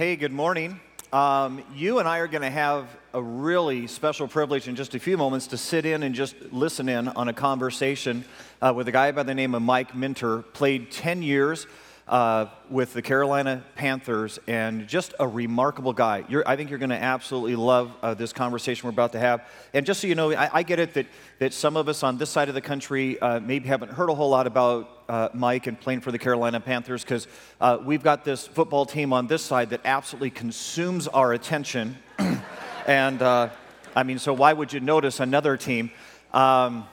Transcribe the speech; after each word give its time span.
Hey, 0.00 0.16
good 0.16 0.32
morning. 0.32 0.80
Um, 1.12 1.62
you 1.74 1.98
and 1.98 2.08
I 2.08 2.20
are 2.20 2.26
going 2.26 2.40
to 2.40 2.48
have 2.48 2.88
a 3.12 3.20
really 3.20 3.86
special 3.86 4.26
privilege 4.26 4.66
in 4.66 4.74
just 4.74 4.94
a 4.94 4.98
few 4.98 5.18
moments 5.18 5.48
to 5.48 5.58
sit 5.58 5.84
in 5.84 6.02
and 6.02 6.14
just 6.14 6.36
listen 6.52 6.88
in 6.88 7.08
on 7.08 7.28
a 7.28 7.34
conversation 7.34 8.24
uh, 8.62 8.72
with 8.74 8.88
a 8.88 8.92
guy 8.92 9.12
by 9.12 9.24
the 9.24 9.34
name 9.34 9.54
of 9.54 9.60
Mike 9.60 9.94
Minter. 9.94 10.38
Played 10.38 10.90
10 10.90 11.20
years 11.22 11.66
uh, 12.10 12.46
with 12.68 12.92
the 12.92 13.00
Carolina 13.00 13.62
Panthers, 13.76 14.40
and 14.48 14.88
just 14.88 15.14
a 15.20 15.28
remarkable 15.28 15.92
guy. 15.92 16.24
You're, 16.28 16.42
I 16.46 16.56
think 16.56 16.68
you're 16.68 16.80
going 16.80 16.90
to 16.90 17.00
absolutely 17.00 17.54
love 17.54 17.92
uh, 18.02 18.14
this 18.14 18.32
conversation 18.32 18.88
we're 18.88 18.90
about 18.92 19.12
to 19.12 19.20
have. 19.20 19.46
And 19.72 19.86
just 19.86 20.00
so 20.00 20.08
you 20.08 20.16
know, 20.16 20.32
I, 20.32 20.50
I, 20.52 20.62
get 20.64 20.80
it 20.80 20.94
that, 20.94 21.06
that 21.38 21.54
some 21.54 21.76
of 21.76 21.88
us 21.88 22.02
on 22.02 22.18
this 22.18 22.28
side 22.28 22.48
of 22.48 22.56
the 22.56 22.60
country 22.60 23.16
uh, 23.20 23.38
maybe 23.38 23.68
haven't 23.68 23.92
heard 23.92 24.10
a 24.10 24.14
whole 24.14 24.28
lot 24.28 24.48
about 24.48 24.90
uh, 25.08 25.28
Mike 25.34 25.68
and 25.68 25.78
playing 25.78 26.00
for 26.00 26.10
the 26.10 26.18
Carolina 26.18 26.58
Panthers 26.58 27.04
because 27.04 27.28
uh, 27.60 27.78
we've 27.80 28.02
got 28.02 28.24
this 28.24 28.44
football 28.44 28.84
team 28.84 29.12
on 29.12 29.28
this 29.28 29.42
side 29.42 29.70
that 29.70 29.80
absolutely 29.84 30.30
consumes 30.30 31.06
our 31.06 31.32
attention. 31.32 31.96
and 32.88 33.22
uh, 33.22 33.50
I 33.94 34.02
mean, 34.02 34.18
so 34.18 34.32
why 34.32 34.52
would 34.52 34.72
you 34.72 34.80
notice 34.80 35.20
another 35.20 35.56
team? 35.56 35.92
Um, 36.32 36.88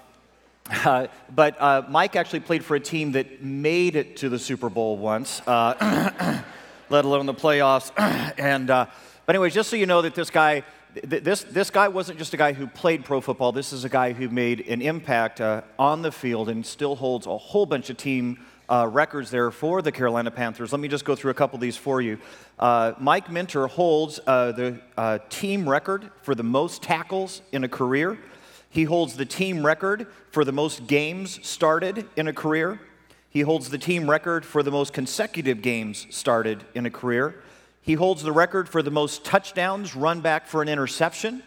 uh, 0.70 1.07
but 1.34 1.59
uh, 1.62 1.84
Mike 1.89 2.16
actually 2.16 2.41
played 2.41 2.63
for 2.63 2.76
a 2.76 2.80
team 2.80 3.13
that 3.13 3.44
made 3.44 3.95
it 3.95 4.17
to 4.17 4.30
the 4.30 4.39
Super 4.39 4.70
Bowl 4.70 4.98
once, 4.98 5.41
uh, 5.48 6.41
let 6.90 7.05
alone 7.05 7.26
the 7.26 7.34
playoffs. 7.34 7.91
and 8.38 8.70
uh, 8.70 8.85
but 9.26 9.35
anyway, 9.35 9.49
just 9.49 9.70
so 9.70 9.76
you 9.76 9.85
know 9.85 10.02
that 10.02 10.16
this 10.16 10.30
guy, 10.30 10.63
th- 11.09 11.23
this 11.23 11.43
this 11.43 11.70
guy 11.70 11.88
wasn't 11.88 12.20
just 12.20 12.34
a 12.34 12.38
guy 12.38 12.53
who 12.53 12.67
played 12.67 13.05
pro 13.05 13.21
football. 13.21 13.52
This 13.52 13.71
is 13.71 13.85
a 13.85 13.90
guy 13.90 14.13
who 14.13 14.30
made 14.30 14.67
an 14.67 14.81
impact 14.81 15.40
uh, 15.40 15.62
on 15.80 16.02
the 16.02 16.12
field 16.12 16.49
and 16.49 16.66
still 16.66 16.95
holds 16.95 17.27
a 17.27 17.38
whole 17.38 17.65
bunch 17.65 17.90
of 17.90 17.98
team. 17.98 18.40
records 18.70 19.31
there 19.31 19.49
for 19.52 19.81
the 19.81 19.93
Carolina 19.93 20.31
Panthers. 20.31 20.73
Let 20.73 20.81
me 20.81 20.90
just 20.90 21.05
go 21.05 21.15
through 21.15 21.31
a 21.31 21.35
couple 21.35 21.55
of 21.55 21.62
these 21.62 21.77
for 21.77 22.02
you. 22.02 22.20
Mike 22.99 23.31
Minter 23.31 23.68
holds 23.68 24.18
the 24.26 24.81
team 25.29 25.70
record 25.70 26.09
for 26.23 26.35
the 26.35 26.43
most 26.43 26.84
tackles 26.84 27.41
in 27.54 27.63
a 27.63 27.70
career. 27.70 28.18
He 28.77 28.83
holds 28.83 29.15
the 29.15 29.25
team 29.25 29.65
record 29.65 30.05
for 30.29 30.45
the 30.45 30.51
most 30.51 30.85
games 30.85 31.39
started 31.41 32.05
in 32.15 32.27
a 32.27 32.31
career. 32.31 32.79
He 33.27 33.41
holds 33.41 33.71
the 33.71 33.79
team 33.79 34.07
record 34.07 34.45
for 34.45 34.61
the 34.61 34.70
most 34.70 34.93
consecutive 34.93 35.63
games 35.63 36.05
started 36.11 36.63
in 36.75 36.85
a 36.85 36.91
career. 36.91 37.41
He 37.81 37.93
holds 37.93 38.21
the 38.21 38.31
record 38.31 38.70
for 38.70 38.83
the 38.83 38.91
most 38.91 39.25
touchdowns 39.25 39.95
run 39.95 40.21
back 40.21 40.45
for 40.45 40.61
an 40.61 40.70
interception. 40.70 41.41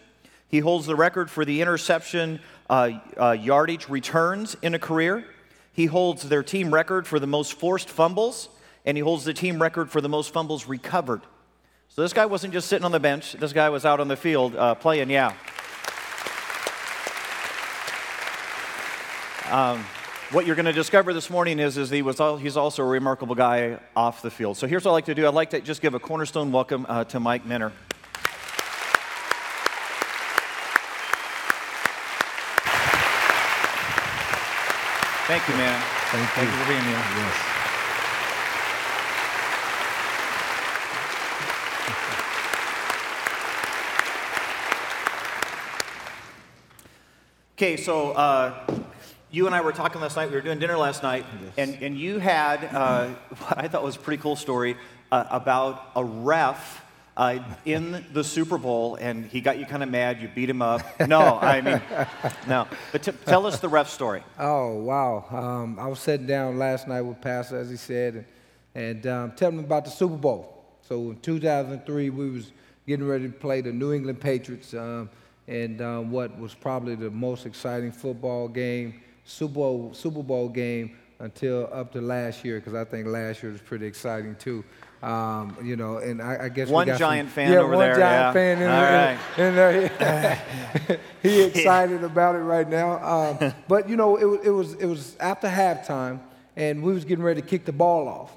He 0.48 0.58
holds 0.58 0.86
the 0.86 0.96
record 0.96 1.30
for 1.30 1.44
the 1.44 1.62
interception 1.62 2.40
uh, 2.68 2.98
uh, 3.16 3.30
yardage 3.30 3.88
returns 3.88 4.56
in 4.60 4.74
a 4.74 4.80
career. 4.80 5.24
He 5.72 5.86
holds 5.86 6.28
their 6.28 6.42
team 6.42 6.74
record 6.74 7.06
for 7.06 7.20
the 7.20 7.28
most 7.28 7.52
forced 7.52 7.88
fumbles, 7.88 8.48
and 8.84 8.96
he 8.96 9.04
holds 9.04 9.22
the 9.22 9.34
team 9.34 9.62
record 9.62 9.88
for 9.88 10.00
the 10.00 10.08
most 10.08 10.32
fumbles 10.32 10.66
recovered. 10.66 11.20
So 11.90 12.02
this 12.02 12.12
guy 12.12 12.26
wasn't 12.26 12.52
just 12.52 12.66
sitting 12.66 12.84
on 12.84 12.90
the 12.90 12.98
bench, 12.98 13.34
this 13.34 13.52
guy 13.52 13.68
was 13.68 13.84
out 13.84 14.00
on 14.00 14.08
the 14.08 14.16
field 14.16 14.56
uh, 14.56 14.74
playing, 14.74 15.10
yeah. 15.10 15.34
Um, 19.50 19.84
what 20.30 20.46
you're 20.46 20.54
going 20.54 20.66
to 20.66 20.72
discover 20.72 21.12
this 21.12 21.28
morning 21.28 21.58
is, 21.58 21.76
is 21.76 21.90
he 21.90 22.02
was 22.02 22.20
all, 22.20 22.36
he's 22.36 22.56
also 22.56 22.84
a 22.84 22.86
remarkable 22.86 23.34
guy 23.34 23.80
off 23.96 24.22
the 24.22 24.30
field. 24.30 24.56
So 24.56 24.68
here's 24.68 24.84
what 24.84 24.92
I'd 24.92 24.94
like 24.94 25.04
to 25.06 25.14
do. 25.16 25.26
I'd 25.26 25.34
like 25.34 25.50
to 25.50 25.60
just 25.60 25.82
give 25.82 25.94
a 25.94 25.98
cornerstone 25.98 26.52
welcome 26.52 26.86
uh, 26.88 27.02
to 27.04 27.18
Mike 27.18 27.44
Minter. 27.44 27.72
Thank 35.26 35.48
you, 35.48 35.54
man. 35.56 35.82
Thank 36.10 36.22
you, 36.22 36.28
Thank 36.34 36.50
you 36.50 36.56
for 36.56 36.68
being 36.68 36.84
here. 36.84 36.92
Yes. 36.92 37.46
Okay, 47.54 47.76
so 47.76 48.12
uh, 48.12 48.54
you 49.30 49.46
and 49.46 49.54
I 49.54 49.60
were 49.60 49.72
talking 49.72 50.00
last 50.00 50.16
night. 50.16 50.28
We 50.28 50.34
were 50.34 50.40
doing 50.40 50.58
dinner 50.58 50.76
last 50.76 51.02
night, 51.02 51.24
yes. 51.42 51.52
and, 51.56 51.82
and 51.82 51.98
you 51.98 52.18
had 52.18 52.64
uh, 52.64 53.06
what 53.38 53.58
I 53.58 53.68
thought 53.68 53.82
was 53.82 53.96
a 53.96 53.98
pretty 53.98 54.20
cool 54.22 54.36
story 54.36 54.76
uh, 55.12 55.24
about 55.30 55.90
a 55.94 56.04
ref 56.04 56.84
uh, 57.16 57.38
in 57.64 58.04
the 58.12 58.24
Super 58.24 58.58
Bowl, 58.58 58.96
and 58.96 59.26
he 59.26 59.40
got 59.40 59.58
you 59.58 59.66
kind 59.66 59.82
of 59.82 59.90
mad. 59.90 60.20
You 60.20 60.28
beat 60.34 60.50
him 60.50 60.62
up. 60.62 60.82
No, 61.06 61.38
I 61.40 61.60
mean, 61.60 61.80
no. 62.48 62.66
But 62.92 63.02
t- 63.02 63.12
tell 63.24 63.46
us 63.46 63.60
the 63.60 63.68
ref 63.68 63.88
story. 63.88 64.22
Oh 64.38 64.76
wow! 64.76 65.24
Um, 65.30 65.78
I 65.78 65.86
was 65.86 66.00
sitting 66.00 66.26
down 66.26 66.58
last 66.58 66.88
night 66.88 67.02
with 67.02 67.20
Pastor, 67.20 67.58
as 67.58 67.70
he 67.70 67.76
said, 67.76 68.24
and, 68.74 69.04
and 69.04 69.06
um, 69.06 69.32
telling 69.32 69.58
him 69.58 69.64
about 69.64 69.84
the 69.84 69.90
Super 69.90 70.16
Bowl. 70.16 70.64
So 70.82 71.10
in 71.10 71.20
2003, 71.20 72.10
we 72.10 72.30
was 72.30 72.52
getting 72.86 73.06
ready 73.06 73.26
to 73.26 73.32
play 73.32 73.60
the 73.60 73.72
New 73.72 73.92
England 73.92 74.20
Patriots. 74.20 74.74
Um, 74.74 75.10
and 75.48 75.82
um, 75.82 76.10
what 76.12 76.38
was 76.38 76.54
probably 76.54 76.94
the 76.94 77.10
most 77.10 77.44
exciting 77.44 77.90
football 77.90 78.46
game 78.46 79.00
Super 79.30 79.54
Bowl, 79.54 79.94
Super 79.94 80.24
Bowl 80.24 80.48
game 80.48 80.96
until 81.20 81.68
up 81.72 81.92
to 81.92 82.00
last 82.00 82.44
year, 82.44 82.58
because 82.58 82.74
I 82.74 82.84
think 82.84 83.06
last 83.06 83.42
year 83.42 83.52
was 83.52 83.60
pretty 83.60 83.86
exciting 83.86 84.34
too. 84.34 84.64
Um, 85.04 85.56
you 85.62 85.76
know, 85.76 85.98
and 85.98 86.20
I, 86.20 86.46
I 86.46 86.48
guess 86.48 86.68
one 86.68 86.88
giant 86.98 87.28
some, 87.28 87.34
fan 87.34 87.52
yeah, 87.52 87.58
over 87.60 87.76
one 87.76 87.86
there. 87.86 87.96
giant 87.96 88.02
yeah. 88.02 88.32
fan 88.32 88.62
in 88.62 88.68
All 88.68 89.46
there. 89.46 89.90
Right. 90.08 90.90
In 90.90 90.98
he 91.22 91.42
excited 91.44 92.02
about 92.02 92.34
it 92.34 92.38
right 92.38 92.68
now. 92.68 92.98
Um, 93.02 93.54
but 93.68 93.88
you 93.88 93.96
know, 93.96 94.16
it, 94.16 94.46
it 94.46 94.50
was 94.50 94.74
it 94.74 94.86
was 94.86 95.16
after 95.20 95.46
halftime, 95.46 96.18
and 96.56 96.82
we 96.82 96.92
was 96.92 97.04
getting 97.04 97.24
ready 97.24 97.40
to 97.40 97.46
kick 97.46 97.64
the 97.64 97.72
ball 97.72 98.08
off. 98.08 98.32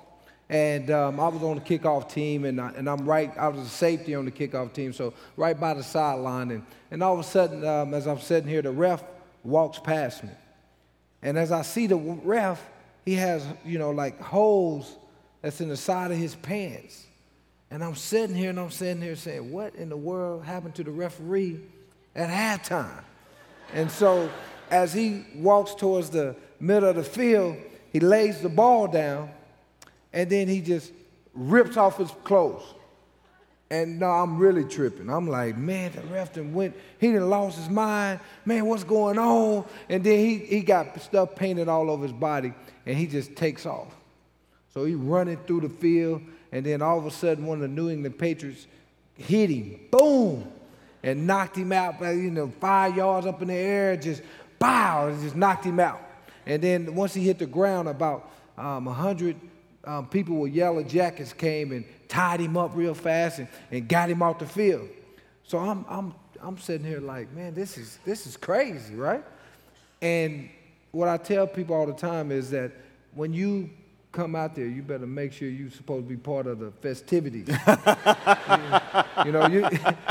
And 0.47 0.91
um, 0.91 1.19
I 1.19 1.27
was 1.29 1.41
on 1.41 1.55
the 1.55 1.61
kickoff 1.61 2.11
team, 2.11 2.45
and, 2.45 2.61
I, 2.61 2.69
and 2.73 2.87
I'm 2.87 3.05
right, 3.05 3.35
I 3.35 3.47
was 3.47 3.65
a 3.65 3.69
safety 3.69 4.13
on 4.13 4.25
the 4.25 4.31
kickoff 4.31 4.73
team, 4.73 4.93
so 4.93 5.15
right 5.37 5.59
by 5.59 5.73
the 5.73 5.81
sideline. 5.81 6.51
And, 6.51 6.65
and 6.91 7.01
all 7.01 7.15
of 7.15 7.19
a 7.19 7.23
sudden, 7.23 7.65
um, 7.65 7.95
as 7.95 8.05
I'm 8.05 8.19
sitting 8.19 8.47
here, 8.47 8.61
the 8.61 8.71
ref 8.71 9.03
walks 9.43 9.79
past 9.79 10.23
me. 10.23 10.29
And 11.23 11.37
as 11.37 11.51
I 11.51 11.61
see 11.61 11.87
the 11.87 11.95
ref, 11.95 12.61
he 13.05 13.15
has, 13.15 13.45
you 13.65 13.79
know, 13.79 13.91
like 13.91 14.19
holes 14.21 14.95
that's 15.41 15.61
in 15.61 15.69
the 15.69 15.77
side 15.77 16.11
of 16.11 16.17
his 16.17 16.35
pants. 16.35 17.05
And 17.71 17.83
I'm 17.83 17.95
sitting 17.95 18.35
here 18.35 18.51
and 18.51 18.59
I'm 18.59 18.69
sitting 18.69 19.01
here 19.01 19.15
saying, 19.15 19.51
what 19.51 19.73
in 19.75 19.89
the 19.89 19.97
world 19.97 20.43
happened 20.43 20.75
to 20.75 20.83
the 20.83 20.91
referee 20.91 21.59
at 22.13 22.29
halftime? 22.29 23.03
And 23.73 23.89
so 23.89 24.29
as 24.69 24.93
he 24.93 25.25
walks 25.35 25.73
towards 25.73 26.09
the 26.09 26.35
middle 26.59 26.89
of 26.89 26.97
the 26.97 27.03
field, 27.03 27.57
he 27.91 27.99
lays 27.99 28.41
the 28.41 28.49
ball 28.49 28.87
down 28.87 29.31
and 30.11 30.29
then 30.29 30.47
he 30.47 30.61
just 30.61 30.91
rips 31.33 31.77
off 31.77 31.97
his 31.97 32.11
clothes. 32.23 32.63
And 33.73 33.99
no, 33.99 34.05
I'm 34.05 34.37
really 34.37 34.65
tripping. 34.65 35.09
I'm 35.09 35.27
like, 35.27 35.57
man, 35.57 35.93
the 35.93 36.01
ref 36.01 36.31
done 36.31 36.53
went, 36.53 36.75
he 36.99 37.11
done 37.11 37.27
lost 37.27 37.57
his 37.57 37.69
mind. 37.69 38.19
Man, 38.45 38.67
what's 38.67 38.83
going 38.83 39.17
on? 39.17 39.65
And 39.89 40.03
then 40.03 40.19
he, 40.19 40.37
he 40.37 40.61
got 40.61 41.01
stuff 41.01 41.35
painted 41.35 41.67
all 41.67 41.89
over 41.89 42.03
his 42.03 42.11
body, 42.11 42.53
and 42.85 42.95
he 42.95 43.07
just 43.07 43.35
takes 43.35 43.65
off. 43.65 43.91
So 44.75 44.85
he 44.85 44.93
running 44.93 45.37
through 45.47 45.61
the 45.61 45.69
field, 45.69 46.21
and 46.51 46.63
then 46.63 46.83
all 46.83 46.99
of 46.99 47.07
a 47.07 47.11
sudden, 47.11 47.47
one 47.47 47.55
of 47.55 47.61
the 47.63 47.67
New 47.67 47.89
England 47.89 48.19
Patriots 48.19 48.67
hit 49.17 49.49
him, 49.49 49.79
boom, 49.89 50.47
and 51.01 51.25
knocked 51.25 51.57
him 51.57 51.71
out, 51.71 51.99
you 51.99 52.29
know, 52.29 52.53
five 52.59 52.95
yards 52.95 53.25
up 53.25 53.41
in 53.41 53.47
the 53.47 53.55
air, 53.55 53.97
just 53.97 54.21
bow, 54.59 55.07
and 55.07 55.19
just 55.19 55.35
knocked 55.35 55.65
him 55.65 55.79
out. 55.79 55.99
And 56.45 56.61
then 56.61 56.93
once 56.93 57.15
he 57.15 57.23
hit 57.23 57.39
the 57.39 57.47
ground, 57.47 57.87
about 57.87 58.29
um, 58.55 58.85
100 58.85 59.35
um, 59.85 60.07
people 60.07 60.37
with 60.37 60.53
yellow 60.53 60.83
jackets 60.83 61.33
came 61.33 61.71
and 61.71 61.85
tied 62.07 62.39
him 62.39 62.57
up 62.57 62.71
real 62.73 62.93
fast 62.93 63.39
and, 63.39 63.47
and 63.71 63.87
got 63.87 64.09
him 64.09 64.21
off 64.21 64.39
the 64.39 64.45
field. 64.45 64.87
So 65.43 65.57
I'm, 65.57 65.85
I'm, 65.89 66.13
I'm 66.41 66.57
sitting 66.57 66.85
here 66.85 67.01
like, 67.01 67.31
man, 67.33 67.53
this 67.53 67.77
is, 67.77 67.99
this 68.05 68.25
is 68.25 68.37
crazy, 68.37 68.95
right? 68.95 69.23
And 70.01 70.49
what 70.91 71.09
I 71.09 71.17
tell 71.17 71.47
people 71.47 71.75
all 71.75 71.85
the 71.85 71.93
time 71.93 72.31
is 72.31 72.49
that 72.51 72.71
when 73.13 73.33
you 73.33 73.69
come 74.11 74.35
out 74.35 74.55
there, 74.55 74.67
you 74.67 74.81
better 74.83 75.07
make 75.07 75.33
sure 75.33 75.49
you're 75.49 75.71
supposed 75.71 76.05
to 76.05 76.09
be 76.09 76.17
part 76.17 76.47
of 76.47 76.59
the 76.59 76.71
festivities. 76.71 77.47
you, 79.25 79.31
know, 79.31 79.47
you, 79.47 79.67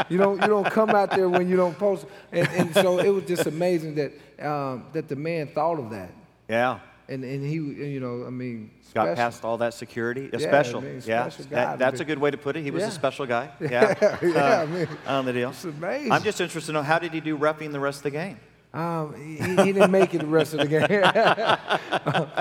you, 0.09 0.19
don't, 0.19 0.41
you 0.41 0.49
don't 0.49 0.71
come 0.71 0.91
out 0.91 1.13
there 1.13 1.29
when 1.29 1.49
you 1.49 1.57
don't 1.57 1.79
post. 1.79 2.07
And, 2.33 2.49
and 2.49 2.75
so 2.75 2.99
it 2.99 3.09
was 3.09 3.25
just 3.25 3.47
amazing 3.47 3.95
that, 3.95 4.13
um, 4.45 4.87
that 4.93 5.09
the 5.09 5.17
man 5.17 5.47
thought 5.47 5.79
of 5.79 5.91
that. 5.91 6.11
Yeah. 6.49 6.81
And, 7.13 7.25
and 7.25 7.45
he, 7.45 7.57
you 7.57 8.01
know, 8.01 8.25
I 8.27 8.31
mean, 8.31 8.71
Got 8.95 9.05
special. 9.05 9.17
past 9.17 9.45
all 9.45 9.59
that 9.59 9.75
security. 9.75 10.31
A 10.33 10.39
yeah, 10.39 10.49
special. 10.49 10.81
I 10.81 10.85
mean, 10.85 11.03
yeah. 11.05 11.29
Special 11.29 11.51
that, 11.51 11.79
that's 11.79 12.01
a 12.01 12.05
good 12.05 12.19
way 12.19 12.31
to 12.31 12.37
put 12.37 12.57
it. 12.57 12.63
He 12.63 12.71
was 12.71 12.83
yeah. 12.83 12.89
a 12.89 12.93
special 12.93 13.27
guy. 13.27 13.51
Yeah. 13.61 13.95
yeah, 14.23 14.61
uh, 14.61 14.63
I 14.63 14.67
mean, 14.67 14.89
on 15.07 15.25
the 15.25 15.33
deal. 15.33 15.51
It's 15.51 15.65
amazing. 15.65 16.13
I'm 16.13 16.23
just 16.23 16.41
interested 16.41 16.69
to 16.69 16.73
know 16.73 16.83
how 16.83 16.99
did 16.99 17.13
he 17.13 17.21
do 17.21 17.37
roughing 17.37 17.73
the 17.73 17.81
rest 17.81 17.99
of 17.99 18.03
the 18.05 18.11
game? 18.11 18.39
Um, 18.75 19.15
he, 19.15 19.37
he, 19.37 19.73
didn't 19.73 19.91
make 19.91 20.15
it 20.15 20.19
the 20.19 20.27
rest 20.27 20.55
of 20.55 20.61
the 20.61 20.67
game. 20.67 20.87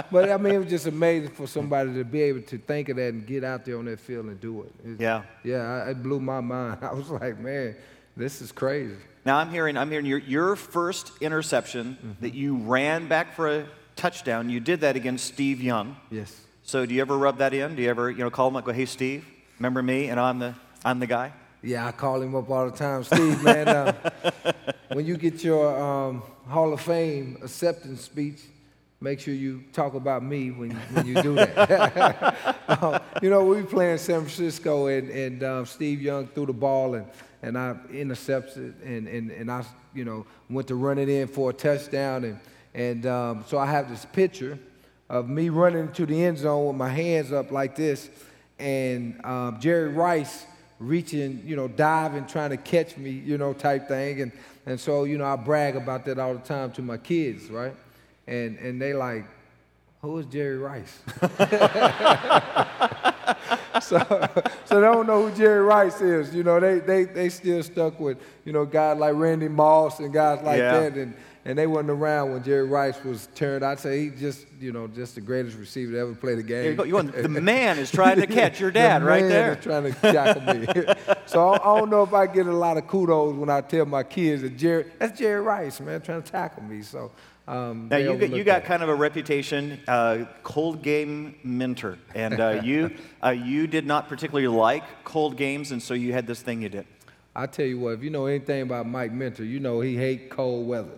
but 0.11 0.31
I 0.31 0.37
mean, 0.37 0.55
it 0.55 0.57
was 0.59 0.69
just 0.69 0.87
amazing 0.87 1.31
for 1.31 1.47
somebody 1.47 1.93
to 1.93 2.05
be 2.05 2.21
able 2.21 2.41
to 2.43 2.57
think 2.57 2.89
of 2.89 2.95
that 2.97 3.13
and 3.13 3.25
get 3.25 3.43
out 3.43 3.65
there 3.65 3.77
on 3.77 3.85
that 3.85 3.99
field 3.99 4.25
and 4.25 4.39
do 4.39 4.63
it. 4.63 4.73
It's, 4.83 5.01
yeah. 5.01 5.23
Yeah, 5.43 5.89
it 5.89 6.01
blew 6.01 6.21
my 6.21 6.39
mind. 6.39 6.79
I 6.83 6.93
was 6.93 7.09
like, 7.09 7.37
man, 7.39 7.75
this 8.15 8.41
is 8.41 8.51
crazy. 8.51 8.95
Now 9.25 9.37
I'm 9.37 9.49
hearing, 9.51 9.77
I'm 9.77 9.91
hearing 9.91 10.05
your, 10.05 10.19
your 10.19 10.55
first 10.55 11.11
interception 11.21 11.97
mm-hmm. 11.97 12.11
that 12.21 12.33
you 12.33 12.57
ran 12.57 13.07
back 13.07 13.35
for 13.35 13.59
a 13.59 13.65
touchdown. 13.95 14.49
You 14.49 14.59
did 14.59 14.81
that 14.81 14.95
against 14.95 15.25
Steve 15.25 15.61
Young. 15.61 15.95
Yes. 16.09 16.41
So 16.63 16.85
do 16.85 16.93
you 16.93 17.01
ever 17.01 17.17
rub 17.17 17.37
that 17.39 17.53
in? 17.53 17.75
Do 17.75 17.81
you 17.81 17.89
ever, 17.89 18.09
you 18.09 18.19
know, 18.19 18.29
call 18.29 18.47
him 18.47 18.55
up, 18.55 18.65
go, 18.65 18.71
hey, 18.71 18.85
Steve? 18.85 19.25
Remember 19.59 19.83
me? 19.83 20.09
And 20.09 20.19
I'm 20.19 20.39
the 20.39 20.55
I'm 20.83 20.99
the 20.99 21.07
guy. 21.07 21.33
Yeah, 21.63 21.87
I 21.87 21.91
call 21.91 22.21
him 22.21 22.35
up 22.35 22.49
all 22.49 22.69
the 22.69 22.75
time. 22.75 23.03
Steve, 23.03 23.43
man, 23.43 23.67
uh, 23.67 23.93
when 24.93 25.05
you 25.05 25.15
get 25.15 25.43
your 25.43 25.79
um, 25.79 26.23
Hall 26.47 26.73
of 26.73 26.81
Fame 26.81 27.37
acceptance 27.43 28.01
speech, 28.01 28.41
make 28.99 29.19
sure 29.19 29.33
you 29.33 29.63
talk 29.71 29.93
about 29.93 30.23
me 30.23 30.49
when, 30.49 30.71
when 30.71 31.05
you 31.05 31.21
do 31.21 31.35
that. 31.35 32.57
um, 32.67 32.99
you 33.21 33.29
know, 33.29 33.45
we 33.45 33.61
playing 33.61 33.99
San 33.99 34.21
Francisco, 34.21 34.87
and, 34.87 35.09
and 35.09 35.43
um, 35.43 35.65
Steve 35.67 36.01
Young 36.01 36.27
threw 36.27 36.47
the 36.47 36.53
ball, 36.53 36.95
and, 36.95 37.05
and 37.43 37.55
I 37.55 37.75
intercepted, 37.91 38.81
and, 38.83 39.07
and, 39.07 39.29
and 39.29 39.51
I, 39.51 39.63
you 39.93 40.03
know, 40.03 40.25
went 40.49 40.67
to 40.69 40.75
run 40.75 40.97
it 40.97 41.09
in 41.09 41.27
for 41.27 41.51
a 41.51 41.53
touchdown. 41.53 42.23
And, 42.23 42.39
and 42.73 43.05
um, 43.05 43.43
so 43.47 43.57
I 43.57 43.65
have 43.65 43.89
this 43.89 44.05
picture 44.05 44.57
of 45.09 45.27
me 45.29 45.49
running 45.49 45.91
to 45.93 46.05
the 46.05 46.23
end 46.23 46.37
zone 46.37 46.67
with 46.67 46.75
my 46.75 46.89
hands 46.89 47.31
up 47.31 47.51
like 47.51 47.75
this, 47.75 48.09
and 48.59 49.19
um, 49.25 49.59
Jerry 49.59 49.89
Rice 49.89 50.45
reaching, 50.79 51.43
you 51.45 51.55
know, 51.55 51.67
diving, 51.67 52.25
trying 52.25 52.49
to 52.49 52.57
catch 52.57 52.97
me, 52.97 53.11
you 53.11 53.37
know, 53.37 53.53
type 53.53 53.87
thing. 53.87 54.21
And, 54.21 54.31
and 54.65 54.79
so, 54.79 55.03
you 55.03 55.17
know, 55.19 55.25
I 55.25 55.35
brag 55.35 55.75
about 55.75 56.05
that 56.05 56.17
all 56.17 56.33
the 56.33 56.39
time 56.39 56.71
to 56.71 56.81
my 56.81 56.97
kids, 56.97 57.51
right? 57.51 57.75
And, 58.25 58.57
and 58.57 58.81
they 58.81 58.93
like, 58.93 59.25
who 60.01 60.17
is 60.17 60.25
Jerry 60.25 60.57
Rice? 60.57 60.97
so, 63.81 63.99
so 64.65 64.75
they 64.75 64.81
don't 64.81 65.05
know 65.07 65.27
who 65.27 65.35
Jerry 65.35 65.61
Rice 65.61 66.01
is. 66.01 66.33
You 66.33 66.43
know, 66.43 66.59
they, 66.59 66.79
they, 66.79 67.03
they 67.05 67.29
still 67.29 67.61
stuck 67.63 67.99
with, 67.99 68.17
you 68.45 68.51
know, 68.53 68.65
guys 68.65 68.97
like 68.97 69.13
Randy 69.15 69.47
Moss 69.47 69.99
and 69.99 70.11
guys 70.11 70.41
like 70.41 70.57
Yeah. 70.57 70.79
that. 70.89 70.93
And, 70.93 71.13
and 71.45 71.57
they 71.57 71.65
wasn't 71.67 71.89
around 71.89 72.33
when 72.33 72.43
Jerry 72.43 72.67
Rice 72.67 73.03
was 73.03 73.27
turned. 73.33 73.63
I'd 73.65 73.79
say 73.79 74.03
he 74.03 74.09
just, 74.11 74.45
you 74.59 74.71
know, 74.71 74.87
just 74.87 75.15
the 75.15 75.21
greatest 75.21 75.57
receiver 75.57 75.91
to 75.93 75.97
ever 75.99 76.13
play 76.13 76.35
the 76.35 76.43
game. 76.43 76.65
You 76.65 76.73
go. 76.75 76.83
You 76.83 76.93
want, 76.95 77.13
the 77.13 77.27
man 77.41 77.79
is 77.79 77.91
trying 77.91 78.19
to 78.21 78.27
catch 78.27 78.59
your 78.59 78.71
dad 78.81 79.01
The 79.01 79.05
right 79.05 79.23
there. 79.27 79.55
trying 79.55 79.91
to 79.91 80.01
jackal 80.01 80.41
me. 80.55 80.67
so 81.25 81.49
I, 81.49 81.55
I 81.57 81.79
don't 81.79 81.89
know 81.89 82.03
if 82.03 82.13
I 82.13 82.27
get 82.27 82.45
a 82.47 82.51
lot 82.55 82.77
of 82.77 82.87
kudos 82.87 83.35
when 83.35 83.49
I 83.49 83.61
tell 83.61 83.85
my 83.85 84.03
kids 84.03 84.43
that 84.43 84.55
Jerry, 84.57 84.85
that's 84.99 85.17
Jerry 85.17 85.41
Rice, 85.41 85.79
man, 85.79 86.01
trying 86.01 86.21
to 86.21 86.31
tackle 86.31 86.63
me. 86.63 86.81
So 86.83 87.11
um, 87.47 87.87
Now 87.89 87.97
you 87.97 88.15
got, 88.17 88.29
you 88.29 88.43
got 88.43 88.63
kind 88.63 88.83
of 88.83 88.89
a 88.89 88.95
reputation, 88.95 89.79
uh, 89.87 90.25
cold 90.43 90.83
game 90.83 91.35
Minter, 91.43 91.97
and 92.13 92.39
uh, 92.39 92.61
you 92.63 92.91
uh, 93.23 93.29
you 93.31 93.65
did 93.65 93.87
not 93.87 94.07
particularly 94.07 94.47
like 94.47 94.83
cold 95.03 95.37
games, 95.37 95.71
and 95.71 95.81
so 95.81 95.95
you 95.95 96.13
had 96.13 96.27
this 96.27 96.41
thing 96.41 96.61
you 96.61 96.69
did. 96.69 96.85
I 97.35 97.47
tell 97.47 97.65
you 97.65 97.79
what, 97.79 97.93
if 97.93 98.03
you 98.03 98.09
know 98.11 98.27
anything 98.27 98.61
about 98.61 98.87
Mike 98.87 99.11
Minter, 99.11 99.43
you 99.43 99.59
know 99.59 99.81
he 99.81 99.95
hate 99.97 100.29
cold 100.29 100.67
weather. 100.67 100.91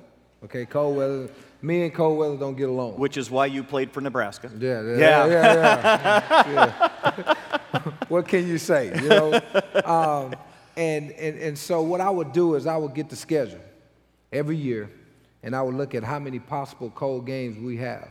Okay, 0.45 0.65
cold 0.65 0.97
weather. 0.97 1.29
Me 1.61 1.83
and 1.83 1.93
cold 1.93 2.17
weather 2.17 2.35
don't 2.37 2.55
get 2.57 2.67
along. 2.69 2.97
which 2.99 3.15
is 3.17 3.31
why 3.31 3.45
you 3.45 3.63
played 3.63 3.91
for 3.91 4.01
Nebraska. 4.01 4.51
Yeah, 4.59 4.81
yeah, 4.81 4.97
Yeah. 4.97 5.25
yeah, 5.27 5.53
yeah. 5.55 6.73
Yeah. 7.73 7.91
what 8.09 8.27
can 8.27 8.47
you 8.47 8.57
say? 8.57 8.87
You 9.01 9.09
know, 9.09 9.33
um, 9.85 10.33
and, 10.75 11.11
and 11.11 11.37
and 11.39 11.57
so 11.57 11.81
what 11.81 12.01
I 12.01 12.09
would 12.09 12.33
do 12.33 12.55
is 12.55 12.67
I 12.67 12.75
would 12.77 12.93
get 12.93 13.09
the 13.09 13.15
schedule 13.15 13.61
every 14.31 14.57
year, 14.57 14.89
and 15.43 15.55
I 15.55 15.61
would 15.61 15.75
look 15.75 15.95
at 15.95 16.03
how 16.03 16.19
many 16.19 16.39
possible 16.39 16.91
cold 16.93 17.25
games 17.25 17.57
we 17.57 17.77
have. 17.77 18.09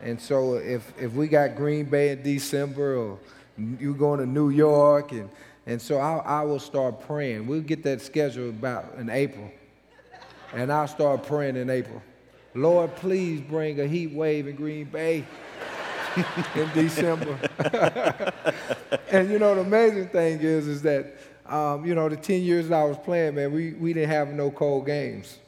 And 0.00 0.20
so 0.20 0.54
if 0.54 0.92
if 1.00 1.12
we 1.14 1.28
got 1.28 1.56
Green 1.56 1.86
Bay 1.86 2.10
in 2.10 2.22
December, 2.22 2.96
or 2.96 3.18
you 3.56 3.94
going 3.94 4.20
to 4.20 4.26
New 4.26 4.50
York, 4.50 5.12
and 5.12 5.28
and 5.66 5.80
so 5.80 5.98
I 5.98 6.18
I 6.18 6.42
will 6.42 6.60
start 6.60 7.00
praying. 7.00 7.46
We'll 7.46 7.62
get 7.62 7.82
that 7.84 8.00
schedule 8.02 8.50
about 8.50 8.94
in 8.98 9.08
April, 9.10 9.50
and 10.52 10.72
I'll 10.72 10.88
start 10.88 11.24
praying 11.24 11.56
in 11.56 11.70
April. 11.70 12.02
Lord, 12.54 12.94
please 12.96 13.40
bring 13.40 13.80
a 13.80 13.86
heat 13.86 14.12
wave 14.12 14.46
in 14.48 14.56
Green 14.56 14.86
Bay 14.86 15.24
in 16.54 16.70
December. 16.74 17.38
and 19.10 19.30
you 19.30 19.38
know, 19.38 19.54
the 19.54 19.60
amazing 19.60 20.08
thing 20.08 20.40
is, 20.40 20.66
is 20.66 20.82
that, 20.82 21.18
um, 21.46 21.84
you 21.84 21.94
know, 21.94 22.08
the 22.08 22.16
10 22.16 22.42
years 22.42 22.68
that 22.68 22.78
I 22.78 22.84
was 22.84 22.98
playing, 22.98 23.34
man, 23.36 23.52
we, 23.52 23.74
we 23.74 23.92
didn't 23.92 24.10
have 24.10 24.28
no 24.28 24.50
cold 24.50 24.86
games. 24.86 25.38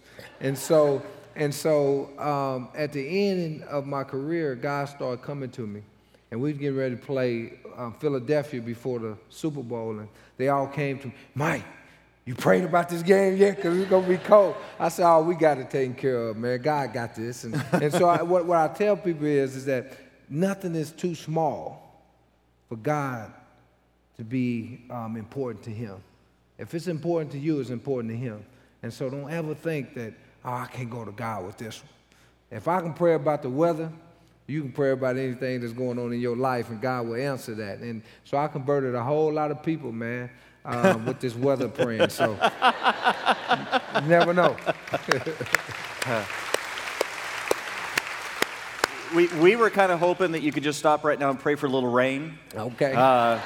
And 0.40 0.56
so, 0.56 1.02
and 1.34 1.54
so 1.54 2.10
um, 2.18 2.68
at 2.74 2.92
the 2.92 3.28
end 3.28 3.62
of 3.64 3.86
my 3.86 4.04
career, 4.04 4.54
God 4.54 4.88
started 4.88 5.22
coming 5.22 5.50
to 5.50 5.66
me. 5.66 5.82
And 6.30 6.40
we 6.40 6.52
was 6.52 6.60
getting 6.60 6.78
ready 6.78 6.94
to 6.94 7.00
play 7.00 7.54
um, 7.76 7.94
Philadelphia 7.94 8.60
before 8.60 9.00
the 9.00 9.16
Super 9.30 9.62
Bowl. 9.62 9.98
And 9.98 10.08
they 10.36 10.48
all 10.48 10.68
came 10.68 10.98
to 11.00 11.08
me, 11.08 11.14
Mike, 11.34 11.64
you 12.30 12.36
prayed 12.36 12.62
about 12.62 12.88
this 12.88 13.02
game 13.02 13.36
yet? 13.36 13.56
Because 13.56 13.76
it's 13.76 13.90
going 13.90 14.04
to 14.04 14.08
be 14.08 14.16
cold. 14.18 14.54
I 14.78 14.88
said, 14.88 15.04
oh, 15.04 15.20
we 15.20 15.34
got 15.34 15.58
it 15.58 15.68
taken 15.68 15.96
care 15.96 16.28
of, 16.28 16.36
man. 16.36 16.62
God 16.62 16.92
got 16.92 17.16
this. 17.16 17.42
And, 17.42 17.60
and 17.72 17.92
so 17.92 18.08
I, 18.08 18.22
what, 18.32 18.46
what 18.46 18.56
I 18.56 18.72
tell 18.72 18.96
people 18.96 19.26
is, 19.26 19.56
is 19.56 19.64
that 19.64 19.98
nothing 20.28 20.76
is 20.76 20.92
too 20.92 21.16
small 21.16 22.06
for 22.68 22.76
God 22.76 23.32
to 24.16 24.22
be 24.22 24.82
um, 24.90 25.16
important 25.16 25.64
to 25.64 25.70
him. 25.70 25.96
If 26.56 26.72
it's 26.72 26.86
important 26.86 27.32
to 27.32 27.38
you, 27.40 27.58
it's 27.58 27.70
important 27.70 28.12
to 28.12 28.16
him. 28.16 28.44
And 28.84 28.94
so 28.94 29.10
don't 29.10 29.28
ever 29.28 29.52
think 29.52 29.94
that, 29.94 30.12
oh, 30.44 30.52
I 30.52 30.66
can't 30.66 30.88
go 30.88 31.04
to 31.04 31.10
God 31.10 31.44
with 31.44 31.56
this 31.56 31.82
one. 31.82 31.90
If 32.56 32.68
I 32.68 32.80
can 32.80 32.94
pray 32.94 33.14
about 33.14 33.42
the 33.42 33.50
weather, 33.50 33.90
you 34.46 34.62
can 34.62 34.70
pray 34.70 34.92
about 34.92 35.16
anything 35.16 35.62
that's 35.62 35.72
going 35.72 35.98
on 35.98 36.12
in 36.12 36.20
your 36.20 36.36
life, 36.36 36.70
and 36.70 36.80
God 36.80 37.08
will 37.08 37.16
answer 37.16 37.56
that. 37.56 37.78
And 37.78 38.02
so 38.22 38.38
I 38.38 38.46
converted 38.46 38.94
a 38.94 39.02
whole 39.02 39.32
lot 39.32 39.50
of 39.50 39.64
people, 39.64 39.90
man, 39.90 40.30
um, 40.64 41.06
with 41.06 41.20
this 41.20 41.34
weather 41.34 41.68
praying. 41.68 42.10
So 42.10 42.32
you 43.94 44.00
never 44.08 44.34
know. 44.34 44.56
We, 49.12 49.26
we 49.26 49.56
were 49.56 49.70
kind 49.70 49.90
of 49.90 49.98
hoping 49.98 50.30
that 50.32 50.42
you 50.42 50.52
could 50.52 50.62
just 50.62 50.78
stop 50.78 51.02
right 51.02 51.18
now 51.18 51.30
and 51.30 51.38
pray 51.40 51.56
for 51.56 51.66
a 51.66 51.68
little 51.68 51.90
rain. 51.90 52.38
Okay. 52.54 52.94
Uh, 52.94 53.40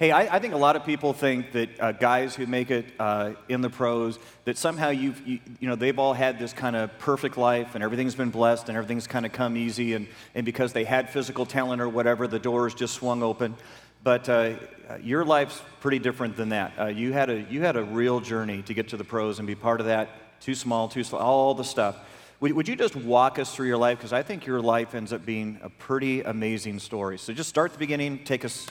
Hey, 0.00 0.12
I, 0.12 0.36
I 0.36 0.38
think 0.38 0.54
a 0.54 0.56
lot 0.56 0.76
of 0.76 0.86
people 0.86 1.12
think 1.12 1.52
that 1.52 1.68
uh, 1.78 1.92
guys 1.92 2.34
who 2.34 2.46
make 2.46 2.70
it 2.70 2.86
uh, 2.98 3.32
in 3.50 3.60
the 3.60 3.68
pros, 3.68 4.18
that 4.46 4.56
somehow 4.56 4.88
you've, 4.88 5.20
you, 5.28 5.40
you 5.60 5.68
know, 5.68 5.74
they've 5.74 5.98
all 5.98 6.14
had 6.14 6.38
this 6.38 6.54
kind 6.54 6.74
of 6.74 6.98
perfect 6.98 7.36
life 7.36 7.74
and 7.74 7.84
everything's 7.84 8.14
been 8.14 8.30
blessed 8.30 8.70
and 8.70 8.78
everything's 8.78 9.06
kind 9.06 9.26
of 9.26 9.32
come 9.32 9.58
easy 9.58 9.92
and, 9.92 10.08
and 10.34 10.46
because 10.46 10.72
they 10.72 10.84
had 10.84 11.10
physical 11.10 11.44
talent 11.44 11.82
or 11.82 11.88
whatever, 11.90 12.26
the 12.26 12.38
doors 12.38 12.72
just 12.72 12.94
swung 12.94 13.22
open. 13.22 13.54
But 14.02 14.28
uh, 14.28 14.54
your 15.02 15.24
life's 15.24 15.60
pretty 15.80 15.98
different 15.98 16.36
than 16.36 16.50
that. 16.50 16.72
Uh, 16.78 16.86
you, 16.86 17.12
had 17.12 17.28
a, 17.30 17.42
you 17.42 17.62
had 17.62 17.76
a 17.76 17.82
real 17.82 18.20
journey 18.20 18.62
to 18.62 18.74
get 18.74 18.88
to 18.88 18.96
the 18.96 19.04
pros 19.04 19.38
and 19.38 19.46
be 19.46 19.54
part 19.54 19.80
of 19.80 19.86
that. 19.86 20.40
Too 20.40 20.54
small, 20.54 20.88
too 20.88 21.04
slow, 21.04 21.18
all 21.18 21.54
the 21.54 21.64
stuff. 21.64 21.96
Would, 22.40 22.52
would 22.52 22.68
you 22.68 22.76
just 22.76 22.96
walk 22.96 23.38
us 23.38 23.54
through 23.54 23.66
your 23.66 23.76
life? 23.76 23.98
Because 23.98 24.14
I 24.14 24.22
think 24.22 24.46
your 24.46 24.62
life 24.62 24.94
ends 24.94 25.12
up 25.12 25.26
being 25.26 25.60
a 25.62 25.68
pretty 25.68 26.22
amazing 26.22 26.78
story. 26.78 27.18
So 27.18 27.34
just 27.34 27.50
start 27.50 27.70
at 27.70 27.72
the 27.74 27.78
beginning, 27.78 28.24
take 28.24 28.46
us, 28.46 28.66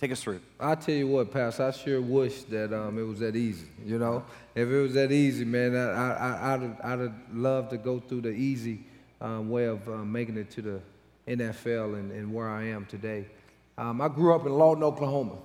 take 0.00 0.10
us 0.10 0.20
through. 0.20 0.40
I 0.58 0.74
tell 0.74 0.96
you 0.96 1.06
what, 1.06 1.30
Pastor, 1.32 1.68
I 1.68 1.70
sure 1.70 2.02
wish 2.02 2.42
that 2.44 2.72
um, 2.76 2.98
it 2.98 3.02
was 3.02 3.20
that 3.20 3.36
easy. 3.36 3.68
You 3.86 4.00
know, 4.00 4.24
if 4.56 4.68
it 4.68 4.80
was 4.80 4.94
that 4.94 5.12
easy, 5.12 5.44
man, 5.44 5.76
I, 5.76 6.14
I, 6.14 6.54
I'd, 6.54 6.62
have- 6.62 6.80
I'd 6.82 6.98
have 6.98 7.14
loved 7.32 7.70
to 7.70 7.76
go 7.76 8.00
through 8.00 8.22
the 8.22 8.32
easy 8.32 8.80
um, 9.20 9.48
way 9.48 9.66
of 9.66 9.88
um, 9.88 10.10
making 10.10 10.36
it 10.36 10.50
to 10.50 10.62
the 10.62 10.80
NFL 11.28 11.94
and, 11.94 12.10
and 12.10 12.34
where 12.34 12.48
I 12.50 12.64
am 12.64 12.86
today. 12.86 13.26
Um, 13.76 14.00
I 14.00 14.08
grew 14.08 14.34
up 14.34 14.46
in 14.46 14.52
Lawton, 14.52 14.84
Oklahoma, 14.84 15.36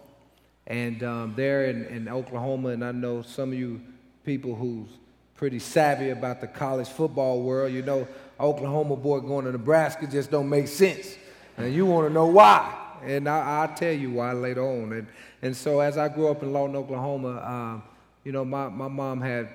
and 0.67 1.01
um, 1.03 1.33
there 1.36 1.65
in, 1.65 1.86
in 1.86 2.07
Oklahoma, 2.07 2.69
and 2.69 2.86
I 2.86 2.91
know 2.91 3.21
some 3.24 3.51
of 3.51 3.57
you 3.57 3.81
people 4.24 4.53
who's 4.53 4.88
pretty 5.36 5.57
savvy 5.57 6.12
about 6.12 6.41
the 6.41 6.48
college 6.48 6.88
football 6.88 7.41
world. 7.41 7.74
You 7.74 7.81
know, 7.81 8.07
Oklahoma 8.39 8.95
boy 8.95 9.21
going 9.21 9.45
to 9.45 9.51
Nebraska 9.51 10.05
just 10.05 10.29
don't 10.29 10.50
make 10.50 10.67
sense, 10.67 11.15
and 11.57 11.74
you 11.74 11.86
want 11.86 12.07
to 12.07 12.13
know 12.13 12.27
why. 12.27 12.75
And 13.03 13.27
I, 13.27 13.62
I'll 13.62 13.75
tell 13.75 13.93
you 13.93 14.12
why 14.12 14.33
later 14.33 14.62
on. 14.62 14.91
And, 14.91 15.07
and 15.41 15.55
so 15.55 15.79
as 15.79 15.98
I 15.98 16.09
grew 16.09 16.27
up 16.27 16.43
in 16.43 16.51
Lawton, 16.51 16.75
Oklahoma, 16.75 17.41
um, 17.41 17.83
you 18.24 18.31
know, 18.31 18.43
my, 18.43 18.67
my 18.67 18.89
mom 18.89 19.21
had 19.21 19.50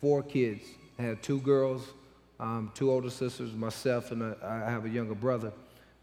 four 0.00 0.22
kids, 0.22 0.62
I 0.98 1.02
had 1.02 1.22
two 1.22 1.40
girls, 1.40 1.82
um, 2.38 2.70
two 2.74 2.90
older 2.90 3.10
sisters, 3.10 3.52
myself, 3.54 4.12
and 4.12 4.22
a, 4.22 4.36
I 4.42 4.70
have 4.70 4.84
a 4.84 4.88
younger 4.88 5.14
brother. 5.14 5.52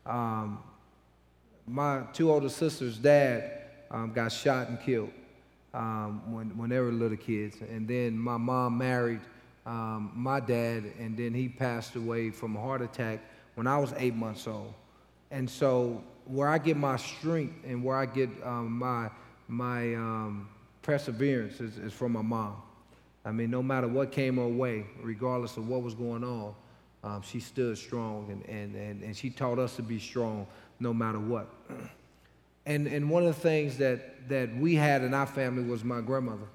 Um, 0.05 0.59
my 1.67 2.03
two 2.13 2.31
older 2.31 2.49
sisters' 2.49 2.97
dad 2.97 3.61
um, 3.91 4.13
got 4.13 4.31
shot 4.31 4.69
and 4.69 4.79
killed 4.79 5.11
um, 5.73 6.31
when, 6.31 6.57
when 6.57 6.69
they 6.69 6.79
were 6.79 6.91
little 6.91 7.17
kids. 7.17 7.57
And 7.61 7.87
then 7.87 8.17
my 8.17 8.37
mom 8.37 8.77
married 8.77 9.19
um, 9.65 10.11
my 10.15 10.39
dad, 10.39 10.85
and 10.97 11.17
then 11.17 11.33
he 11.33 11.49
passed 11.49 11.95
away 11.95 12.31
from 12.31 12.55
a 12.55 12.61
heart 12.61 12.81
attack 12.81 13.19
when 13.55 13.67
I 13.67 13.77
was 13.77 13.93
eight 13.97 14.15
months 14.15 14.47
old. 14.47 14.73
And 15.29 15.49
so, 15.49 16.01
where 16.25 16.47
I 16.47 16.57
get 16.57 16.77
my 16.77 16.95
strength 16.95 17.65
and 17.65 17.83
where 17.83 17.97
I 17.97 18.05
get 18.05 18.29
um, 18.43 18.79
my, 18.79 19.09
my 19.47 19.93
um, 19.95 20.49
perseverance 20.81 21.59
is, 21.59 21.77
is 21.77 21.93
from 21.93 22.13
my 22.13 22.21
mom. 22.21 22.61
I 23.25 23.31
mean, 23.31 23.49
no 23.49 23.61
matter 23.61 23.87
what 23.87 24.11
came 24.11 24.37
her 24.37 24.47
way, 24.47 24.85
regardless 25.01 25.57
of 25.57 25.67
what 25.67 25.81
was 25.83 25.93
going 25.93 26.23
on, 26.23 26.53
um, 27.03 27.21
she 27.21 27.39
stood 27.39 27.77
strong 27.77 28.29
and, 28.31 28.45
and, 28.45 28.75
and, 28.75 29.03
and 29.03 29.15
she 29.15 29.29
taught 29.29 29.59
us 29.59 29.75
to 29.75 29.81
be 29.81 29.99
strong 29.99 30.47
no 30.79 30.93
matter 30.93 31.19
what. 31.19 31.47
And, 32.65 32.87
and 32.87 33.09
one 33.09 33.25
of 33.25 33.33
the 33.33 33.41
things 33.41 33.77
that, 33.77 34.27
that 34.29 34.55
we 34.55 34.75
had 34.75 35.03
in 35.03 35.13
our 35.13 35.25
family 35.25 35.63
was 35.63 35.83
my 35.83 36.01
grandmother. 36.01 36.47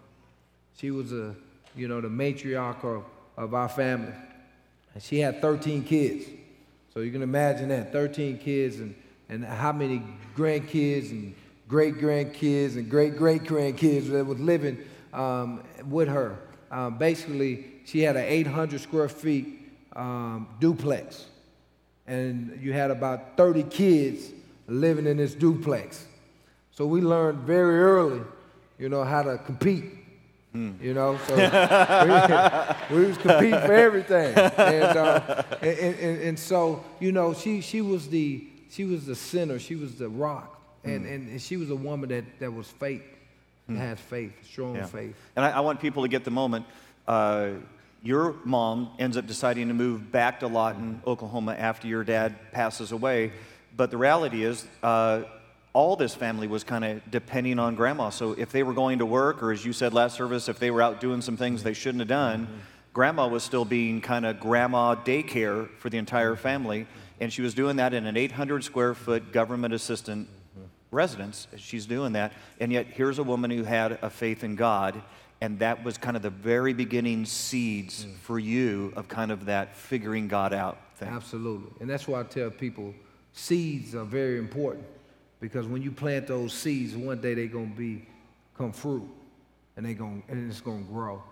She 0.77 0.91
was 0.91 1.13
a, 1.13 1.35
you 1.75 1.89
know, 1.89 2.01
the 2.01 2.09
matriarch 2.09 2.85
of, 2.85 3.05
of 3.37 3.55
our 3.55 3.69
family. 3.69 4.13
And 4.95 5.03
she 5.03 5.21
had 5.21 5.41
13 5.41 5.85
kids. 5.85 6.27
So 6.93 7.01
you 7.01 7.11
can 7.11 7.23
imagine 7.23 7.69
that, 7.71 7.93
13 7.93 8.39
kids 8.39 8.79
and, 8.81 8.95
and 9.29 9.45
how 9.45 9.73
many 9.73 10.03
grandkids 10.37 11.11
and 11.11 11.35
great 11.67 11.95
grandkids 11.95 12.77
and 12.77 12.91
great 12.91 13.17
great 13.17 13.45
grandkids 13.45 14.11
that 14.11 14.27
was 14.27 14.39
living 14.39 14.79
um, 15.15 15.63
with 15.89 16.09
her. 16.09 16.39
Um, 16.71 16.99
basically, 16.99 17.65
she 17.87 18.03
had 18.03 18.17
an 18.17 18.25
800 18.25 18.81
square 18.81 19.09
feet 19.09 19.71
um, 19.95 20.49
duplex, 20.61 21.27
and 22.07 22.59
you 22.61 22.73
had 22.73 22.91
about 22.91 23.37
30 23.37 23.65
kids 23.65 24.31
living 24.67 25.07
in 25.07 25.17
this 25.17 25.35
duplex. 25.35 26.07
So 26.73 26.87
we 26.87 27.01
learned 27.01 27.39
very 27.41 27.81
early, 27.81 28.23
you 28.79 28.89
know, 28.89 29.05
how 29.05 29.23
to 29.23 29.39
compete. 29.39 29.85
Mm. 30.55 30.83
You 30.83 30.93
know, 30.93 31.19
so 31.27 31.35
we, 32.91 32.97
we, 32.97 33.07
was 33.07 33.17
competing 33.17 33.59
for 33.61 33.73
everything, 33.73 34.37
and, 34.37 34.99
uh, 34.99 35.43
and, 35.63 35.79
and, 35.79 36.23
and, 36.23 36.39
so 36.39 36.85
you 37.01 37.11
know, 37.11 37.33
she 37.33 37.63
she 37.63 37.81
was 37.81 38.07
the 38.11 38.45
she 38.69 38.85
was 38.85 39.07
the 39.07 39.15
center, 39.15 39.59
she 39.59 39.77
was 39.77 39.95
the 39.95 40.11
rock, 40.11 40.61
and, 40.85 41.07
mm. 41.07 41.33
and, 41.33 41.41
she 41.41 41.57
was 41.57 41.71
a 41.71 41.77
woman 41.77 42.11
that, 42.11 42.25
that 42.39 42.53
was 42.53 42.67
faith, 42.67 43.03
mm. 43.69 43.77
had 43.77 43.99
faith, 43.99 44.33
strong 44.45 44.77
yeah. 44.77 44.87
faith. 44.87 45.15
And 45.37 45.45
I, 45.45 45.53
I, 45.53 45.61
want 45.61 45.81
people 45.81 46.03
to 46.03 46.09
get 46.09 46.25
the 46.25 46.31
moment. 46.31 46.67
Uh, 47.07 47.53
your 48.03 48.35
mom 48.45 48.91
ends 48.99 49.17
up 49.17 49.27
deciding 49.27 49.69
to 49.69 49.75
move 49.75 50.11
back 50.11 50.41
to 50.41 50.47
Lawton, 50.47 51.03
Oklahoma, 51.07 51.53
after 51.53 51.87
your 51.87 52.05
dad 52.05 52.53
passes 52.53 52.93
away, 52.93 53.33
but 53.77 53.91
the 53.91 53.97
reality 53.97 54.45
is. 54.45 54.67
Uh, 54.83 55.23
all 55.75 55.97
this 55.97 56.15
family 56.15 56.47
was 56.47 56.65
kind 56.65 56.85
of 56.85 57.01
depending 57.11 57.59
on 57.59 57.75
grandma. 57.75 58.11
So 58.11 58.33
if 58.33 58.53
they 58.53 58.63
were 58.63 58.75
going 58.75 58.99
to 58.99 59.07
work, 59.07 59.43
or 59.43 59.53
as 59.53 59.65
you 59.65 59.73
said 59.73 59.95
last 59.95 60.17
service, 60.17 60.49
if 60.49 60.59
they 60.59 60.71
were 60.71 60.83
out 60.83 61.01
doing 61.01 61.23
some 61.23 61.37
things 61.37 61.63
they 61.63 61.73
shouldn't 61.73 62.01
have 62.01 62.09
done, 62.09 62.47
mm-hmm. 62.47 62.57
grandma 62.93 63.27
was 63.27 63.43
still 63.43 63.65
being 63.65 64.01
kind 64.01 64.27
of 64.27 64.39
grandma 64.39 64.95
daycare 64.95 65.71
for 65.79 65.89
the 65.89 65.97
entire 65.97 66.37
family. 66.37 66.87
And 67.21 67.33
she 67.33 67.41
was 67.41 67.55
doing 67.55 67.77
that 67.77 67.95
in 67.95 68.07
an 68.07 68.17
800 68.17 68.65
square 68.65 68.95
foot 68.95 69.33
government 69.33 69.73
assistant 69.73 70.29
residence. 70.93 71.49
She's 71.57 71.87
doing 71.87 72.13
that. 72.13 72.33
And 72.61 72.71
yet, 72.71 72.87
here's 72.87 73.19
a 73.19 73.25
woman 73.25 73.51
who 73.51 73.65
had 73.65 73.99
a 74.03 74.11
faith 74.11 74.45
in 74.45 74.55
God. 74.55 75.03
And 75.41 75.59
that 75.59 75.83
was 75.83 75.99
kind 75.99 76.17
of 76.17 76.23
the 76.23 76.31
very 76.31 76.73
beginning 76.73 77.25
seeds 77.25 78.05
mm. 78.05 78.15
for 78.19 78.39
you 78.39 78.93
of 78.95 79.09
kind 79.09 79.33
of 79.33 79.47
that 79.47 79.75
figuring 79.75 80.29
God 80.29 80.53
out 80.53 80.79
thing. 80.99 81.09
Absolutely. 81.09 81.73
And 81.81 81.91
that's 81.91 82.07
why 82.07 82.21
I 82.21 82.23
tell 82.23 82.49
people 82.51 82.95
seeds 83.33 83.97
are 83.97 84.05
very 84.05 84.39
important 84.39 84.85
because 85.41 85.67
when 85.67 85.83
you 85.83 85.91
plant 85.91 86.29
those 86.29 86.53
seeds, 86.53 86.95
one 86.95 87.21
day 87.21 87.35
they're 87.35 87.47
going 87.47 87.73
to 87.73 87.77
be 87.77 88.07
come 88.57 88.73
fruit, 88.73 89.09
and 89.77 89.85
they 89.85 89.95
going 89.95 90.23
and 90.29 90.51
it's 90.51 90.61
going 90.61 90.87
to 90.87 90.93
grow. 90.93 91.23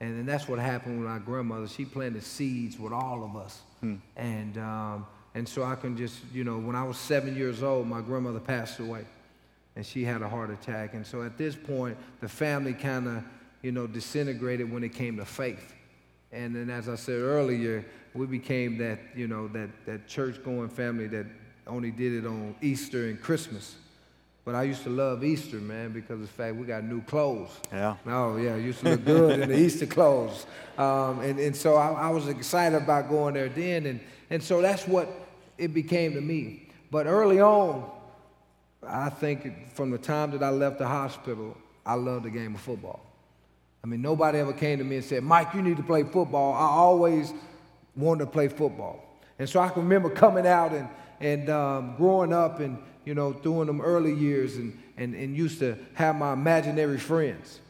And, 0.00 0.18
and 0.18 0.28
that's 0.28 0.48
what 0.48 0.58
happened 0.58 0.98
with 0.98 1.08
our 1.08 1.20
grandmother. 1.20 1.68
She 1.68 1.84
planted 1.84 2.24
seeds 2.24 2.78
with 2.78 2.92
all 2.92 3.22
of 3.22 3.36
us, 3.36 3.60
hmm. 3.80 3.96
and 4.16 4.58
um, 4.58 5.06
and 5.34 5.48
so 5.48 5.62
I 5.62 5.74
can 5.74 5.96
just 5.96 6.18
you 6.32 6.44
know 6.44 6.58
when 6.58 6.76
I 6.76 6.84
was 6.84 6.96
seven 6.96 7.36
years 7.36 7.62
old, 7.62 7.86
my 7.86 8.00
grandmother 8.00 8.40
passed 8.40 8.78
away, 8.80 9.04
and 9.76 9.84
she 9.84 10.04
had 10.04 10.22
a 10.22 10.28
heart 10.28 10.50
attack. 10.50 10.94
And 10.94 11.06
so 11.06 11.22
at 11.22 11.38
this 11.38 11.54
point, 11.54 11.96
the 12.20 12.28
family 12.28 12.74
kind 12.74 13.08
of 13.08 13.24
you 13.62 13.72
know 13.72 13.86
disintegrated 13.86 14.70
when 14.70 14.84
it 14.84 14.94
came 14.94 15.16
to 15.16 15.24
faith. 15.24 15.74
And 16.32 16.54
then 16.54 16.70
as 16.70 16.88
I 16.88 16.94
said 16.94 17.20
earlier, 17.20 17.84
we 18.14 18.26
became 18.26 18.78
that 18.78 18.98
you 19.14 19.28
know 19.28 19.48
that 19.48 19.70
that 19.86 20.08
church 20.08 20.42
going 20.44 20.68
family 20.68 21.06
that 21.08 21.26
only 21.66 21.90
did 21.90 22.12
it 22.12 22.26
on 22.26 22.54
Easter 22.60 23.08
and 23.08 23.20
Christmas. 23.20 23.76
But 24.44 24.54
I 24.54 24.62
used 24.62 24.82
to 24.84 24.90
love 24.90 25.22
Easter, 25.22 25.58
man, 25.58 25.92
because 25.92 26.12
of 26.12 26.22
the 26.22 26.26
fact 26.26 26.56
we 26.56 26.66
got 26.66 26.82
new 26.82 27.02
clothes. 27.02 27.50
Yeah. 27.70 27.96
Oh, 28.06 28.36
yeah, 28.36 28.56
used 28.56 28.80
to 28.80 28.90
look 28.90 29.04
good 29.04 29.40
in 29.40 29.50
the 29.50 29.58
Easter 29.66 29.86
clothes. 29.86 30.46
Um, 30.78 31.20
and, 31.20 31.38
and 31.38 31.54
so 31.54 31.76
I, 31.76 31.92
I, 31.92 32.10
was 32.10 32.26
excited 32.26 32.76
about 32.76 33.10
going 33.10 33.34
there 33.34 33.50
then. 33.50 33.84
And, 33.84 34.00
and 34.30 34.42
so 34.42 34.62
that's 34.62 34.88
what 34.88 35.08
it 35.60 35.74
became 35.74 36.14
to 36.14 36.20
me. 36.20 36.68
But 36.90 37.06
early 37.06 37.40
on, 37.40 37.88
I 38.82 39.10
think 39.10 39.72
from 39.74 39.90
the 39.90 39.98
time 39.98 40.30
that 40.32 40.42
I 40.42 40.50
left 40.50 40.78
the 40.78 40.86
hospital, 40.88 41.56
I 41.84 41.94
loved 41.94 42.24
the 42.24 42.30
game 42.30 42.54
of 42.54 42.60
football. 42.60 43.00
I 43.84 43.86
mean, 43.86 44.02
nobody 44.02 44.38
ever 44.38 44.52
came 44.52 44.78
to 44.78 44.84
me 44.84 44.96
and 44.96 45.04
said, 45.04 45.22
Mike, 45.22 45.54
you 45.54 45.62
need 45.62 45.76
to 45.76 45.82
play 45.82 46.02
football. 46.02 46.54
I 46.54 46.66
always 46.66 47.32
wanted 47.94 48.24
to 48.24 48.30
play 48.30 48.48
football. 48.48 49.04
And 49.38 49.48
so 49.48 49.60
I 49.60 49.68
can 49.68 49.82
remember 49.82 50.10
coming 50.10 50.46
out 50.46 50.72
and, 50.72 50.88
and 51.20 51.48
um, 51.48 51.94
growing 51.96 52.32
up 52.32 52.60
and, 52.60 52.78
you 53.04 53.14
know, 53.14 53.32
during 53.32 53.66
them 53.66 53.80
early 53.80 54.12
years 54.14 54.56
and, 54.56 54.78
and, 54.96 55.14
and 55.14 55.36
used 55.36 55.58
to 55.60 55.78
have 55.94 56.16
my 56.16 56.32
imaginary 56.32 56.98
friends. 56.98 57.60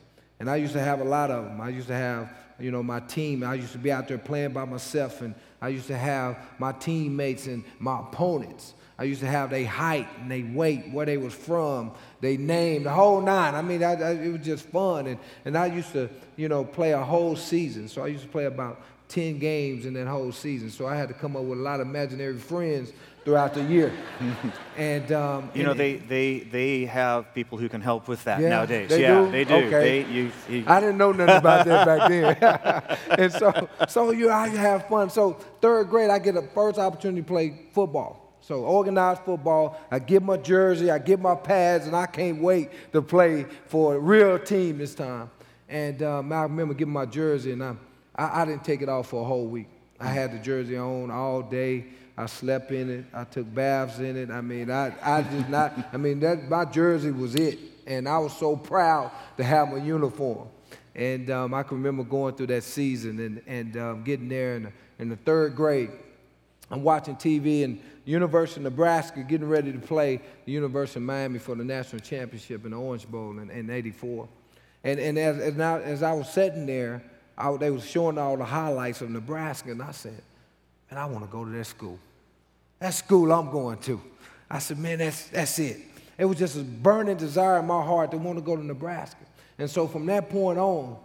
And 0.40 0.48
I 0.48 0.56
used 0.56 0.72
to 0.72 0.80
have 0.80 1.00
a 1.00 1.04
lot 1.04 1.30
of 1.30 1.44
them. 1.44 1.60
I 1.60 1.68
used 1.68 1.88
to 1.88 1.94
have, 1.94 2.32
you 2.58 2.70
know, 2.70 2.82
my 2.82 3.00
team. 3.00 3.44
I 3.44 3.54
used 3.54 3.72
to 3.72 3.78
be 3.78 3.92
out 3.92 4.08
there 4.08 4.18
playing 4.18 4.52
by 4.52 4.64
myself, 4.64 5.20
and 5.20 5.34
I 5.60 5.68
used 5.68 5.88
to 5.88 5.96
have 5.96 6.38
my 6.58 6.72
teammates 6.72 7.46
and 7.46 7.64
my 7.78 8.00
opponents. 8.00 8.74
I 8.98 9.04
used 9.04 9.20
to 9.20 9.26
have 9.26 9.48
their 9.48 9.66
height 9.66 10.08
and 10.20 10.30
their 10.30 10.44
weight, 10.54 10.90
where 10.90 11.06
they 11.06 11.16
was 11.16 11.32
from, 11.32 11.92
their 12.20 12.36
name, 12.36 12.82
the 12.82 12.90
whole 12.90 13.22
nine. 13.22 13.54
I 13.54 13.62
mean, 13.62 13.82
I, 13.82 13.94
I, 13.94 14.10
it 14.12 14.30
was 14.30 14.44
just 14.44 14.66
fun. 14.66 15.06
And, 15.06 15.18
and 15.46 15.56
I 15.56 15.66
used 15.66 15.92
to, 15.92 16.10
you 16.36 16.48
know, 16.48 16.64
play 16.64 16.92
a 16.92 17.02
whole 17.02 17.34
season. 17.34 17.88
So 17.88 18.02
I 18.02 18.08
used 18.08 18.24
to 18.24 18.28
play 18.28 18.44
about 18.44 18.82
10 19.08 19.38
games 19.38 19.86
in 19.86 19.94
that 19.94 20.06
whole 20.06 20.32
season. 20.32 20.70
So 20.70 20.86
I 20.86 20.96
had 20.96 21.08
to 21.08 21.14
come 21.14 21.34
up 21.34 21.44
with 21.44 21.58
a 21.58 21.62
lot 21.62 21.80
of 21.80 21.88
imaginary 21.88 22.36
friends 22.36 22.92
throughout 23.24 23.54
the 23.54 23.62
year. 23.62 23.92
and 24.76 25.12
um, 25.12 25.50
you 25.54 25.62
know, 25.62 25.74
they, 25.74 25.96
they 25.96 26.40
they 26.40 26.84
have 26.86 27.34
people 27.34 27.58
who 27.58 27.68
can 27.68 27.80
help 27.80 28.08
with 28.08 28.22
that 28.24 28.40
yeah, 28.40 28.48
nowadays. 28.48 28.88
They 28.88 29.02
yeah, 29.02 29.24
do? 29.24 29.30
they 29.30 29.44
do. 29.44 29.54
Okay. 29.54 29.70
They, 30.02 30.10
you, 30.10 30.32
you, 30.48 30.64
I 30.66 30.80
didn't 30.80 30.98
know 30.98 31.12
nothing 31.12 31.36
about 31.36 31.66
that 31.66 31.86
back 31.98 32.08
then. 32.08 32.98
and 33.18 33.32
so, 33.32 33.68
so 33.88 34.10
you, 34.10 34.30
I 34.30 34.48
have 34.48 34.88
fun. 34.88 35.10
So 35.10 35.32
third 35.60 35.88
grade, 35.88 36.10
I 36.10 36.18
get 36.18 36.36
a 36.36 36.42
first 36.42 36.78
opportunity 36.78 37.22
to 37.22 37.28
play 37.28 37.66
football. 37.72 38.20
So 38.40 38.64
organized 38.64 39.22
football. 39.22 39.80
I 39.90 39.98
get 39.98 40.22
my 40.22 40.36
jersey, 40.36 40.90
I 40.90 40.98
get 40.98 41.20
my 41.20 41.34
pads, 41.34 41.86
and 41.86 41.94
I 41.94 42.06
can't 42.06 42.40
wait 42.40 42.70
to 42.92 43.02
play 43.02 43.46
for 43.66 43.94
a 43.94 43.98
real 43.98 44.38
team 44.38 44.78
this 44.78 44.94
time. 44.94 45.30
And 45.68 46.02
um, 46.02 46.32
I 46.32 46.42
remember 46.42 46.74
getting 46.74 46.92
my 46.92 47.06
jersey, 47.06 47.52
and 47.52 47.62
I, 47.62 47.76
I, 48.16 48.42
I 48.42 48.44
didn't 48.44 48.64
take 48.64 48.82
it 48.82 48.88
off 48.88 49.08
for 49.08 49.22
a 49.22 49.24
whole 49.24 49.46
week. 49.46 49.68
I 50.00 50.08
had 50.08 50.32
the 50.32 50.38
jersey 50.38 50.78
on 50.78 51.10
all 51.10 51.42
day. 51.42 51.84
I 52.20 52.26
slept 52.26 52.70
in 52.70 52.90
it. 52.90 53.04
I 53.14 53.24
took 53.24 53.52
baths 53.54 53.98
in 53.98 54.14
it. 54.14 54.30
I 54.30 54.42
mean, 54.42 54.70
I, 54.70 54.92
I 55.02 55.22
just 55.22 55.48
not, 55.48 55.72
I 55.90 55.96
mean, 55.96 56.20
that, 56.20 56.50
my 56.50 56.66
jersey 56.66 57.10
was 57.10 57.34
it. 57.34 57.58
And 57.86 58.06
I 58.06 58.18
was 58.18 58.36
so 58.36 58.56
proud 58.56 59.10
to 59.38 59.42
have 59.42 59.72
my 59.72 59.78
uniform. 59.78 60.48
And 60.94 61.30
um, 61.30 61.54
I 61.54 61.62
can 61.62 61.78
remember 61.78 62.04
going 62.04 62.34
through 62.34 62.48
that 62.48 62.62
season 62.62 63.18
and, 63.20 63.42
and 63.46 63.76
um, 63.78 64.04
getting 64.04 64.28
there 64.28 64.56
in 64.56 64.64
the, 64.64 64.72
in 64.98 65.08
the 65.08 65.16
third 65.16 65.56
grade. 65.56 65.90
I'm 66.70 66.82
watching 66.82 67.16
TV 67.16 67.64
and 67.64 67.80
University 68.04 68.60
of 68.60 68.64
Nebraska 68.64 69.22
getting 69.22 69.48
ready 69.48 69.72
to 69.72 69.78
play 69.78 70.20
the 70.44 70.52
University 70.52 70.98
of 70.98 71.04
Miami 71.04 71.38
for 71.38 71.54
the 71.54 71.64
national 71.64 72.00
championship 72.00 72.66
in 72.66 72.72
the 72.72 72.76
Orange 72.76 73.08
Bowl 73.08 73.38
in, 73.38 73.48
in 73.48 73.70
84. 73.70 74.28
And, 74.84 75.00
and 75.00 75.18
as, 75.18 75.38
as, 75.38 75.58
I, 75.58 75.80
as 75.80 76.02
I 76.02 76.12
was 76.12 76.28
sitting 76.28 76.66
there, 76.66 77.02
I, 77.38 77.56
they 77.56 77.70
was 77.70 77.88
showing 77.88 78.18
all 78.18 78.36
the 78.36 78.44
highlights 78.44 79.00
of 79.00 79.08
Nebraska, 79.08 79.70
and 79.70 79.82
I 79.82 79.92
said, 79.92 80.20
man, 80.90 81.00
I 81.00 81.06
want 81.06 81.24
to 81.24 81.30
go 81.30 81.46
to 81.46 81.50
that 81.50 81.64
school. 81.64 81.98
That 82.80 82.94
school 82.94 83.30
I'm 83.32 83.50
going 83.50 83.78
to. 83.78 84.00
I 84.50 84.58
said, 84.58 84.78
man, 84.78 84.98
that's, 84.98 85.28
that's 85.28 85.58
it. 85.58 85.78
It 86.18 86.24
was 86.24 86.38
just 86.38 86.56
a 86.56 86.62
burning 86.62 87.16
desire 87.16 87.58
in 87.60 87.66
my 87.66 87.82
heart 87.82 88.10
to 88.10 88.16
want 88.16 88.38
to 88.38 88.42
go 88.42 88.56
to 88.56 88.64
Nebraska. 88.64 89.24
And 89.58 89.70
so 89.70 89.86
from 89.86 90.06
that 90.06 90.28
point 90.30 90.58
on, 90.58 90.96